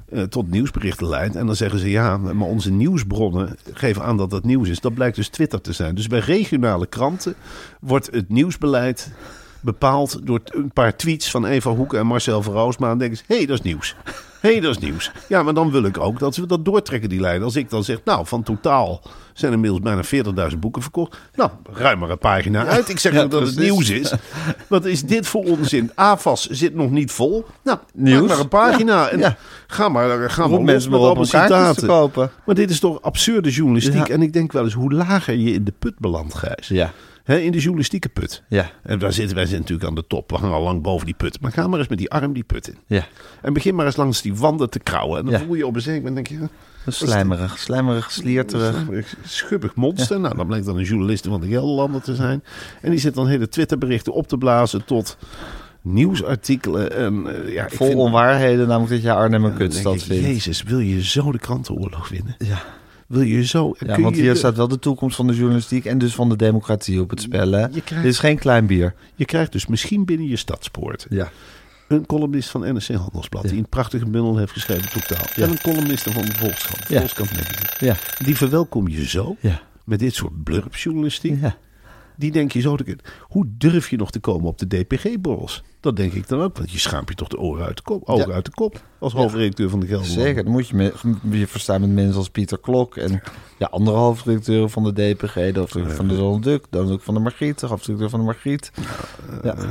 eh, 0.09 0.21
tot 0.23 0.51
nieuwsberichten 0.51 1.07
leidt. 1.07 1.35
En 1.35 1.45
dan 1.45 1.55
zeggen 1.55 1.79
ze 1.79 1.89
ja, 1.89 2.17
maar 2.17 2.47
onze 2.47 2.71
nieuwsbronnen 2.71 3.57
geven 3.73 4.03
aan 4.03 4.17
dat 4.17 4.29
dat 4.29 4.43
nieuws 4.43 4.69
is. 4.69 4.79
Dat 4.79 4.93
blijkt 4.93 5.15
dus 5.15 5.29
Twitter 5.29 5.61
te 5.61 5.73
zijn. 5.73 5.95
Dus 5.95 6.07
bij 6.07 6.19
regionale 6.19 6.87
kranten 6.87 7.35
wordt 7.79 8.09
het 8.11 8.29
nieuwsbeleid 8.29 9.11
bepaald 9.71 10.19
door 10.23 10.39
een 10.45 10.71
paar 10.73 10.95
tweets 10.95 11.31
van 11.31 11.45
Eva 11.45 11.69
Hoeken 11.71 11.99
en 11.99 12.07
Marcel 12.07 12.41
van 12.41 12.53
Roosma. 12.53 12.91
En 12.91 12.97
denken 12.97 13.17
ze, 13.17 13.23
hé, 13.27 13.35
hey, 13.37 13.45
dat 13.45 13.57
is 13.57 13.63
nieuws. 13.63 13.95
Hé, 14.39 14.51
hey, 14.51 14.59
dat 14.59 14.71
is 14.75 14.81
nieuws. 14.81 15.11
Ja, 15.27 15.43
maar 15.43 15.53
dan 15.53 15.71
wil 15.71 15.83
ik 15.83 15.97
ook 15.99 16.19
dat 16.19 16.33
ze 16.35 16.45
dat 16.45 16.65
doortrekken, 16.65 17.09
die 17.09 17.19
lijn. 17.19 17.43
Als 17.43 17.55
ik 17.55 17.69
dan 17.69 17.83
zeg, 17.83 17.97
nou, 18.05 18.25
van 18.27 18.43
totaal 18.43 19.01
zijn 19.33 19.53
inmiddels 19.53 19.81
bijna 19.81 20.03
40.000 20.51 20.57
boeken 20.59 20.81
verkocht. 20.81 21.17
Nou, 21.35 21.49
ruim 21.73 21.99
maar 21.99 22.09
een 22.09 22.17
pagina 22.17 22.65
uit. 22.65 22.89
Ik 22.89 22.99
zeg 22.99 23.13
Ja, 23.13 23.25
dat 23.25 23.41
het 23.47 23.57
nieuws 23.59 23.89
is. 23.89 24.13
Wat 24.67 24.85
is 24.85 25.03
dit 25.03 25.27
voor 25.27 25.43
onzin? 25.43 25.91
AFAS 25.95 26.47
zit 26.49 26.75
nog 26.75 26.91
niet 26.91 27.11
vol. 27.11 27.45
Nou, 27.63 27.77
Nieuws. 27.93 28.27
maar 28.27 28.39
een 28.39 28.47
pagina. 28.47 29.01
Ja, 29.03 29.09
En 29.09 29.19
ja. 29.19 29.37
Ga 29.67 29.89
maar, 29.89 30.29
ga 30.29 30.47
maar 30.47 30.61
mensen 30.61 30.91
met 30.91 30.99
maar 30.99 31.09
op 31.09 31.25
citaten. 31.25 31.87
kopen. 31.87 32.31
Maar 32.45 32.55
dit 32.55 32.69
is 32.69 32.79
toch 32.79 33.01
absurde 33.01 33.49
journalistiek. 33.49 34.09
En 34.09 34.21
ik 34.21 34.33
denk 34.33 34.51
wel 34.51 34.63
eens 34.63 34.73
hoe 34.73 34.93
lager 34.93 35.35
je 35.35 35.51
in 35.51 35.63
de 35.63 35.73
put 35.79 35.99
belandt, 35.99 36.33
Gijs. 36.35 36.67
Ja. 36.67 36.91
Hè, 37.27 37.37
in 37.37 37.51
de 37.51 37.57
journalistieke 37.59 38.09
put. 38.09 38.43
Ja. 38.49 38.69
En 38.83 38.99
daar 38.99 39.13
zitten 39.13 39.35
wij 39.35 39.45
zitten 39.45 39.61
natuurlijk 39.61 39.89
aan 39.89 39.95
de 39.95 40.07
top. 40.07 40.29
We 40.29 40.37
hangen 40.37 40.55
al 40.55 40.63
lang 40.63 40.81
boven 40.81 41.05
die 41.05 41.15
put. 41.15 41.41
Maar 41.41 41.51
ga 41.51 41.67
maar 41.67 41.79
eens 41.79 41.87
met 41.87 41.97
die 41.97 42.09
arm 42.11 42.33
die 42.33 42.43
put 42.43 42.67
in. 42.67 42.77
Ja. 42.85 43.07
En 43.41 43.53
begin 43.53 43.75
maar 43.75 43.85
eens 43.85 43.95
langs 43.95 44.21
die 44.21 44.35
wanden 44.35 44.69
te 44.69 44.79
krauwen. 44.79 45.19
En 45.19 45.25
dan 45.25 45.33
Ja. 45.39 45.45
voel 45.45 45.55
je 45.55 45.67
op 45.67 45.75
een 45.75 45.81
zeker 45.81 46.03
moment, 46.03 46.27
denk 46.29 46.41
je... 46.41 46.47
Slijmerig, 46.91 47.59
slijmerig 47.59 48.11
slierterig. 48.11 48.85
Schubbig 49.25 49.75
monster. 49.75 50.19
Nou, 50.19 50.35
dan 50.35 50.47
blijkt 50.47 50.65
dan 50.65 50.77
een 50.77 50.83
journalist 50.83 51.25
van 51.27 51.41
de 51.41 51.47
Gelderlander 51.47 52.01
te 52.01 52.15
zijn. 52.15 52.43
En 52.81 52.89
die 52.91 52.99
zit 52.99 53.13
dan 53.13 53.27
hele 53.27 53.47
Twitterberichten 53.49 54.13
op 54.13 54.27
te 54.27 54.37
blazen 54.37 54.85
tot 54.85 55.17
nieuwsartikelen. 55.81 56.95
En, 56.95 57.27
eh, 57.45 57.53
ja, 57.53 57.63
ik 57.65 57.73
Vol 57.73 57.87
vind- 57.87 57.99
onwaarheden, 57.99 58.67
namelijk 58.67 58.91
dat 58.91 59.01
je 59.01 59.13
Arnhem 59.13 59.45
een 59.45 59.53
kutstad 59.53 59.95
ik, 59.95 60.01
vindt. 60.01 60.25
Jezus, 60.25 60.63
wil 60.63 60.79
je 60.79 61.03
zo 61.03 61.31
de 61.31 61.39
krantenoorlog 61.39 62.09
winnen? 62.09 62.35
Ja. 62.37 62.61
Wil 63.07 63.21
je 63.21 63.45
zo... 63.45 63.75
Ja, 63.79 63.99
want 64.01 64.15
je 64.15 64.21
hier 64.21 64.35
staat 64.35 64.55
wel 64.55 64.67
de 64.67 64.79
toekomst 64.79 65.15
van 65.15 65.27
de 65.27 65.35
journalistiek 65.35 65.85
en 65.85 65.97
dus 65.97 66.15
van 66.15 66.29
de 66.29 66.35
democratie 66.35 67.01
op 67.01 67.09
het 67.09 67.21
spel. 67.21 67.51
Dit 67.71 67.91
is 68.03 68.19
geen 68.19 68.37
klein 68.37 68.65
bier. 68.65 68.93
Je 69.15 69.25
krijgt 69.25 69.51
dus 69.51 69.67
misschien 69.67 70.05
binnen 70.05 70.27
je 70.27 70.35
stadspoort 70.35 71.05
Ja. 71.09 71.31
een 71.87 72.05
columnist 72.05 72.49
van 72.49 72.61
NRC 72.61 72.87
Handelsblad... 72.87 73.49
die 73.49 73.57
een 73.57 73.69
prachtige 73.69 74.05
bundel 74.05 74.37
heeft 74.37 74.51
geschreven 74.51 74.89
totaal. 74.91 75.25
Ja. 75.35 75.43
En 75.43 75.49
een 75.49 75.61
columnist 75.61 76.03
van 76.03 76.25
de 76.25 76.31
Volkskrant. 76.33 76.87
Ja. 76.87 76.97
Volkskrant 76.99 77.31
Magazine. 77.31 77.85
Ja. 77.91 77.95
Die 78.25 78.35
verwelkom 78.37 78.87
je 78.87 79.07
zo 79.07 79.35
Ja. 79.39 79.61
met 79.83 79.99
dit 79.99 80.15
soort 80.15 80.43
blurpjournalistiek. 80.43 81.41
Ja. 81.41 81.57
Die 82.19 82.31
denk 82.31 82.51
je 82.51 82.59
zo. 82.61 82.77
Hoe 83.21 83.45
durf 83.57 83.89
je 83.89 83.97
nog 83.97 84.11
te 84.11 84.19
komen 84.19 84.47
op 84.47 84.57
de 84.57 84.67
DPG-borrels? 84.67 85.63
Dat 85.79 85.95
denk 85.95 86.13
ik 86.13 86.27
dan 86.27 86.41
ook. 86.41 86.57
Want 86.57 86.71
je 86.71 86.79
schaamt 86.79 87.09
je 87.09 87.15
toch 87.15 87.27
de 87.27 87.39
oren 87.39 87.65
uit 87.65 87.77
de 87.77 87.83
kop. 87.83 88.09
Ogen 88.09 88.27
Ja. 88.27 88.33
uit 88.33 88.45
de 88.45 88.51
kop. 88.51 88.81
Als 88.99 89.13
hoofdredacteur 89.13 89.69
van 89.69 89.79
de 89.79 89.85
Gelderland. 89.87 90.19
Zeker, 90.19 90.43
dan 90.43 90.51
moet 90.51 90.67
je 90.67 90.75
met, 90.75 90.93
je 91.29 91.47
verstaan 91.47 91.81
met 91.81 91.89
mensen 91.89 92.15
als 92.17 92.29
Pieter 92.29 92.59
Klok 92.59 92.95
en 92.97 93.21
ja, 93.57 93.67
andere 93.67 93.97
hoofdredacteuren 93.97 94.69
van 94.69 94.83
de 94.83 94.93
DPG, 94.93 95.33
de 95.33 95.51
hoofdredacteur 95.59 95.95
van 95.95 96.07
de 96.07 96.15
Donald 96.15 96.43
Duck, 96.43 96.65
dan 96.69 96.91
ook 96.91 97.01
van 97.01 97.13
de 97.13 97.19
Margriet, 97.19 97.59
de 97.59 97.67
hoofdredacteur 97.67 98.09
van 98.09 98.19
de 98.19 98.25
Margriet. 98.25 98.71
Ja. 99.43 99.55
Eh, 99.55 99.65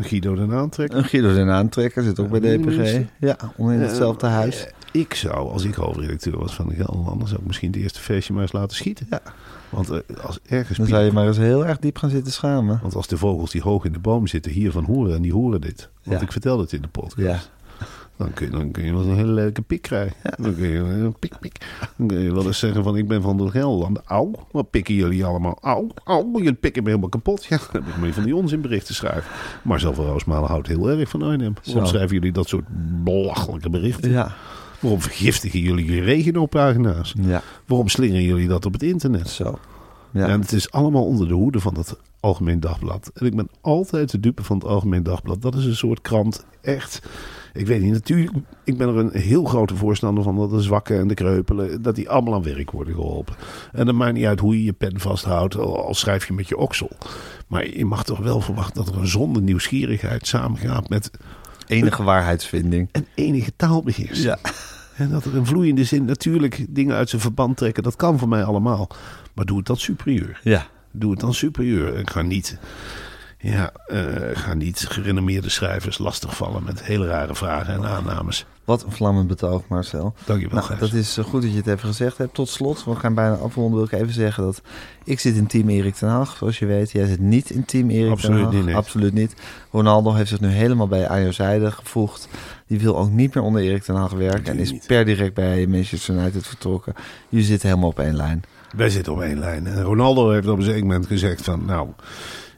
Guido 0.00 0.34
den 0.34 0.52
Aantrek. 0.52 0.92
Een 0.92 1.04
Guido 1.04 1.34
den 1.34 1.50
Aantrekker 1.50 2.02
zit 2.02 2.20
ook 2.20 2.28
bij 2.30 2.40
DPG. 2.40 3.00
Ja, 3.20 3.36
onder 3.56 3.74
in 3.74 3.80
hetzelfde 3.80 4.26
Eh, 4.26 4.32
huis. 4.32 4.64
eh, 4.66 4.72
Ik 4.92 5.14
zou, 5.14 5.50
als 5.50 5.64
ik 5.64 5.74
hoofdredacteur 5.74 6.38
was 6.38 6.54
van 6.54 6.68
de 6.68 6.74
Gelderlander, 6.74 7.28
zou 7.28 7.40
ik 7.40 7.46
misschien 7.46 7.70
het 7.70 7.80
eerste 7.80 8.00
feestje 8.00 8.32
maar 8.32 8.42
eens 8.42 8.52
laten 8.52 8.76
schieten. 8.76 9.06
Ja. 9.10 9.22
Want 9.72 9.90
eh, 9.90 9.98
als 10.24 10.38
ergens. 10.46 10.78
Dan 10.78 10.86
zou 10.86 11.04
je 11.04 11.12
maar 11.12 11.26
eens 11.26 11.36
heel 11.36 11.66
erg 11.66 11.78
diep 11.78 11.98
gaan 11.98 12.10
zitten 12.10 12.32
schamen. 12.32 12.78
Want 12.82 12.94
als 12.94 13.06
de 13.06 13.16
vogels 13.16 13.50
die 13.50 13.62
hoog 13.62 13.84
in 13.84 13.92
de 13.92 13.98
boom 13.98 14.26
zitten 14.26 14.52
hiervan 14.52 14.84
horen 14.84 15.14
en 15.14 15.22
die 15.22 15.32
horen 15.32 15.60
dit. 15.60 15.88
Want 16.04 16.16
Ja. 16.18 16.22
ik 16.24 16.32
vertel 16.32 16.58
het 16.58 16.72
in 16.72 16.82
de 16.82 16.88
podcast. 16.88 17.16
Ja. 17.16 17.38
Dan 18.16 18.32
kun, 18.32 18.46
je, 18.46 18.52
dan 18.52 18.70
kun 18.70 18.84
je 18.84 18.90
wel 18.92 19.00
eens 19.00 19.10
een 19.10 19.16
hele 19.16 19.32
leuke 19.32 19.62
pik 19.62 19.82
krijgen. 19.82 20.16
Dan 20.36 20.54
kun 20.54 20.68
je 20.68 20.78
een 20.78 21.14
pik, 21.18 21.38
pik. 21.40 21.66
Dan 21.96 22.06
kun 22.06 22.18
je 22.20 22.32
wel 22.32 22.46
eens 22.46 22.58
zeggen 22.58 22.84
van 22.84 22.96
ik 22.96 23.08
ben 23.08 23.22
van 23.22 23.36
de 23.36 23.50
Gelderland. 23.50 24.00
Auw, 24.04 24.30
wat 24.50 24.70
pikken 24.70 24.94
jullie 24.94 25.24
allemaal? 25.24 25.58
Auw, 25.60 25.86
auw, 26.04 26.30
jullie 26.32 26.52
pikken 26.52 26.82
me 26.82 26.88
helemaal 26.88 27.08
kapot. 27.10 27.44
Ja, 27.44 27.56
dan 27.72 27.82
heb 27.84 27.94
ik 27.94 28.00
me 28.00 28.12
van 28.12 28.22
die 28.24 28.36
onzinberichten 28.36 28.94
schrijven. 28.94 29.24
Maar 29.62 29.80
zelf 29.80 29.96
Roosmalen 29.96 30.48
houdt 30.48 30.66
heel 30.68 30.90
erg 30.90 31.08
van 31.08 31.22
Arnhem. 31.22 31.54
Waarom 31.64 31.86
schrijven 31.86 32.14
jullie 32.14 32.32
dat 32.32 32.48
soort 32.48 32.64
belachelijke 33.04 33.70
berichten? 33.70 34.10
Ja. 34.10 34.32
Waarom 34.82 35.00
vergiftigen 35.00 35.60
jullie 35.60 35.92
je 35.92 36.00
regenopagina's? 36.00 37.14
Ja. 37.20 37.42
Waarom 37.66 37.88
slingeren 37.88 38.22
jullie 38.22 38.48
dat 38.48 38.66
op 38.66 38.72
het 38.72 38.82
internet? 38.82 39.28
Zo. 39.28 39.58
Ja. 40.12 40.28
En 40.28 40.40
het 40.40 40.52
is 40.52 40.70
allemaal 40.70 41.04
onder 41.04 41.28
de 41.28 41.34
hoede 41.34 41.60
van 41.60 41.74
het 41.74 41.96
Algemeen 42.20 42.60
Dagblad. 42.60 43.10
En 43.14 43.26
ik 43.26 43.36
ben 43.36 43.48
altijd 43.60 44.10
de 44.10 44.20
dupe 44.20 44.42
van 44.42 44.56
het 44.56 44.66
Algemeen 44.66 45.02
Dagblad. 45.02 45.42
Dat 45.42 45.54
is 45.54 45.64
een 45.64 45.76
soort 45.76 46.00
krant, 46.00 46.44
echt. 46.60 47.02
Ik 47.52 47.66
weet 47.66 47.82
niet, 47.82 47.92
natuurlijk, 47.92 48.36
ik 48.64 48.78
ben 48.78 48.88
er 48.88 48.96
een 48.96 49.10
heel 49.12 49.44
grote 49.44 49.76
voorstander 49.76 50.24
van 50.24 50.36
dat 50.36 50.50
de 50.50 50.60
zwakken 50.60 50.98
en 50.98 51.08
de 51.08 51.14
kreupelen, 51.14 51.82
dat 51.82 51.94
die 51.94 52.10
allemaal 52.10 52.34
aan 52.34 52.42
werk 52.42 52.70
worden 52.70 52.94
geholpen. 52.94 53.34
En 53.72 53.86
dan 53.86 53.96
maakt 53.96 54.14
niet 54.14 54.24
uit 54.24 54.40
hoe 54.40 54.58
je 54.58 54.64
je 54.64 54.72
pen 54.72 55.00
vasthoudt, 55.00 55.56
al 55.56 55.94
schrijf 55.94 56.26
je 56.26 56.32
met 56.32 56.48
je 56.48 56.56
oksel. 56.56 56.90
Maar 57.46 57.76
je 57.76 57.84
mag 57.84 58.04
toch 58.04 58.18
wel 58.18 58.40
verwachten 58.40 58.84
dat 58.84 58.94
er 58.94 59.00
een 59.00 59.06
zonde 59.06 59.40
nieuwsgierigheid 59.40 60.26
samengaat 60.26 60.88
met 60.88 61.10
Enige 61.66 62.02
waarheidsvinding. 62.02 62.88
een 62.92 63.06
enige 63.14 63.52
taalbeheersing. 63.56 64.24
Ja. 64.24 64.38
En 64.96 65.10
dat 65.10 65.24
er 65.24 65.36
in 65.36 65.46
vloeiende 65.46 65.84
zin 65.84 66.04
natuurlijk 66.04 66.66
dingen 66.68 66.96
uit 66.96 67.08
zijn 67.08 67.20
verband 67.20 67.56
trekken, 67.56 67.82
dat 67.82 67.96
kan 67.96 68.18
voor 68.18 68.28
mij 68.28 68.44
allemaal. 68.44 68.88
Maar 69.34 69.44
doe 69.44 69.56
het 69.56 69.66
dan 69.66 69.76
superieur. 69.76 70.40
Ja. 70.42 70.66
Doe 70.90 71.10
het 71.10 71.20
dan 71.20 71.34
superieur. 71.34 71.94
En 71.94 72.08
ga 72.08 72.22
niet, 72.22 72.58
ja, 73.38 73.72
eh, 73.86 74.00
ga 74.32 74.54
niet 74.54 74.86
gerenommeerde 74.88 75.48
schrijvers 75.48 75.98
lastigvallen 75.98 76.64
met 76.64 76.82
hele 76.82 77.06
rare 77.06 77.34
vragen 77.34 77.74
en 77.74 77.84
aannames. 77.84 78.46
Wat 78.64 78.84
een 78.84 78.92
vlammend 78.92 79.28
betoog, 79.28 79.62
Marcel. 79.68 80.14
Dankjewel, 80.24 80.62
Nou, 80.68 80.78
dat 80.78 80.92
is 80.92 81.18
eh, 81.18 81.24
goed 81.24 81.42
dat 81.42 81.50
je 81.50 81.56
het 81.56 81.66
even 81.66 81.88
gezegd 81.88 82.18
hebt. 82.18 82.34
Tot 82.34 82.48
slot, 82.48 82.84
we 82.84 82.94
gaan 82.94 83.14
bijna 83.14 83.34
afronden, 83.34 83.74
wil 83.74 83.84
ik 83.84 83.92
even 83.92 84.12
zeggen 84.12 84.42
dat 84.42 84.62
ik 85.04 85.20
zit 85.20 85.36
in 85.36 85.46
team 85.46 85.68
Erik 85.68 85.94
ten 85.94 86.08
Hag, 86.08 86.36
zoals 86.36 86.58
je 86.58 86.66
weet. 86.66 86.90
Jij 86.90 87.06
zit 87.06 87.20
niet 87.20 87.50
in 87.50 87.64
team 87.64 87.90
Erik 87.90 88.10
Absoluut 88.10 88.36
ten 88.36 88.44
Hag. 88.44 88.54
niet, 88.54 88.64
nee. 88.64 88.74
Absoluut 88.76 89.12
niet. 89.12 89.34
Ronaldo 89.70 90.12
heeft 90.12 90.28
zich 90.28 90.40
nu 90.40 90.48
helemaal 90.48 90.88
bij 90.88 91.08
aan 91.08 91.22
jouw 91.22 91.32
zijde 91.32 91.70
gevoegd. 91.70 92.28
Die 92.66 92.80
wil 92.80 92.98
ook 92.98 93.10
niet 93.10 93.34
meer 93.34 93.44
onder 93.44 93.62
Erik 93.62 93.82
ten 93.82 93.94
Hag 93.94 94.12
werken 94.12 94.52
en 94.52 94.58
is 94.58 94.72
niet. 94.72 94.86
per 94.86 95.04
direct 95.04 95.34
bij 95.34 95.66
Manchester 95.66 96.14
United 96.14 96.46
vertrokken. 96.46 96.94
Jullie 97.28 97.46
zitten 97.46 97.68
helemaal 97.68 97.90
op 97.90 97.98
één 97.98 98.16
lijn. 98.16 98.42
Wij 98.76 98.90
zitten 98.90 99.12
op 99.12 99.20
één 99.20 99.38
lijn. 99.38 99.66
En 99.66 99.82
Ronaldo 99.82 100.30
heeft 100.30 100.48
op 100.48 100.58
een 100.58 100.64
zeker 100.64 100.80
moment 100.86 101.06
gezegd 101.06 101.42
van... 101.42 101.64
nou, 101.64 101.88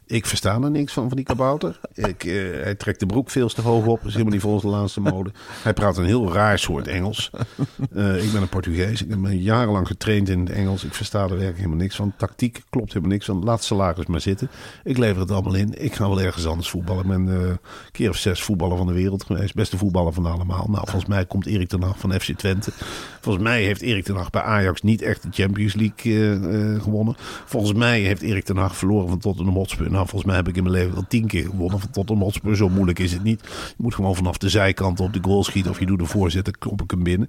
ik 0.07 0.27
versta 0.27 0.61
er 0.61 0.71
niks 0.71 0.93
van, 0.93 1.09
van 1.09 1.17
die 1.17 1.27
kabouter. 1.27 1.81
Ik, 1.95 2.25
eh, 2.25 2.35
hij 2.63 2.75
trekt 2.75 3.01
de 3.01 3.07
broek 3.07 3.31
veel 3.31 3.49
te 3.49 3.61
hoog 3.61 3.87
op. 3.87 4.05
Is 4.05 4.13
helemaal 4.13 4.33
niet 4.33 4.43
volgens 4.43 4.63
de 4.63 4.69
laatste 4.69 5.01
mode. 5.01 5.31
Hij 5.63 5.73
praat 5.73 5.97
een 5.97 6.05
heel 6.05 6.33
raar 6.33 6.59
soort 6.59 6.89
Engels. 6.89 7.31
Eh, 7.95 8.25
ik 8.25 8.33
ben 8.33 8.43
een 8.43 8.49
Portugees. 8.49 9.03
Ik 9.03 9.23
ben 9.23 9.39
jarenlang 9.39 9.87
getraind 9.87 10.29
in 10.29 10.41
het 10.41 10.51
Engels. 10.51 10.85
Ik 10.85 10.95
versta 10.95 11.23
er 11.23 11.29
werkelijk 11.29 11.57
helemaal 11.57 11.77
niks 11.77 11.97
van. 11.97 12.13
Tactiek 12.17 12.63
klopt 12.71 12.89
helemaal 12.89 13.11
niks 13.11 13.27
van. 13.27 13.45
Laat 13.45 13.65
salaris 13.65 14.07
maar 14.07 14.21
zitten. 14.21 14.51
Ik 14.85 14.99
lever 14.99 15.21
het 15.21 15.31
allemaal 15.31 15.55
in. 15.55 15.83
Ik 15.83 15.95
ga 15.95 16.09
wel 16.09 16.21
ergens 16.21 16.47
anders 16.47 16.69
voetballen. 16.69 17.03
Ik 17.03 17.09
ben 17.09 17.29
eh, 17.29 17.49
een 17.49 17.59
keer 17.93 18.11
of 18.11 18.17
zes 18.17 18.43
voetballer 18.43 18.77
van 18.77 18.87
de 18.87 18.93
wereld 18.93 19.25
geweest. 19.25 19.55
Beste 19.55 19.77
voetballer 19.77 20.13
van 20.13 20.27
allemaal. 20.27 20.67
Nou, 20.71 20.83
volgens 20.89 21.07
mij 21.07 21.27
komt 21.27 21.47
Erik 21.47 21.69
ten 21.69 21.83
Hag 21.83 21.99
van 21.99 22.13
FC 22.13 22.33
Twente. 22.33 22.71
Volgens 23.21 23.45
mij 23.45 23.63
heeft 23.63 23.81
Erik 23.81 24.05
ten 24.05 24.17
Hag 24.17 24.31
bij 24.31 24.43
Ajax 24.43 24.83
niet 24.83 25.03
echt 25.03 25.23
de 25.23 25.29
Champions 25.31 25.75
League 25.75 26.81
gewonnen. 26.81 27.15
Volgens 27.45 27.73
mij 27.73 28.01
heeft 28.01 28.23
Erik 28.23 28.45
ten 28.45 28.57
Hag 28.57 28.77
verloren 28.77 29.09
van 29.09 29.19
Tottenham 29.19 29.55
Hotspur. 29.55 29.91
Nou, 29.95 30.07
volgens 30.07 30.25
mij 30.25 30.37
heb 30.41 30.49
ik 30.49 30.57
in 30.57 30.63
mijn 30.63 30.75
leven 30.75 30.97
al 30.97 31.05
tien 31.09 31.27
keer 31.27 31.45
gewonnen 31.45 31.81
van 31.81 31.91
Tottenham 31.91 32.25
Hotspur. 32.25 32.57
Zo 32.57 32.69
moeilijk 32.69 32.99
is 32.99 33.13
het 33.13 33.23
niet. 33.23 33.41
Je 33.43 33.75
moet 33.77 33.95
gewoon 33.95 34.15
vanaf 34.17 34.39
de 34.39 34.49
zijkant 34.49 35.01
op 35.01 35.13
de 35.13 35.19
goal 35.23 35.45
schieten. 35.45 35.71
Of 35.71 35.79
je 35.79 35.87
doet 35.87 35.99
de 35.99 36.05
voorzet, 36.07 36.45
dan 36.45 36.55
klop 36.59 36.83
ik 36.83 36.91
hem 36.91 37.03
binnen. 37.03 37.29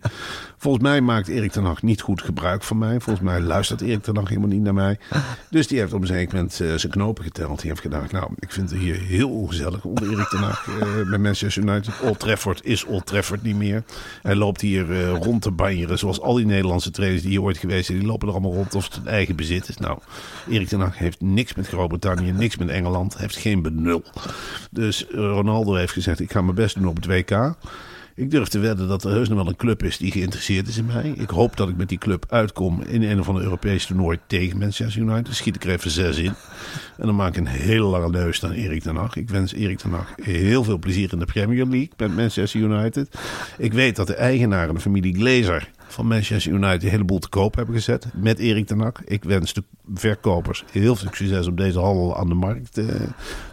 Volgens 0.58 0.84
mij 0.84 1.02
maakt 1.02 1.28
Erik 1.28 1.52
ten 1.52 1.64
Hag 1.64 1.82
niet 1.84 2.02
goed 2.02 2.22
gebruik 2.22 2.64
van 2.64 2.78
mij. 2.78 3.00
Volgens 3.00 3.26
mij 3.26 3.42
luistert 3.42 3.82
Erik 3.82 4.04
ten 4.04 4.16
Hag 4.16 4.28
helemaal 4.28 4.50
niet 4.50 4.62
naar 4.62 4.74
mij. 4.74 5.00
Dus 5.50 5.68
die 5.68 5.80
heeft 5.80 5.94
op 5.94 6.02
een 6.02 6.08
zeker 6.08 6.36
moment 6.36 6.60
eh, 6.60 6.74
zijn 6.74 6.92
knopen 6.92 7.24
geteld. 7.24 7.60
Die 7.60 7.70
heeft 7.70 7.82
gedacht, 7.82 8.12
nou, 8.12 8.32
ik 8.40 8.52
vind 8.52 8.70
het 8.70 8.80
hier 8.80 9.00
heel 9.00 9.30
ongezellig 9.30 9.86
onder 9.86 10.12
Erik 10.12 10.28
ten 10.28 10.40
Hag. 10.40 10.68
eh, 10.68 11.10
bij 11.10 11.20
Manchester 11.20 11.64
United. 11.64 11.94
Old 12.02 12.20
Trafford 12.20 12.66
is 12.66 12.86
Old 12.86 13.06
Trafford 13.06 13.44
niet 13.44 13.56
meer. 13.56 13.84
Hij 14.22 14.36
loopt 14.36 14.62
hier 14.62 14.92
eh, 14.92 15.10
rond 15.10 15.42
te 15.42 15.52
banjeren. 15.52 15.98
Zoals 16.00 16.22
al 16.22 16.34
die 16.34 16.46
Nederlandse 16.46 16.92
trainers 16.92 17.22
die 17.22 17.32
hier 17.32 17.42
ooit 17.42 17.58
geweest 17.58 17.86
zijn. 17.86 17.98
Die 18.00 18.08
lopen 18.08 18.28
er 18.28 18.34
allemaal 18.34 18.54
rond 18.54 18.76
of 18.76 18.94
het 18.96 19.06
eigen 19.06 19.36
bezit 19.36 19.70
is. 19.70 19.78
Nou, 19.78 20.00
Erik 20.50 20.68
ten 20.68 20.80
Hag 20.80 20.98
heeft 20.98 21.22
niks 21.22 21.56
met 21.56 21.68
Groot-Brittannië. 21.68 22.32
Niks 22.32 22.55
met 22.60 22.70
Engeland. 22.70 23.18
Heeft 23.18 23.36
geen 23.36 23.62
benul. 23.62 24.04
Dus 24.72 25.08
eh, 25.08 25.14
Ronaldo 25.14 25.74
heeft 25.74 25.94
gezegd, 25.94 26.20
ik 26.20 26.32
ga 26.32 26.42
mijn 26.42 26.56
best 26.56 26.76
doen 26.76 26.88
op 26.88 26.96
het 26.96 27.06
WK. 27.06 27.56
Ik 28.18 28.32
durf 28.32 28.48
te 28.48 28.60
wedden 28.60 28.88
dat 28.88 29.04
er 29.04 29.12
heus 29.12 29.30
nog 29.30 29.38
wel 29.38 29.48
een 29.48 29.56
club 29.56 29.84
is 29.84 29.98
die 29.98 30.12
geïnteresseerd 30.12 30.68
is 30.68 30.78
in 30.78 30.86
mij. 30.86 31.14
Ik 31.18 31.30
hoop 31.30 31.58
dat 31.58 31.70
ik 31.70 31.78
met 31.78 31.90
die 31.90 31.98
club 31.98 32.26
uitkom 32.30 32.82
in 32.82 33.04
een 33.04 33.20
of 33.20 33.28
andere 33.28 33.46
Europese 33.46 33.88
toernooi 33.88 34.20
tegen 34.28 34.58
Manchester 34.58 35.02
United. 35.02 35.36
Schiet 35.36 35.56
ik 35.56 35.64
er 35.64 35.70
even 35.70 35.92
zes 35.92 36.18
in. 36.18 36.34
En 36.98 37.06
dan 37.06 37.16
maak 37.16 37.30
ik 37.30 37.38
een 37.38 37.48
hele 37.48 37.86
lange 37.86 38.10
neus 38.10 38.40
dan 38.40 38.52
Erik 38.52 38.82
ten 38.82 38.96
Hag. 38.96 39.16
Ik 39.16 39.30
wens 39.30 39.54
Erik 39.54 39.78
ten 39.78 39.92
Hag 39.92 40.14
heel 40.22 40.64
veel 40.64 40.78
plezier 40.78 41.14
in 41.14 41.20
de 41.20 41.26
Premier 41.26 41.66
League 41.66 41.92
met 41.98 42.16
Manchester 42.16 42.60
United. 42.60 43.20
Ik 43.58 43.74
weet 43.74 43.96
dat 43.96 44.08
de 44.08 44.16
eigenaren, 44.16 44.74
de 44.74 44.82
familie 44.82 45.16
Glazer 45.16 45.72
van 45.88 46.08
Manchester 46.08 46.52
United, 46.52 46.84
een 46.84 46.90
heleboel 46.90 47.20
te 47.20 47.30
koop 47.30 47.56
hebben 47.56 47.76
gezet 47.76 48.06
met 48.14 48.40
Erik 48.40 48.68
ten 48.68 48.80
Hag. 48.80 49.04
Ik 49.04 49.24
wens 49.24 49.54
de 49.54 49.64
verkopers 49.94 50.64
heel 50.72 50.96
veel 50.96 51.10
succes 51.14 51.48
om 51.48 51.56
deze 51.56 51.80
handel 51.80 52.18
aan 52.18 52.28
de 52.28 52.34
markt 52.34 52.78
eh, 52.78 52.86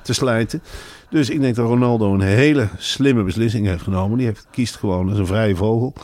te 0.02 0.12
slijten. 0.12 0.62
Dus 1.10 1.30
ik 1.30 1.40
denk 1.40 1.54
dat 1.54 1.66
Ronaldo 1.66 2.14
een 2.14 2.20
hele 2.20 2.68
slimme 2.78 3.22
beslissing 3.22 3.66
heeft 3.66 3.82
genomen. 3.82 4.18
Die 4.18 4.26
heeft, 4.26 4.46
kiest 4.50 4.76
gewoon 4.76 5.08
als 5.08 5.18
een 5.18 5.26
vrije 5.26 5.56
vogel. 5.56 5.94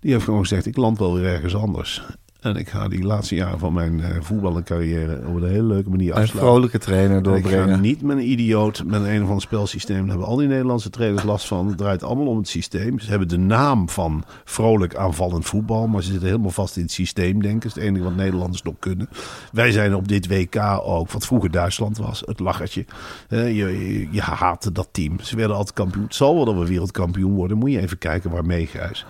Die 0.00 0.12
heeft 0.12 0.24
gewoon 0.24 0.40
gezegd, 0.40 0.66
ik 0.66 0.76
land 0.76 0.98
wel 0.98 1.14
weer 1.14 1.24
ergens 1.24 1.56
anders. 1.56 2.02
En 2.46 2.56
ik 2.56 2.68
ga 2.68 2.88
die 2.88 3.02
laatste 3.04 3.34
jaren 3.34 3.58
van 3.58 3.72
mijn 3.72 4.00
eh 4.00 4.10
voetbalcarrière 4.20 5.20
op 5.26 5.34
een 5.36 5.48
hele 5.48 5.62
leuke 5.62 5.90
manier 5.90 6.06
Een 6.06 6.12
afsluiten. 6.22 6.38
vrolijke 6.38 6.78
trainer 6.78 7.10
En 7.16 7.34
Ik 7.34 7.44
ga 7.44 7.50
doorbrengen. 7.50 7.80
niet 7.80 8.02
met 8.02 8.16
een 8.16 8.30
idioot 8.30 8.82
met 8.86 9.02
een 9.02 9.22
of 9.22 9.26
ander 9.28 9.40
spelsysteem. 9.42 9.98
Daar 9.98 10.08
hebben 10.08 10.26
al 10.26 10.36
die 10.36 10.48
Nederlandse 10.48 10.90
trainers 10.90 11.22
last 11.22 11.46
van. 11.46 11.66
Het 11.66 11.78
draait 11.78 12.02
allemaal 12.02 12.26
om 12.26 12.36
het 12.36 12.48
systeem. 12.48 12.98
Ze 12.98 13.10
hebben 13.10 13.28
de 13.28 13.38
naam 13.38 13.88
van 13.88 14.24
vrolijk 14.44 14.94
aanvallend 14.96 15.44
voetbal. 15.46 15.86
Maar 15.86 16.02
ze 16.02 16.10
zitten 16.10 16.28
helemaal 16.28 16.50
vast 16.50 16.76
in 16.76 16.82
het 16.82 16.92
systeemdenken. 16.92 17.60
Dat 17.68 17.68
is 17.68 17.74
het 17.74 17.84
enige 17.84 18.04
wat 18.04 18.16
Nederlanders 18.16 18.62
nog 18.62 18.74
kunnen. 18.78 19.08
Wij 19.52 19.70
zijn 19.70 19.94
op 19.94 20.08
dit 20.08 20.28
WK 20.28 20.56
ook, 20.82 21.10
wat 21.10 21.26
vroeger 21.26 21.50
Duitsland 21.50 21.98
was, 21.98 22.22
het 22.26 22.40
lachertje. 22.40 22.84
Eh, 23.28 23.56
je, 23.56 23.88
je, 23.98 24.08
je 24.10 24.20
haatte 24.20 24.72
dat 24.72 24.88
team. 24.92 25.20
Ze 25.20 25.36
werden 25.36 25.56
altijd 25.56 25.76
kampioen. 25.76 26.04
Het 26.04 26.14
zal 26.14 26.34
wel 26.34 26.44
dat 26.44 26.54
we 26.58 26.66
wereldkampioen 26.66 27.34
worden. 27.34 27.56
Moet 27.58 27.70
je 27.72 27.80
even 27.80 27.98
kijken 27.98 28.30
waarmee, 28.30 28.66
Gijs. 28.66 29.06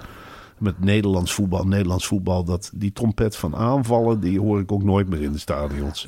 Met 0.59 0.85
Nederlands 0.85 1.35
voetbal, 1.35 1.65
Nederlands 1.65 2.07
voetbal, 2.07 2.45
dat, 2.45 2.71
die 2.75 2.93
trompet 2.93 3.37
van 3.37 3.57
aanvallen, 3.57 4.21
die 4.21 4.41
hoor 4.41 4.61
ik 4.61 4.73
ook 4.73 4.83
nooit 4.83 5.09
meer 5.09 5.23
in 5.23 5.33
de 5.33 5.39
stadions 5.39 6.05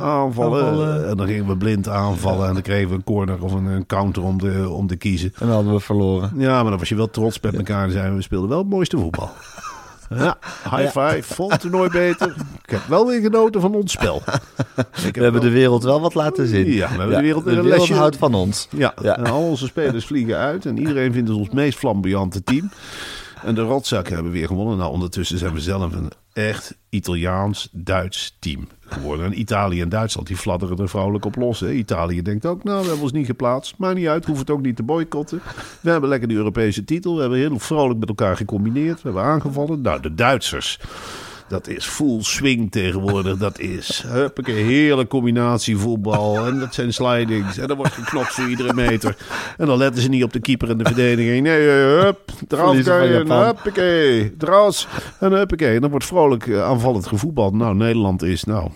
aanvallen. 0.00 0.64
Aanvallen. 0.64 1.08
En 1.08 1.16
dan 1.16 1.26
gingen 1.26 1.46
we 1.46 1.56
blind 1.56 1.88
aanvallen. 1.88 2.48
En 2.48 2.52
dan 2.52 2.62
kregen 2.62 2.88
we 2.88 2.94
een 2.94 3.04
corner 3.04 3.42
of 3.42 3.52
een, 3.52 3.64
een 3.64 3.86
counter 3.86 4.22
om 4.22 4.38
te, 4.38 4.68
om 4.70 4.86
te 4.86 4.96
kiezen. 4.96 5.32
En 5.38 5.46
dan 5.46 5.54
hadden 5.54 5.72
we 5.72 5.80
verloren. 5.80 6.32
Ja, 6.36 6.60
maar 6.60 6.70
dan 6.70 6.78
was 6.78 6.88
je 6.88 6.94
wel 6.94 7.10
trots 7.10 7.40
met 7.40 7.54
elkaar. 7.54 7.84
En 7.84 7.90
zeiden 7.90 8.10
we, 8.10 8.16
we 8.16 8.22
speelden 8.22 8.48
wel 8.48 8.58
het 8.58 8.68
mooiste 8.68 8.98
voetbal. 8.98 9.30
Ja, 10.08 10.38
high 10.76 10.86
five. 10.98 11.34
Vond 11.34 11.52
het 11.52 11.60
toernooi 11.60 11.90
beter. 11.90 12.34
Ik 12.64 12.70
heb 12.70 12.80
wel 12.88 13.06
weer 13.06 13.20
genoten 13.20 13.60
van 13.60 13.74
ons 13.74 13.92
spel. 13.92 14.22
We 14.24 14.82
hebben 15.02 15.32
wel- 15.32 15.40
de 15.40 15.50
wereld 15.50 15.82
wel 15.84 16.00
wat 16.00 16.14
laten 16.14 16.46
zien. 16.46 16.66
Ja, 16.72 16.88
we 16.88 16.96
hebben 16.98 17.16
de 17.16 17.22
wereld 17.22 17.46
een 17.46 17.50
wereld 17.62 17.78
lesje- 17.78 17.94
houdt 17.94 18.16
van 18.16 18.34
ons. 18.34 18.68
Ja, 18.70 18.94
Ja. 19.02 19.16
en 19.16 19.26
al 19.26 19.42
onze 19.42 19.66
spelers 19.66 20.04
vliegen 20.06 20.36
uit. 20.36 20.66
En 20.66 20.78
iedereen 20.78 21.12
vindt 21.12 21.30
ons 21.30 21.38
ons 21.38 21.50
meest 21.50 21.78
flamboyante 21.78 22.42
team. 22.42 22.70
En 23.44 23.54
de 23.54 23.60
rotzakken 23.60 24.14
hebben 24.14 24.32
weer 24.32 24.46
gewonnen. 24.46 24.76
Nou, 24.78 24.92
ondertussen 24.92 25.38
zijn 25.38 25.52
we 25.52 25.60
zelf 25.60 25.92
een 25.92 26.10
echt 26.32 26.76
Italiaans-Duits 26.88 28.36
team 28.40 28.68
geworden. 28.88 29.26
En 29.26 29.40
Italië 29.40 29.80
en 29.80 29.88
Duitsland, 29.88 30.26
die 30.26 30.36
fladderen 30.36 30.78
er 30.78 30.88
vrouwelijk 30.88 31.24
op 31.24 31.36
los. 31.36 31.60
Hè. 31.60 31.72
Italië 31.72 32.22
denkt 32.22 32.46
ook, 32.46 32.64
nou, 32.64 32.78
we 32.80 32.84
hebben 32.84 33.02
ons 33.02 33.12
niet 33.12 33.26
geplaatst. 33.26 33.74
Maar 33.78 33.94
niet 33.94 34.06
uit, 34.06 34.24
hoeven 34.24 34.46
het 34.46 34.54
ook 34.54 34.62
niet 34.62 34.76
te 34.76 34.82
boycotten. 34.82 35.40
We 35.80 35.90
hebben 35.90 36.08
lekker 36.08 36.28
de 36.28 36.34
Europese 36.34 36.84
titel. 36.84 37.14
We 37.14 37.20
hebben 37.20 37.38
heel 37.38 37.58
vrolijk 37.58 37.98
met 37.98 38.08
elkaar 38.08 38.36
gecombineerd. 38.36 39.02
We 39.02 39.08
hebben 39.08 39.22
aangevallen. 39.22 39.80
Nou, 39.80 40.00
de 40.00 40.14
Duitsers... 40.14 40.78
Dat 41.48 41.68
is 41.68 41.84
full 41.84 42.22
swing 42.22 42.70
tegenwoordig. 42.70 43.36
Dat 43.36 43.58
is 43.58 44.04
huppakee, 44.06 44.62
heerlijk 44.62 45.08
combinatie 45.08 45.76
voetbal. 45.76 46.46
En 46.46 46.58
dat 46.58 46.74
zijn 46.74 46.92
slidings. 46.92 47.58
En 47.58 47.68
dan 47.68 47.76
wordt 47.76 47.92
geknopt 47.92 48.32
voor 48.32 48.48
iedere 48.48 48.74
meter. 48.74 49.16
En 49.56 49.66
dan 49.66 49.78
letten 49.78 50.02
ze 50.02 50.08
niet 50.08 50.24
op 50.24 50.32
de 50.32 50.40
keeper 50.40 50.70
en 50.70 50.78
de 50.78 50.84
verdediging. 50.84 51.42
Nee, 51.42 51.68
eh, 51.68 52.02
hup, 52.02 52.18
je. 52.48 53.08
Japan. 53.12 53.44
Huppakee, 53.44 54.34
eras. 54.38 54.88
En 55.20 55.32
huppakee. 55.32 55.74
En 55.74 55.80
dan 55.80 55.90
wordt 55.90 56.06
vrolijk 56.06 56.46
eh, 56.46 56.64
aanvallend 56.64 57.06
gevoetbald. 57.06 57.54
Nou, 57.54 57.74
Nederland 57.74 58.22
is 58.22 58.44
nou... 58.44 58.70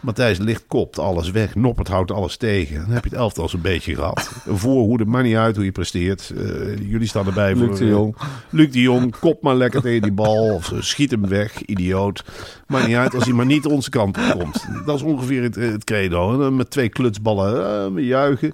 Matthijs 0.00 0.38
Licht 0.38 0.64
kopt 0.66 0.98
alles 0.98 1.30
weg. 1.30 1.54
Noppert 1.54 1.88
houdt 1.88 2.10
alles 2.10 2.36
tegen. 2.36 2.80
Dan 2.80 2.90
heb 2.90 3.04
je 3.04 3.10
het 3.10 3.18
elftal 3.18 3.48
zo'n 3.48 3.60
beetje 3.60 3.94
gehad. 3.94 4.30
Voorhoede, 4.46 5.04
maakt 5.04 5.24
niet 5.24 5.36
uit 5.36 5.56
hoe 5.56 5.64
je 5.64 5.72
presteert. 5.72 6.32
Eh, 6.36 6.90
jullie 6.90 7.08
staan 7.08 7.26
erbij 7.26 7.54
voor... 7.54 7.68
Luc 7.68 7.78
de 7.78 7.86
Jong. 7.86 8.16
Luc 8.50 8.72
de 8.72 8.80
Jong, 8.80 9.18
kop 9.18 9.42
maar 9.42 9.54
lekker 9.54 9.82
tegen 9.82 10.02
die 10.02 10.12
bal. 10.12 10.54
Of 10.54 10.72
eh, 10.72 10.80
schiet 10.80 11.10
hem 11.10 11.28
weg, 11.28 11.62
idioot. 11.62 12.24
Maakt 12.66 12.86
niet 12.86 12.96
uit 12.96 13.14
als 13.14 13.24
hij 13.24 13.32
maar 13.32 13.46
niet 13.46 13.66
onze 13.66 13.90
kant 13.90 14.18
op 14.18 14.38
komt. 14.38 14.66
Dat 14.86 14.96
is 14.96 15.02
ongeveer 15.02 15.42
het, 15.42 15.54
het 15.54 15.84
credo. 15.84 16.32
En 16.32 16.38
dan 16.38 16.56
met 16.56 16.70
twee 16.70 16.88
klutsballen 16.88 17.84
eh, 17.84 17.94
we 17.94 18.04
juichen 18.04 18.52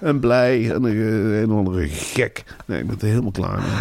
en 0.00 0.20
blij. 0.20 0.70
En 0.72 0.84
een, 0.84 1.42
een 1.42 1.50
of 1.50 1.58
andere 1.58 1.88
gek. 1.88 2.44
Nee, 2.66 2.80
ik 2.80 2.86
ben 2.86 2.96
er 3.00 3.06
helemaal 3.06 3.30
klaar 3.30 3.58
mee. 3.58 3.80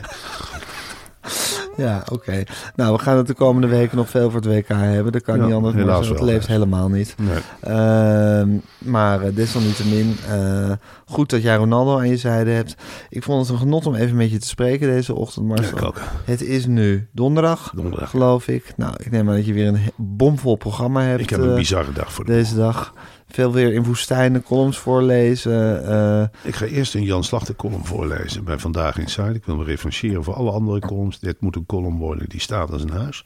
Ja, 1.78 2.04
oké. 2.12 2.44
Nou, 2.76 2.94
we 2.96 3.00
gaan 3.02 3.18
het 3.18 3.28
de 3.28 3.34
komende 3.34 3.68
weken 3.68 3.98
nog 3.98 4.10
veel 4.10 4.32
voor 4.32 4.42
het 4.42 4.50
WK 4.50 4.68
hebben. 4.68 5.12
Dat 5.12 5.22
kan 5.22 5.38
Ja, 5.38 5.46
niet 5.46 5.54
anders. 5.54 5.76
helaas 5.76 6.08
het 6.10 6.22
leeft 6.22 6.48
helemaal 6.48 6.90
niet. 6.90 7.16
Nee. 7.18 7.38
Ehm, 7.60 8.50
maar 8.78 9.26
uh, 9.26 9.36
desalniettemin, 9.36 10.18
eh, 10.30 10.72
goed 11.06 11.30
dat 11.30 11.42
jij 11.42 11.56
Ronaldo 11.56 11.98
aan 11.98 12.10
je 12.10 12.18
zijde 12.18 12.50
hebt. 12.52 12.76
Ik 13.10 13.24
vond 13.24 13.42
het 13.42 13.50
een 13.50 13.58
genot 13.62 13.86
om 13.86 13.96
even 13.96 14.16
met 14.16 14.32
je 14.32 14.38
te 14.38 14.48
spreken 14.48 14.88
deze 14.88 15.16
ochtend, 15.16 15.46
Marcel. 15.48 15.78
Ja. 15.78 15.92
Het 16.26 16.42
is 16.42 16.66
nu 16.66 17.08
donderdag, 17.12 17.72
Donderdag. 17.76 18.10
geloof 18.10 18.48
ik. 18.48 18.74
Nou, 18.78 18.94
ik 18.98 19.12
neem 19.12 19.30
aan 19.30 19.36
dat 19.36 19.46
je 19.46 19.54
weer 19.54 19.68
een 19.68 19.80
bomvol 19.96 20.56
programma 20.56 21.02
hebt. 21.02 21.22
Ik 21.22 21.30
heb 21.30 21.40
een 21.40 21.50
eh, 21.50 21.56
bizarre 21.56 21.92
dag 21.92 22.14
voor 22.14 22.26
de 22.26 22.32
deze 22.32 22.56
dag. 22.56 22.94
Veel 23.36 23.54
weer 23.54 23.74
in 23.74 23.84
woestijnen, 23.84 24.44
columns 24.44 24.78
voorlezen. 24.78 25.88
eh, 25.88 26.28
Ik 26.44 26.56
ga 26.56 26.66
eerst 26.66 26.96
een 26.96 27.04
Jan 27.04 27.24
Slachter 27.24 27.56
column 27.56 27.86
voorlezen 27.86 28.44
bij 28.44 28.58
Vandaag 28.60 28.98
Inside. 28.98 29.34
Ik 29.34 29.46
wil 29.46 29.56
me 29.56 29.64
referentiëren 29.64 30.24
voor 30.24 30.34
alle 30.34 30.52
andere 30.52 30.80
columns. 30.80 31.20
Dit 31.20 31.42
moet 31.42 31.56
een 31.56 31.66
column 31.66 31.98
worden 31.98 32.30
die 32.30 32.40
staat 32.42 32.72
als 32.72 32.82
een 32.82 32.90
huis. 32.90 33.26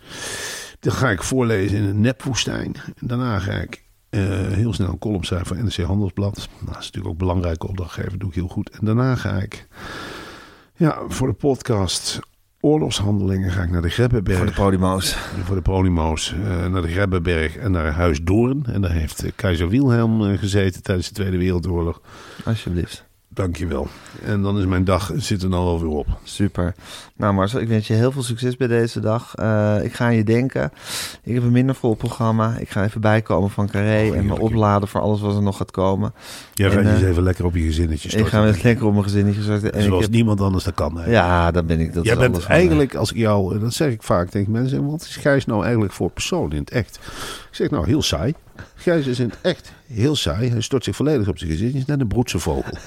Dan 0.80 0.93
ga 0.93 1.10
ik 1.10 1.24
voorlezen 1.24 1.78
in 1.78 1.84
een 1.84 2.01
nepwoestijn. 2.01 2.76
Daarna 2.99 3.39
ga 3.39 3.51
ik 3.51 3.84
eh, 4.10 4.22
heel 4.47 4.74
snel 4.74 4.89
een 4.89 4.97
column 4.99 5.24
schrijven 5.24 5.47
voor 5.47 5.57
NRC 5.64 5.78
Handelsblad. 5.78 6.36
Nou, 6.38 6.49
dat 6.66 6.70
is 6.70 6.86
natuurlijk 6.86 7.05
ook 7.05 7.12
een 7.12 7.28
belangrijke 7.28 7.68
opdrachtgever, 7.68 8.20
doe 8.20 8.30
ik 8.30 8.36
heel 8.36 8.47
goed. 8.47 8.70
En 8.70 8.86
daarna 8.86 9.16
ga 9.16 9.38
ik 9.38 9.68
ja, 10.76 10.97
voor 11.07 11.28
de 11.28 11.34
podcast 11.34 12.20
Oorlogshandelingen 12.62 13.51
ga 13.51 13.64
ik 13.64 13.70
naar 13.70 13.82
de 13.82 13.89
Grebbeberg. 13.89 14.38
voor 14.38 14.45
de 14.45 14.53
Podimo's. 14.53 15.16
Voor 15.43 15.55
de 15.55 15.62
Polimo's 15.62 16.34
eh, 16.34 16.68
naar 16.68 16.82
de 16.82 16.88
Grebbeberg 16.88 17.57
en 17.57 17.72
naar 17.72 17.91
Huis 17.91 18.24
Doorn. 18.24 18.66
En 18.66 18.82
daar 18.82 18.91
heeft 18.91 19.24
eh, 19.24 19.32
keizer 19.36 19.70
Wilhelm 19.70 20.26
eh, 20.26 20.38
gezeten 20.38 20.84
tijdens 20.84 21.07
de 21.07 21.14
Tweede 21.14 21.38
Wereldoorlog. 21.38 22.01
Alsjeblieft. 22.45 23.09
Dankjewel. 23.40 23.88
En 24.24 24.42
dan 24.42 24.60
is 24.60 24.66
mijn 24.66 24.84
dag 24.84 25.12
zit 25.16 25.42
er 25.42 25.50
nou 25.50 25.66
alweer 25.66 25.90
op. 25.90 26.08
Super. 26.24 26.76
Nou 27.16 27.34
Marcel, 27.34 27.60
ik 27.60 27.68
wens 27.68 27.88
je 27.88 27.94
heel 27.94 28.12
veel 28.12 28.24
succes 28.24 28.58
bij 28.58 28.68
deze 28.68 29.00
dag. 29.00 29.36
Eh, 29.36 29.78
ik 29.84 29.94
ga 29.94 30.06
aan 30.06 30.16
je 30.16 30.24
denken. 30.24 30.72
Ik 31.24 31.34
heb 31.34 31.44
een 31.44 31.52
minder 31.52 31.76
vol 31.76 31.94
programma. 31.94 32.56
Ik 32.58 32.70
ga 32.70 32.84
even 32.84 33.02
bijkomen 33.02 33.50
van 33.50 33.70
Carré 33.70 34.14
en 34.14 34.26
me 34.26 34.40
opladen 34.40 34.88
voor 34.88 35.02
alles 35.02 35.22
wat 35.22 35.36
er 35.36 35.42
nog 35.42 35.58
gaat 35.58 35.72
komen. 35.72 36.14
Jij 36.54 36.70
gaat 36.70 36.86
eens 36.86 37.02
eh, 37.02 37.10
even 37.10 37.24
lekker 37.24 37.46
op 37.46 37.56
je 37.56 37.62
gezinnetje 37.62 38.18
Ik 38.18 38.28
ga 38.28 38.42
met 38.42 38.64
lekker 38.64 38.86
op 38.86 38.92
mijn 38.92 39.04
gezinnetje 39.04 39.42
starten. 39.42 39.74
En 39.74 39.80
ik 39.80 39.86
Zoals 39.86 40.04
heb, 40.04 40.12
niemand 40.12 40.42
anders 40.42 40.64
dat 40.64 40.74
kan. 40.74 40.98
Hè? 40.98 41.12
ja, 41.12 41.52
dat 41.52 41.68
ben 41.68 41.80
ik. 41.80 41.94
Dat 41.94 42.06
Jij 42.06 42.18
bent 42.18 42.46
eigenlijk, 42.46 42.96
als 42.96 43.12
ik 43.12 43.18
jou, 43.18 43.60
dat 43.60 43.74
zeg 43.74 43.92
ik 43.92 44.04
vaak 44.04 44.30
tegen 44.30 44.52
mensen, 44.52 44.86
wat 44.86 45.02
is 45.02 45.16
Gijs 45.16 45.46
nou 45.46 45.64
eigenlijk 45.64 45.94
voor 45.94 46.10
persoon 46.10 46.52
in 46.52 46.60
het 46.60 46.72
echt? 46.72 47.00
Ik 47.50 47.56
zeg 47.56 47.70
nou, 47.70 47.86
heel 47.86 48.02
saai. 48.02 48.34
Gijs 48.76 49.07
is 49.07 49.20
in 49.20 49.30
het 49.30 49.38
echt 49.41 49.72
heel 49.88 50.16
saai. 50.16 50.49
Hij 50.49 50.62
stort 50.62 50.84
zich 50.84 50.95
volledig 50.95 51.28
op 51.28 51.38
zijn 51.38 51.51
gezicht. 51.51 51.72
Hij 51.72 51.82
is 51.82 51.88
net 51.88 51.99
een 51.99 52.07
broedse 52.07 52.39
vogel. 52.39 52.78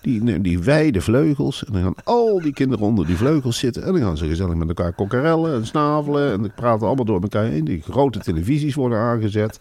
Die, 0.00 0.40
die 0.40 0.58
wijde 0.58 1.00
vleugels. 1.00 1.64
En 1.64 1.72
dan 1.72 1.82
gaan 1.82 1.94
al 2.04 2.40
die 2.40 2.52
kinderen 2.52 2.84
onder 2.84 3.06
die 3.06 3.16
vleugels 3.16 3.58
zitten. 3.58 3.82
En 3.84 3.92
dan 3.92 4.02
gaan 4.02 4.16
ze 4.16 4.28
gezellig 4.28 4.54
met 4.54 4.68
elkaar 4.68 4.92
kokkerellen 4.92 5.54
en 5.54 5.66
snavelen. 5.66 6.32
En 6.32 6.42
die 6.42 6.50
praten 6.50 6.86
allemaal 6.86 7.04
door 7.04 7.22
elkaar 7.22 7.44
heen. 7.44 7.64
Die 7.64 7.82
grote 7.82 8.18
televisies 8.18 8.74
worden 8.74 8.98
aangezet. 8.98 9.60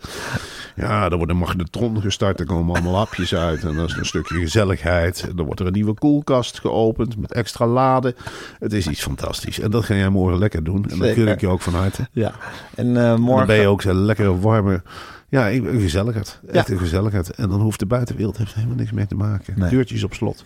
Ja, 0.76 1.10
er 1.10 1.18
wordt 1.18 1.32
een 1.32 1.38
magnetron 1.38 2.02
gestart. 2.02 2.40
Er 2.40 2.46
komen 2.46 2.76
allemaal 2.76 2.96
hapjes 2.96 3.36
uit. 3.36 3.64
En 3.64 3.76
dat 3.76 3.90
is 3.90 3.96
een 3.96 4.06
stukje 4.06 4.40
gezelligheid. 4.40 5.26
En 5.30 5.36
dan 5.36 5.46
wordt 5.46 5.60
er 5.60 5.66
een 5.66 5.74
nieuwe 5.74 5.94
koelkast 5.94 6.60
geopend 6.60 7.18
met 7.18 7.34
extra 7.34 7.68
laden. 7.68 8.16
Het 8.60 8.74
is 8.74 8.88
iets 8.88 9.02
fantastisch. 9.02 9.60
En 9.60 9.72
dat 9.72 9.86
ga 9.86 9.96
jij 9.96 10.10
morgen 10.10 10.40
lekker 10.40 10.64
doen. 10.64 10.84
En 10.84 10.90
dan 10.90 11.08
Zeker. 11.08 11.24
keur 11.24 11.34
ik 11.34 11.42
je 11.42 11.48
ook 11.48 11.62
van 11.62 11.74
harte. 11.74 12.08
Ja. 12.12 12.32
En 12.76 12.98
eh, 12.98 13.04
En 13.04 13.10
dan 13.10 13.22
morgen... 13.22 13.48
ben 13.48 13.60
je 13.60 13.68
ook 13.68 13.82
zo'n 13.82 14.06
lekkere, 14.06 14.40
warme... 14.40 14.82
Ja, 15.30 15.52
een 15.52 15.80
gezelligheid. 15.82 16.40
Echt 16.52 16.68
Ja. 16.68 16.74
een 16.74 16.80
gezelligheid. 16.80 17.30
En 17.30 17.50
dan 17.50 17.62
hoeft 17.62 17.80
de 17.80 17.86
buitenwereld 17.86 18.38
heeft 18.38 18.54
helemaal 18.54 18.76
niks 18.76 18.92
mee 18.92 19.08
te 19.08 19.16
maken. 19.16 19.54
Nee. 19.60 19.70
Deurtjes 19.70 20.04
op 20.04 20.14
slot. 20.14 20.44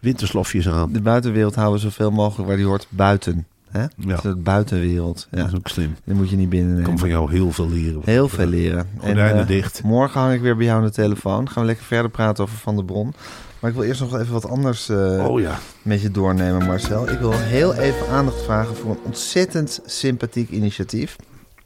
Winterslofjes 0.00 0.68
aan. 0.68 0.92
De 0.92 1.00
buitenwereld 1.00 1.54
houden 1.54 1.74
we 1.76 1.84
zoveel 1.84 2.10
mogelijk 2.10 2.48
waar 2.48 2.56
die 2.56 2.66
hoort 2.66 2.86
buiten. 2.88 3.46
Hè? 3.70 3.84
Ja. 3.96 4.16
De 4.22 4.36
buitenwereld. 4.36 5.26
Ja. 5.30 5.36
Dat 5.38 5.46
is 5.46 5.54
ook 5.54 5.68
slim. 5.68 5.96
Die 6.04 6.14
moet 6.14 6.30
je 6.30 6.34
niet 6.36 6.44
Ik 6.44 6.50
binnennemen. 6.50 6.84
kan 6.88 6.98
van 6.98 7.08
jou 7.08 7.30
heel 7.32 7.52
veel 7.52 7.68
leren. 7.68 8.00
Heel 8.04 8.28
veel 8.28 8.46
leren. 8.46 8.86
Gordijnen 8.98 9.40
eh, 9.42 9.46
dicht. 9.46 9.82
Morgen 9.82 10.20
hang 10.20 10.34
ik 10.34 10.40
weer 10.40 10.56
bij 10.56 10.66
jou 10.66 10.78
aan 10.80 10.86
de 10.86 10.92
telefoon. 10.92 11.48
Gaan 11.50 11.62
we 11.62 11.68
lekker 11.68 11.84
verder 11.86 12.10
praten 12.10 12.44
over 12.44 12.56
Van 12.56 12.76
der 12.76 12.84
Bron. 12.84 13.14
Maar 13.60 13.70
ik 13.70 13.76
wil 13.76 13.84
eerst 13.86 14.00
nog 14.00 14.18
even 14.18 14.32
wat 14.32 14.48
anders 14.48 14.88
eh, 14.88 15.26
Oh 15.28 15.40
ja. 15.40 15.58
met 15.82 16.00
je 16.02 16.10
doornemen, 16.10 16.66
Marcel. 16.66 17.08
Ik 17.10 17.18
wil 17.18 17.32
heel 17.32 17.74
even 17.74 18.08
aandacht 18.08 18.42
vragen 18.42 18.76
voor 18.76 18.90
een 18.90 18.98
ontzettend 19.04 19.80
sympathiek 19.86 20.50
initiatief. 20.50 21.16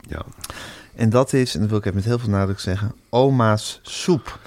ja. 0.08 0.22
En 0.95 1.11
dat 1.11 1.32
is, 1.32 1.55
en 1.55 1.61
dat 1.61 1.68
wil 1.68 1.78
ik 1.78 1.84
even 1.84 1.97
met 1.97 2.07
heel 2.07 2.18
veel 2.18 2.28
nadruk 2.28 2.61
zeggen, 2.61 2.93
Oma's 3.09 3.80
Soep. 3.82 4.38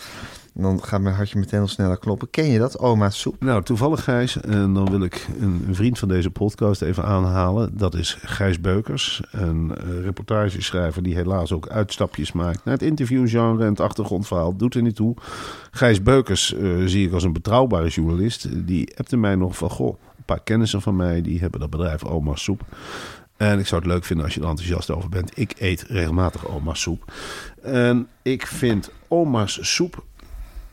Dan 0.58 0.84
gaat 0.84 1.02
mijn 1.02 1.16
hartje 1.16 1.40
meteen 1.40 1.60
al 1.60 1.68
sneller 1.68 1.98
kloppen. 2.00 2.30
Ken 2.30 2.46
je 2.46 2.60
dat, 2.60 2.80
Oma's 2.80 3.20
Soep? 3.20 3.44
Nou, 3.44 3.64
toevallig 3.64 4.04
Gijs, 4.04 4.42
en 4.42 4.74
dan 4.74 4.90
wil 4.90 5.04
ik 5.04 5.28
een, 5.40 5.64
een 5.68 5.76
vriend 5.76 6.00
van 6.00 6.08
deze 6.08 6.30
podcast 6.30 6.82
even 6.82 7.04
aanhalen. 7.04 7.78
Dat 7.78 7.96
is 7.96 8.18
Gijs 8.22 8.62
Beukers, 8.62 9.22
een 9.32 9.76
eh, 9.76 10.02
reportageschrijver 10.02 11.04
die 11.04 11.16
helaas 11.16 11.52
ook 11.52 11.70
uitstapjes 11.70 12.32
maakt 12.32 12.66
naar 12.66 12.74
het 12.74 12.84
interviewgenre 12.84 13.64
en 13.64 13.70
het 13.70 13.80
achtergrondverhaal. 13.80 14.56
Doet 14.56 14.76
er 14.76 14.82
niet 14.82 14.96
toe. 14.96 15.16
Gijs 15.72 16.04
Beukers 16.04 16.54
eh, 16.54 16.70
zie 16.86 17.08
ik 17.08 17.14
als 17.14 17.24
een 17.24 17.34
betrouwbare 17.34 17.88
journalist. 17.88 18.48
Die 18.68 18.98
appte 18.98 19.18
mij 19.18 19.36
nog 19.36 19.58
van, 19.58 19.70
goh, 19.70 19.98
een 20.18 20.24
paar 20.26 20.44
kennissen 20.44 20.82
van 20.82 20.96
mij, 20.96 21.22
die 21.22 21.40
hebben 21.40 21.60
dat 21.60 21.70
bedrijf 21.70 22.04
Oma's 22.04 22.44
Soep. 22.44 22.62
En 23.38 23.60
ik 23.60 23.68
zou 23.68 23.82
het 23.82 23.92
leuk 23.92 24.04
vinden 24.04 24.26
als 24.26 24.34
je 24.34 24.42
er 24.42 24.48
enthousiast 24.48 24.92
over 24.92 25.10
bent. 25.10 25.38
Ik 25.38 25.54
eet 25.60 25.82
regelmatig 25.82 26.48
Oma's 26.48 26.82
Soep. 26.82 27.14
En 27.62 28.08
ik 28.22 28.48
vind 28.48 28.92
Oma's 29.08 29.60
Soep 29.62 30.04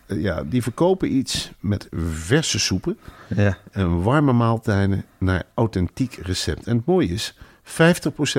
eh, 0.06 0.22
ja, 0.22 0.42
die 0.44 0.62
verkopen 0.62 1.16
iets 1.16 1.50
met 1.60 1.88
verse 2.12 2.58
soepen 2.58 2.98
Ja. 3.36 3.58
en 3.70 4.02
warme 4.02 4.32
maaltijden 4.32 5.04
naar 5.18 5.42
authentiek 5.54 6.14
recept. 6.22 6.66
En 6.66 6.76
het 6.76 6.86
mooie 6.86 7.08
is, 7.08 7.34
50% 7.64 7.64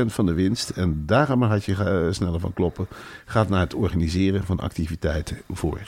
van 0.06 0.26
de 0.26 0.34
winst, 0.34 0.70
en 0.70 1.04
daar 1.06 1.26
we 1.40 1.46
hartje 1.46 1.76
eh, 1.84 2.12
sneller 2.12 2.40
van 2.40 2.54
kloppen, 2.54 2.88
gaat 3.26 3.50
naar 3.50 3.60
het 3.60 3.74
organiseren 3.74 4.44
van 4.44 4.60
activiteiten 4.60 5.38
voor 5.50 5.80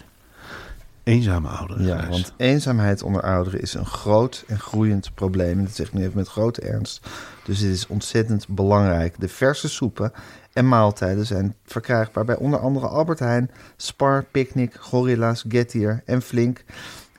eenzame 1.06 1.47
ouderen. 1.47 1.86
Ja, 1.86 2.08
want 2.10 2.34
eenzaamheid 2.38 3.03
onder 3.03 3.22
ouderen 3.22 3.62
is 3.62 3.74
een 3.74 3.86
groot 3.86 4.43
en 4.47 4.60
groeiend 4.60 5.14
probleem. 5.14 5.58
En 5.58 5.64
dat 5.64 5.76
zeg 5.76 5.88
ik 5.88 5.93
nu 5.93 6.01
even 6.01 6.18
met 6.18 6.28
grote 6.28 6.62
ernst. 6.62 7.08
Dus 7.43 7.60
dit 7.60 7.74
is 7.74 7.88
ontzettend 7.88 8.47
belangrijk. 8.47 9.16
De 9.20 9.28
verse 9.28 9.70
soepen 9.70 10.12
en 10.53 10.68
maaltijden 10.68 11.26
zijn 11.26 11.56
verkrijgbaar 11.64 12.26
bij 12.26 12.36
onder 12.36 12.60
andere 12.60 12.88
Albert 12.88 13.20
Heijn, 13.20 13.51
Spar, 13.78 14.24
Picnic, 14.32 14.76
Gorilla's, 14.80 15.45
Gettier 15.47 16.01
en 16.06 16.22
Flink. 16.22 16.64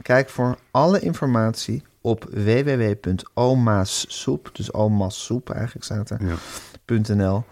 Kijk 0.02 0.28
voor 0.28 0.58
alle 0.70 1.00
informatie 1.00 1.82
op 2.00 2.24
www.omaassoep, 3.26 4.50
dus 4.52 4.72
omaassoep 4.72 5.50
eigenlijk 5.50 5.84
staat 5.84 6.10
er, 6.10 6.18
Ja. 6.26 6.34
.nl. 7.14 7.44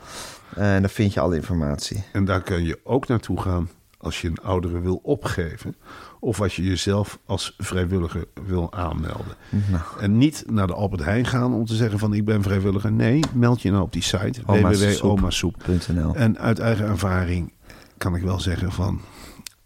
En 0.55 0.81
daar 0.81 0.91
vind 0.91 1.13
je 1.13 1.21
alle 1.21 1.37
informatie. 1.37 2.05
En 2.13 2.25
daar 2.25 2.43
kun 2.43 2.65
je 2.65 2.81
ook 2.85 3.07
naartoe 3.09 3.41
gaan 3.41 3.69
als 3.99 4.21
je 4.21 4.29
een 4.29 4.43
oudere 4.43 4.81
wil 4.81 5.01
opgeven. 5.03 5.77
Of 6.25 6.41
als 6.41 6.57
je 6.57 6.63
jezelf 6.63 7.19
als 7.27 7.55
vrijwilliger 7.59 8.25
wil 8.47 8.73
aanmelden. 8.73 9.37
Nou. 9.71 9.83
En 10.01 10.19
niet 10.19 10.45
naar 10.47 10.67
de 10.67 10.75
Albert 10.75 11.05
Heijn 11.05 11.27
gaan 11.27 11.55
om 11.55 11.65
te 11.65 11.75
zeggen 11.75 11.99
van 11.99 12.15
ik 12.15 12.25
ben 12.25 12.43
vrijwilliger. 12.43 12.93
Nee, 12.93 13.21
meld 13.33 13.63
je 13.63 13.71
nou 13.71 13.83
op 13.83 13.93
die 13.93 14.03
site 14.03 14.41
Oma's 14.47 14.79
www.omasoep. 14.79 15.57
.nl. 15.93 16.15
En 16.15 16.39
uit 16.39 16.59
eigen 16.59 16.87
ervaring 16.87 17.53
kan 17.99 18.15
ik 18.15 18.23
wel 18.23 18.41
zeggen 18.41 18.73
van 18.73 19.01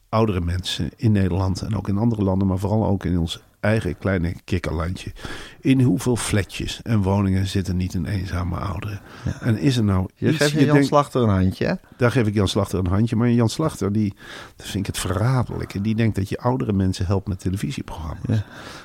oudere 0.09 0.41
mensen 0.41 0.91
in 0.97 1.13
Nederland 1.13 1.63
en 1.63 1.77
ook 1.77 1.89
in 1.89 1.99
andere 1.99 2.23
landen, 2.23 2.49
maar 2.49 2.59
vooral 2.59 2.87
ook 2.87 3.05
in 3.05 3.19
ons 3.19 3.43
eigen 3.69 3.99
kleine 3.99 4.35
kikkerlandje. 4.45 5.13
In 5.61 5.81
hoeveel 5.81 6.17
flatjes 6.17 6.83
en 6.83 7.03
woningen 7.03 7.47
zitten 7.47 7.77
niet 7.77 7.95
een 7.95 8.07
eenzame 8.07 8.57
ouderen? 8.57 9.01
En 9.41 9.59
is 9.59 9.77
er 9.77 9.85
nou 9.85 10.09
Je 10.15 10.33
iets... 10.33 10.53
je 10.53 10.65
Jan 10.65 10.85
Slachter 10.85 11.23
een 11.23 11.29
handje, 11.29 11.67
hè? 11.67 11.75
daar 11.97 12.11
geef 12.11 12.27
ik 12.27 12.35
Jan 12.35 12.49
Slachter 12.49 12.79
een 12.79 12.87
handje. 12.87 13.17
Maar 13.17 13.31
Jan 13.31 13.49
Slachter, 13.49 13.93
die, 13.93 14.15
dat 14.57 14.67
vind 14.67 14.89
ik 14.89 14.95
het 14.95 14.99
verraderlijke. 14.99 15.81
Die 15.81 15.95
denkt 15.95 16.17
dat 16.17 16.29
je 16.29 16.39
oudere 16.39 16.73
mensen 16.73 17.07
helpt 17.07 17.29
met 17.29 17.41
televisieprogramma's. 17.41 18.43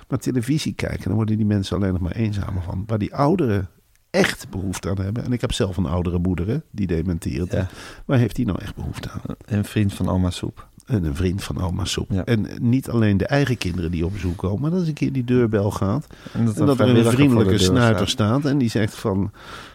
Maar 0.07 0.19
televisie 0.19 0.73
kijken, 0.73 1.03
dan 1.03 1.13
worden 1.13 1.37
die 1.37 1.45
mensen 1.45 1.75
alleen 1.75 1.91
nog 1.91 2.01
maar 2.01 2.15
eenzamer 2.15 2.63
van. 2.63 2.83
Waar 2.87 2.99
die 2.99 3.15
ouderen 3.15 3.69
echt 4.13 4.49
behoefte 4.49 4.89
aan 4.89 5.01
hebben. 5.01 5.23
En 5.23 5.31
ik 5.31 5.41
heb 5.41 5.51
zelf 5.51 5.77
een 5.77 5.85
oudere 5.85 6.19
moeder, 6.19 6.47
hè, 6.47 6.57
die 6.71 6.87
dementeert. 6.87 7.51
Ja. 7.51 7.67
Waar 8.05 8.17
heeft 8.17 8.35
die 8.35 8.45
nou 8.45 8.59
echt 8.61 8.75
behoefte 8.75 9.09
aan? 9.09 9.35
Een 9.45 9.65
vriend 9.65 9.93
van 9.93 10.09
oma 10.09 10.29
Soep. 10.29 10.67
En 10.85 11.03
een 11.03 11.15
vriend 11.15 11.43
van 11.43 11.61
oma 11.61 11.85
Soep. 11.85 12.11
Ja. 12.11 12.25
En 12.25 12.47
niet 12.61 12.89
alleen 12.89 13.17
de 13.17 13.25
eigen 13.25 13.57
kinderen 13.57 13.91
die 13.91 14.05
op 14.05 14.13
bezoek 14.13 14.37
komen, 14.37 14.61
maar 14.61 14.69
dat 14.69 14.79
eens 14.79 14.87
een 14.87 14.93
keer 14.93 15.13
die 15.13 15.23
deurbel 15.23 15.71
gaat. 15.71 16.07
En 16.33 16.45
dat, 16.45 16.57
En 16.57 16.65
dat 16.65 16.79
er 16.79 16.97
een 16.97 17.05
vriendelijke 17.05 17.57
snuiter 17.57 18.09
staat 18.09 18.45
en 18.45 18.57
die 18.57 18.69
zegt 18.69 18.95
van... 18.95 19.31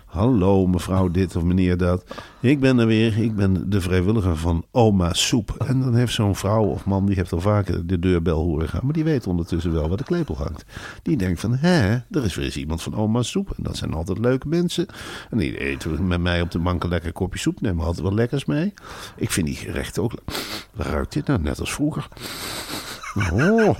Hallo 0.09 0.67
mevrouw 0.67 1.11
dit 1.11 1.37
of 1.37 1.43
meneer 1.43 1.77
dat. 1.77 2.05
Ik 2.41 2.61
ben 2.61 2.79
er 2.79 2.87
weer, 2.87 3.19
ik 3.19 3.37
ben 3.37 3.71
de 3.71 3.81
vrijwilliger 3.81 4.37
van 4.37 4.65
oma 4.71 5.13
Soep. 5.13 5.55
En 5.67 5.81
dan 5.81 5.95
heeft 5.95 6.13
zo'n 6.13 6.37
vrouw 6.37 6.65
of 6.65 6.85
man, 6.85 7.07
die 7.07 7.15
heeft 7.15 7.33
al 7.33 7.41
vaker 7.41 7.87
de 7.87 7.99
deurbel 7.99 8.43
horen 8.43 8.69
gaan. 8.69 8.81
Maar 8.85 8.93
die 8.93 9.05
weet 9.05 9.27
ondertussen 9.27 9.73
wel 9.73 9.89
waar 9.89 9.97
de 9.97 10.05
klepel 10.05 10.37
hangt. 10.37 10.65
Die 11.03 11.17
denkt 11.17 11.41
van, 11.41 11.57
hè, 11.57 11.91
er 12.11 12.25
is 12.25 12.35
weer 12.35 12.45
eens 12.45 12.57
iemand 12.57 12.83
van 12.83 12.95
oma 12.95 13.23
Soep. 13.23 13.51
En 13.57 13.63
dat 13.63 13.77
zijn 13.77 13.93
altijd 13.93 14.19
leuke 14.19 14.49
mensen. 14.49 14.87
En 15.31 15.39
die 15.39 15.59
eten 15.59 16.07
met 16.07 16.21
mij 16.21 16.41
op 16.41 16.51
de 16.51 16.59
bank 16.59 16.83
een 16.83 16.89
lekker 16.89 17.13
kopje 17.13 17.39
soep. 17.39 17.61
Nemen 17.61 17.85
altijd 17.85 18.03
wel 18.03 18.15
lekkers 18.15 18.45
mee. 18.45 18.75
Ik 19.17 19.31
vind 19.31 19.47
die 19.47 19.57
gerechten 19.57 20.03
ook... 20.03 20.13
Ruikt 20.77 21.13
dit 21.13 21.27
nou? 21.27 21.43
Net 21.43 21.61
als 21.61 21.73
vroeger. 21.73 22.09
Oh, 23.33 23.77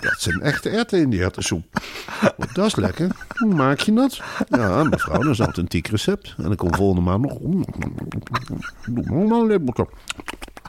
dat 0.00 0.20
zijn 0.20 0.40
echte 0.40 0.68
erwten 0.68 1.00
in 1.00 1.10
die 1.10 1.22
erwtensoep. 1.22 1.64
Dat 2.52 2.66
is 2.66 2.76
lekker. 2.76 3.10
Hoe 3.36 3.54
maak 3.54 3.80
je 3.80 3.92
dat? 3.92 4.20
Ja, 4.48 4.82
mevrouw, 4.82 5.22
dat 5.22 5.30
is 5.30 5.38
een 5.38 5.44
authentiek 5.44 5.86
recept. 5.86 6.34
En 6.36 6.42
dan 6.42 6.56
komt 6.56 6.76
volgende 6.76 7.10
maand 7.10 7.22
nog. 7.22 7.38
Doe 8.90 9.26
maar 9.28 9.50
een. 9.50 9.72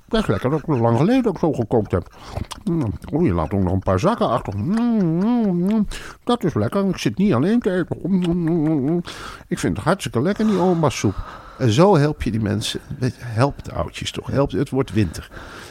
Dat 0.08 0.22
is 0.22 0.28
lekker, 0.28 0.50
dat 0.50 0.68
is 0.68 0.80
lang 0.80 0.98
geleden 0.98 1.32
ik 1.32 1.38
zo 1.38 1.54
gekookt 1.54 1.92
heb. 1.92 2.16
Mm, 2.64 2.94
Oh, 3.14 3.26
je 3.26 3.34
laat 3.34 3.54
ook 3.54 3.64
nog 3.64 3.74
een 3.74 3.80
paar 3.80 4.00
zakken 4.00 4.30
achter. 4.30 4.58
Mm, 4.58 5.66
mm. 5.66 5.88
Dat 6.24 6.44
is 6.44 6.54
lekker. 6.54 6.88
Ik 6.88 6.98
zit 6.98 7.18
niet 7.18 7.34
alleen 7.34 7.60
te 7.60 7.72
eten. 7.72 9.04
Ik 9.48 9.60
vind 9.60 9.76
het 9.76 9.86
hartstikke 9.86 10.22
lekker, 10.22 10.48
die 10.48 10.60
oma 10.60 10.90
soep. 10.90 11.16
En 11.60 11.72
zo 11.72 11.98
help 11.98 12.22
je 12.22 12.32
die 12.32 12.42
mensen. 12.42 12.80
Help 13.18 13.64
de 13.64 13.72
oudjes 13.72 14.12
toch. 14.12 14.28
Help, 14.28 14.52
het 14.52 14.70
wordt 14.70 14.94
winter. 14.94 15.30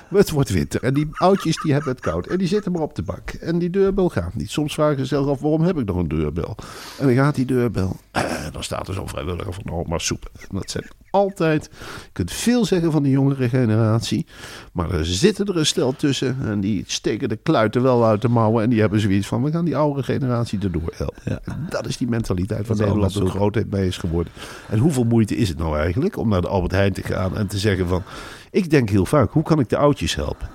Het 0.09 0.31
wordt 0.31 0.49
winter. 0.49 0.83
En 0.83 0.95
die 0.95 1.09
oudjes 1.13 1.63
die 1.63 1.73
hebben 1.73 1.91
het 1.93 2.01
koud. 2.01 2.27
En 2.27 2.39
die 2.39 2.49
zitten 2.49 2.73
maar 2.73 2.83
op 2.83 2.95
de 2.95 3.03
bank. 3.03 3.31
En 3.31 3.59
die 3.59 3.71
deurbel 3.71 4.09
gaat 4.09 4.35
niet. 4.35 4.51
Soms 4.51 4.75
vragen 4.75 4.97
ze 4.99 5.05
zichzelf 5.05 5.29
af, 5.29 5.41
waarom 5.41 5.63
heb 5.63 5.79
ik 5.79 5.87
nog 5.87 5.97
een 5.97 6.09
deurbel? 6.09 6.57
En 6.99 7.07
dan 7.07 7.15
gaat 7.15 7.35
die 7.35 7.45
deurbel. 7.45 7.97
En 8.11 8.53
dan 8.53 8.63
staat 8.63 8.89
er 8.89 8.95
zo'n 8.95 9.09
vrijwilliger 9.09 9.53
van 9.53 9.73
oma 9.73 9.99
soep. 9.99 10.31
En 10.35 10.47
dat 10.51 10.71
zijn 10.71 10.85
altijd... 11.11 11.71
Je 11.73 12.11
kunt 12.13 12.33
veel 12.33 12.65
zeggen 12.65 12.93
van 12.93 13.03
de 13.03 13.11
jongere 13.11 13.49
generatie. 13.49 14.27
Maar 14.73 14.91
er 14.91 15.07
zitten 15.07 15.47
er 15.47 15.57
een 15.57 15.67
stel 15.67 15.93
tussen. 15.93 16.37
En 16.45 16.61
die 16.61 16.85
steken 16.87 17.29
de 17.29 17.37
kluiten 17.37 17.83
wel 17.83 18.05
uit 18.05 18.23
de 18.23 18.29
mouwen. 18.29 18.63
En 18.63 18.71
die 18.71 18.81
hebben 18.81 19.01
zoiets 19.01 19.27
van, 19.27 19.43
we 19.43 19.51
gaan 19.51 19.65
die 19.65 19.77
oude 19.77 20.03
generatie 20.03 20.59
erdoor 20.63 20.93
helpen. 20.95 21.45
En 21.45 21.67
dat 21.69 21.87
is 21.87 21.97
die 21.97 22.09
mentaliteit 22.09 22.67
waar 22.67 22.77
is 22.77 22.83
Nederland 22.83 23.13
Soep. 23.13 23.29
grootheid 23.29 23.71
mee 23.71 23.87
is 23.87 23.97
geworden. 23.97 24.33
En 24.69 24.79
hoeveel 24.79 25.05
moeite 25.05 25.37
is 25.37 25.49
het 25.49 25.59
nou 25.59 25.78
eigenlijk 25.79 26.17
om 26.17 26.29
naar 26.29 26.41
de 26.41 26.49
Albert 26.49 26.73
Heijn 26.73 26.93
te 26.93 27.03
gaan 27.03 27.37
en 27.37 27.47
te 27.47 27.59
zeggen 27.59 27.89
van... 27.89 28.03
Ik 28.51 28.71
denk 28.71 28.89
heel 28.89 29.07
vaak, 29.07 29.33
hoe 29.33 29.43
kan 29.43 29.61
ik 29.61 29.69
de 29.69 29.77
oudjes 29.77 30.15
helpen? 30.15 30.49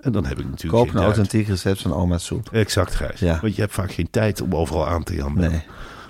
En 0.00 0.12
dan 0.12 0.26
heb 0.26 0.38
ik 0.38 0.44
natuurlijk 0.44 0.74
Koop 0.74 0.86
een 0.86 0.92
tijd. 0.92 1.04
authentiek 1.04 1.48
recept 1.48 1.82
van 1.82 1.94
oma 1.94 2.18
Soep. 2.18 2.48
Exact, 2.52 2.94
Gijs. 2.94 3.20
Ja. 3.20 3.38
Want 3.40 3.54
je 3.54 3.60
hebt 3.60 3.74
vaak 3.74 3.92
geen 3.92 4.10
tijd 4.10 4.40
om 4.40 4.54
overal 4.54 4.86
aan 4.86 5.02
te 5.02 5.14
gaan. 5.14 5.34
Nee. 5.34 5.62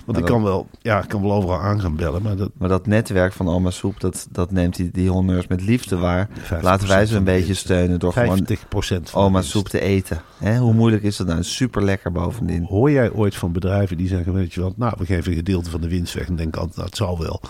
Want 0.09 0.21
ik 0.21 0.27
kan 0.27 0.43
wel, 0.43 0.67
ja, 0.81 1.03
ik 1.03 1.09
kan 1.09 1.21
wel 1.21 1.31
overal 1.31 1.59
aan 1.59 1.81
gaan 1.81 1.95
bellen, 1.95 2.21
maar 2.21 2.35
dat... 2.35 2.51
Maar 2.57 2.69
dat 2.69 2.87
netwerk 2.87 3.33
van 3.33 3.49
oma 3.49 3.69
Soep, 3.69 3.99
dat, 3.99 4.27
dat 4.31 4.51
neemt 4.51 4.75
die, 4.75 4.91
die 4.91 5.09
honneurs 5.09 5.47
met 5.47 5.61
liefde 5.61 5.97
waar. 5.97 6.27
50% 6.29 6.61
Laten 6.61 6.87
wij 6.87 7.05
ze 7.05 7.15
een 7.15 7.23
beetje 7.23 7.53
steunen 7.53 7.99
door 7.99 8.13
gewoon 8.13 8.47
50% 8.47 8.55
van 9.03 9.23
oma. 9.23 9.41
Soep 9.41 9.67
te 9.67 9.79
eten. 9.79 10.21
Hè, 10.37 10.57
hoe 10.57 10.73
moeilijk 10.73 11.03
is 11.03 11.17
dat 11.17 11.27
nou? 11.27 11.43
Super 11.43 11.83
lekker 11.83 12.11
bovendien. 12.11 12.63
Hoor 12.63 12.91
jij 12.91 13.11
ooit 13.11 13.35
van 13.35 13.51
bedrijven 13.51 13.97
die 13.97 14.07
zeggen, 14.07 14.33
weet 14.33 14.53
je 14.53 14.61
wat, 14.61 14.77
nou, 14.77 14.93
we 14.97 15.05
geven 15.05 15.31
een 15.31 15.37
gedeelte 15.37 15.69
van 15.69 15.81
de 15.81 15.87
winst 15.87 16.13
weg. 16.13 16.27
En 16.27 16.35
denk 16.35 16.55
altijd, 16.55 16.75
nou, 16.75 16.87
het 16.87 16.97
zal 16.97 17.19
wel. 17.19 17.41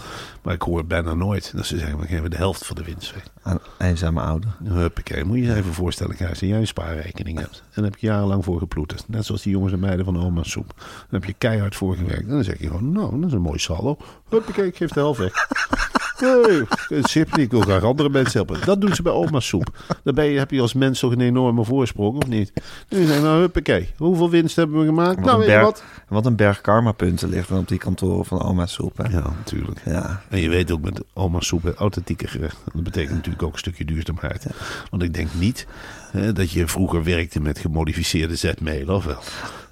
Maar 0.44 0.54
ik 0.54 0.62
hoor 0.62 0.86
bijna 0.86 1.14
nooit 1.14 1.52
dat 1.56 1.66
ze 1.66 1.78
zeggen, 1.78 2.00
we 2.00 2.08
geven 2.08 2.30
de 2.30 2.38
helft 2.38 2.66
van 2.66 2.76
de 2.76 2.84
winst 2.84 3.14
weg. 3.14 3.24
Aan 3.42 3.60
eenzame 3.78 4.22
ouder. 4.22 4.50
Huppakee, 4.64 5.24
moet 5.24 5.38
je 5.38 5.44
je 5.44 5.56
even 5.56 5.74
voorstellen, 5.74 6.16
Gijs, 6.16 6.40
dat 6.40 6.50
jij 6.50 6.58
een 6.58 6.68
spaarrekening 6.68 7.40
hebt. 7.40 7.58
En 7.58 7.82
daar 7.82 7.92
heb 7.92 8.00
je 8.00 8.08
jarenlang 8.08 8.44
voor 8.44 8.60
geploeterd. 8.60 9.04
Net 9.08 9.26
zoals 9.26 9.42
die 9.42 9.52
jongens 9.52 9.74
en 9.74 9.80
meiden 9.80 10.06
van 10.06 10.24
oma 10.24 10.44
soep. 10.44 10.74
Dan 10.78 11.20
heb 11.20 11.26
je 11.26 11.34
keihard 11.34 11.76
voor 11.76 11.96
gewerkt. 11.96 12.28
En 12.28 12.30
dan 12.30 12.44
zeg 12.50 12.60
je 12.60 12.68
gewoon, 12.68 12.92
nou, 12.92 13.20
dat 13.20 13.30
is 13.30 13.36
een 13.36 13.42
mooi 13.42 13.60
saldo. 13.60 13.98
Huppakee, 14.30 14.66
ik 14.66 14.76
geef 14.76 14.90
de 14.90 15.00
helft 15.00 15.20
weg. 15.20 15.34
Nee, 16.20 16.64
het 16.88 17.10
zit 17.10 17.36
niet. 17.36 17.46
Ik 17.46 17.52
wil 17.52 17.62
graag 17.62 17.84
andere 17.84 18.10
mensen 18.10 18.46
helpen. 18.46 18.66
Dat 18.66 18.82
doen 18.82 18.96
ze 18.96 19.02
bij 19.02 19.12
oma 19.12 19.40
soep. 19.40 19.68
Je, 20.04 20.22
heb 20.22 20.52
je 20.52 20.62
als 20.62 20.74
mens 20.74 21.00
toch 21.00 21.12
een 21.12 21.22
enorme 21.22 21.64
voorsprong, 21.64 22.18
of 22.18 22.28
niet? 22.28 22.54
Nu 22.90 23.06
zeggen 23.06 23.24
nou, 23.24 23.40
huppakee. 23.40 23.90
Hoeveel 23.98 24.30
winst 24.30 24.56
hebben 24.56 24.80
we 24.80 24.86
gemaakt? 24.86 25.16
Wat, 25.16 25.26
nou, 25.26 25.42
een 25.42 25.48
berg, 25.48 25.64
wat? 25.64 25.84
wat 26.08 26.26
een 26.26 26.36
berg 26.36 26.62
karmapunten 26.62 27.30
ligt 27.30 27.50
dan 27.50 27.58
op 27.58 27.68
die 27.68 27.78
kantoren 27.78 28.26
van 28.26 28.42
oma 28.42 28.66
Soep. 28.66 28.98
Hè? 28.98 29.04
Ja, 29.04 29.34
natuurlijk. 29.38 29.82
Ja. 29.86 30.22
En 30.30 30.40
je 30.40 30.50
weet 30.50 30.72
ook 30.72 30.82
met 30.82 31.02
oma 31.14 31.40
soep, 31.40 31.64
het 31.64 31.76
authentieke 31.76 32.28
gerecht. 32.28 32.58
Dat 32.74 32.84
betekent 32.84 33.16
natuurlijk 33.16 33.44
ook 33.44 33.54
een 33.54 33.60
stukje 33.60 33.86
duurzaamheid. 33.86 34.48
Want 34.90 35.04
ik 35.04 35.14
denk 35.14 35.30
niet 35.34 35.68
hè, 36.12 36.34
dat 36.34 36.52
je 36.52 36.68
vroeger 36.68 37.04
werkte 37.04 37.40
met 37.40 37.60
gemodificeerde 37.60 38.36
zetmeel, 38.36 38.88
of 38.88 39.06
wel? 39.06 39.20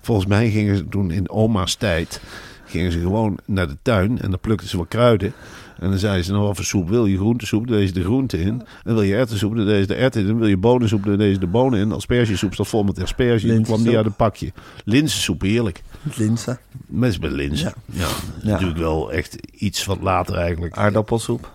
Volgens 0.02 0.28
mij 0.28 0.50
gingen 0.50 0.78
ze 0.78 0.88
toen 0.88 1.12
in 1.12 1.30
oma's 1.30 1.76
tijd... 1.76 2.22
gingen 2.68 2.92
ze 2.92 3.00
gewoon 3.00 3.38
naar 3.46 3.68
de 3.68 3.78
tuin 3.82 4.22
en 4.22 4.30
dan 4.30 4.40
plukten 4.40 4.68
ze 4.68 4.78
wat 4.78 4.88
kruiden... 4.88 5.34
En 5.80 5.90
dan 5.90 6.00
zeiden 6.00 6.26
ze 6.26 6.32
nog 6.32 6.46
wat 6.46 6.56
voor 6.56 6.66
soep 6.66 6.90
wil 6.90 7.06
je 7.06 7.18
groentesoep, 7.18 7.68
dan 7.68 7.80
je 7.80 7.92
de 7.92 8.04
groente 8.04 8.40
in. 8.40 8.64
En 8.84 8.94
wil 8.94 9.02
je 9.02 9.16
erwtensoep, 9.16 9.56
dan 9.56 9.66
deed 9.66 9.80
je 9.80 9.86
de 9.88 9.96
erwten 9.96 10.22
in. 10.22 10.28
En 10.28 10.38
wil 10.38 10.48
je 10.48 10.58
bonensoep, 10.58 11.04
dan 11.04 11.18
deed 11.18 11.34
je 11.34 11.40
de 11.40 11.48
bonen 11.48 11.80
in. 11.80 11.92
Aspergesoep 11.92 12.54
staat 12.54 12.68
vol 12.68 12.84
met 12.84 13.02
asperge. 13.02 13.48
Dan 13.48 13.64
kwam 13.64 13.84
die 13.84 13.98
uit 13.98 14.06
een 14.06 14.16
pakje. 14.16 14.52
Linzensoep, 14.84 15.42
heerlijk. 15.42 15.84
Linzen. 16.16 16.60
Mensen 16.88 17.22
met 17.22 17.32
linzen. 17.32 17.74
Ja. 17.86 18.08
Ja. 18.44 18.52
Natuurlijk 18.52 18.80
wel 18.80 19.12
echt 19.12 19.36
iets 19.52 19.86
wat 19.86 20.02
later 20.02 20.36
eigenlijk. 20.36 20.78
Aardappelsoep. 20.78 21.52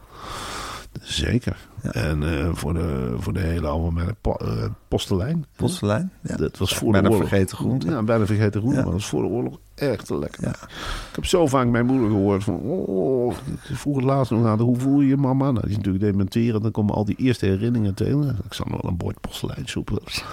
Zeker. 1.01 1.57
En 1.83 2.23
eh, 2.23 2.49
voor, 2.53 2.75
de, 2.75 3.15
voor 3.19 3.33
de 3.33 3.41
hele 3.41 3.67
algemene 3.67 4.15
po, 4.21 4.33
eh, 4.33 4.65
postelijn. 4.89 5.47
Postelijn. 5.57 6.13
Ja. 6.23 6.37
Dat 6.37 6.59
was 6.59 6.75
voor 6.75 6.93
Bijna 6.93 7.09
de 7.09 7.15
oorlog. 7.15 7.29
vergeten 7.29 7.57
groente. 7.57 7.91
Ja, 7.91 8.03
bijna 8.03 8.27
vergeten 8.27 8.61
groente. 8.61 8.79
Ja. 8.79 8.83
Maar 8.83 8.93
dat 8.93 9.01
was 9.01 9.11
voor 9.11 9.23
de 9.23 9.29
oorlog 9.29 9.59
echt 9.75 10.11
lekker. 10.11 10.43
Ja. 10.43 10.51
Ik 10.51 11.15
heb 11.15 11.25
zo 11.25 11.47
vaak 11.47 11.67
mijn 11.67 11.87
moeder 11.87 12.09
gehoord 12.09 12.45
van... 12.45 12.61
Oh, 12.61 13.35
ik 13.69 13.77
vroeg 13.77 13.97
het 13.97 14.05
laatst 14.05 14.31
nog 14.33 14.47
aan 14.47 14.61
hoe 14.61 14.79
voel 14.79 15.01
je 15.01 15.09
je 15.09 15.17
mama? 15.17 15.45
Nou, 15.51 15.61
die 15.61 15.71
is 15.71 15.77
natuurlijk 15.77 16.05
dementeren. 16.05 16.63
Dan 16.63 16.71
komen 16.71 16.95
al 16.95 17.05
die 17.05 17.17
eerste 17.17 17.47
herinneringen 17.47 17.95
tegen. 17.95 18.39
Ik 18.45 18.55
zal 18.55 18.67
nog 18.71 18.83
wel 18.83 18.91
een 18.91 18.97
bord 18.97 19.21
porselijnsoep. 19.21 19.91
Ik 19.91 20.25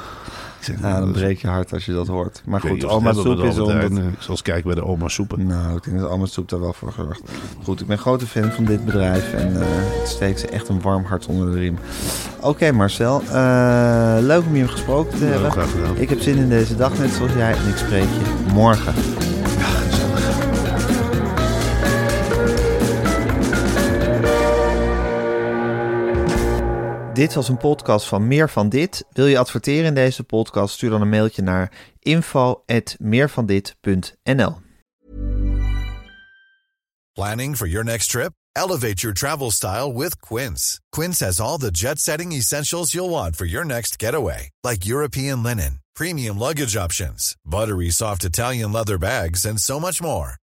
zeg, 0.65 0.75
Ja, 0.75 0.81
nou, 0.81 0.99
dan 0.99 1.11
breek 1.11 1.41
je 1.41 1.47
hart 1.47 1.73
als 1.73 1.85
je 1.85 1.91
dat 1.93 2.07
hoort. 2.07 2.41
Maar 2.45 2.61
goed, 2.61 2.85
oma 2.85 3.13
Soep 3.13 3.39
is 3.43 3.55
er 3.55 3.61
altijd, 3.61 3.97
eh, 3.97 4.03
Zoals 4.19 4.41
kijk 4.41 4.63
bij 4.63 4.75
de 4.75 4.85
oma 4.85 5.07
soepen. 5.07 5.47
Nou, 5.47 5.75
ik 5.75 5.83
denk 5.83 5.99
dat 5.99 6.09
oma 6.09 6.25
Soep 6.25 6.49
daar 6.49 6.59
wel 6.59 6.73
voor 6.73 6.91
gezorgd. 6.91 7.21
Goed, 7.63 7.81
ik 7.81 7.87
ben 7.87 7.97
grote 7.97 8.27
fan 8.27 8.51
van 8.51 8.63
dit 8.65 8.85
bedrijf 8.85 9.33
en 9.33 9.55
eh, 9.61 9.67
het 9.99 10.07
steekt 10.07 10.39
ze 10.39 10.47
echt 10.47 10.67
een 10.69 10.81
warm 10.81 11.03
hart 11.03 11.25
onder 11.25 11.51
de 11.51 11.59
riem. 11.59 11.77
Oké 12.41 12.71
Marcel, 12.71 13.21
eh, 13.31 14.17
leuk 14.19 14.43
om 14.45 14.55
je 14.55 14.67
gesproken 14.67 15.17
te 15.17 15.25
Ja, 15.25 15.31
hebben. 15.31 15.51
graag 15.51 15.71
gedaan. 15.71 15.95
Ik 15.97 16.09
heb 16.09 16.19
zin 16.19 16.37
in 16.37 16.49
deze 16.49 16.75
dag, 16.75 16.97
net 16.99 17.11
zoals 17.11 17.33
jij, 17.33 17.51
en 17.51 17.67
ik 17.69 17.77
spreek 17.77 18.03
je 18.03 18.51
morgen. 18.53 18.93
Dit 27.19 27.33
was 27.33 27.49
een 27.49 27.57
podcast 27.57 28.07
van 28.07 28.27
Meer 28.27 28.49
van 28.49 28.69
Dit. 28.69 29.05
Wil 29.11 29.25
je 29.25 29.37
adverteren 29.37 29.85
in 29.85 29.93
deze 29.93 30.23
podcast? 30.23 30.73
Stuur 30.73 30.89
dan 30.89 31.01
een 31.01 31.09
mailtje 31.09 31.41
naar 31.41 31.71
info@meervandit.nl. 31.99 34.57
Planning 37.13 37.57
for 37.57 37.67
your 37.67 37.85
next 37.85 38.09
trip? 38.09 38.31
Elevate 38.51 38.93
your 38.93 39.15
travel 39.15 39.51
style 39.51 39.97
with 39.97 40.19
Quince. 40.19 40.79
Quince 40.89 41.25
has 41.25 41.39
all 41.39 41.57
the 41.57 41.71
jet 41.71 41.99
setting 41.99 42.33
essentials 42.33 42.91
you'll 42.91 43.09
want 43.09 43.35
for 43.35 43.45
your 43.45 43.65
next 43.65 44.03
getaway, 44.03 44.51
like 44.61 44.89
European 44.89 45.41
linen, 45.41 45.81
premium 45.93 46.37
luggage 46.37 46.79
options, 46.79 47.35
buttery 47.43 47.89
soft 47.89 48.23
Italian 48.23 48.71
leather 48.71 48.97
bags, 48.97 49.45
and 49.45 49.59
so 49.59 49.79
much 49.79 50.01
more. 50.01 50.38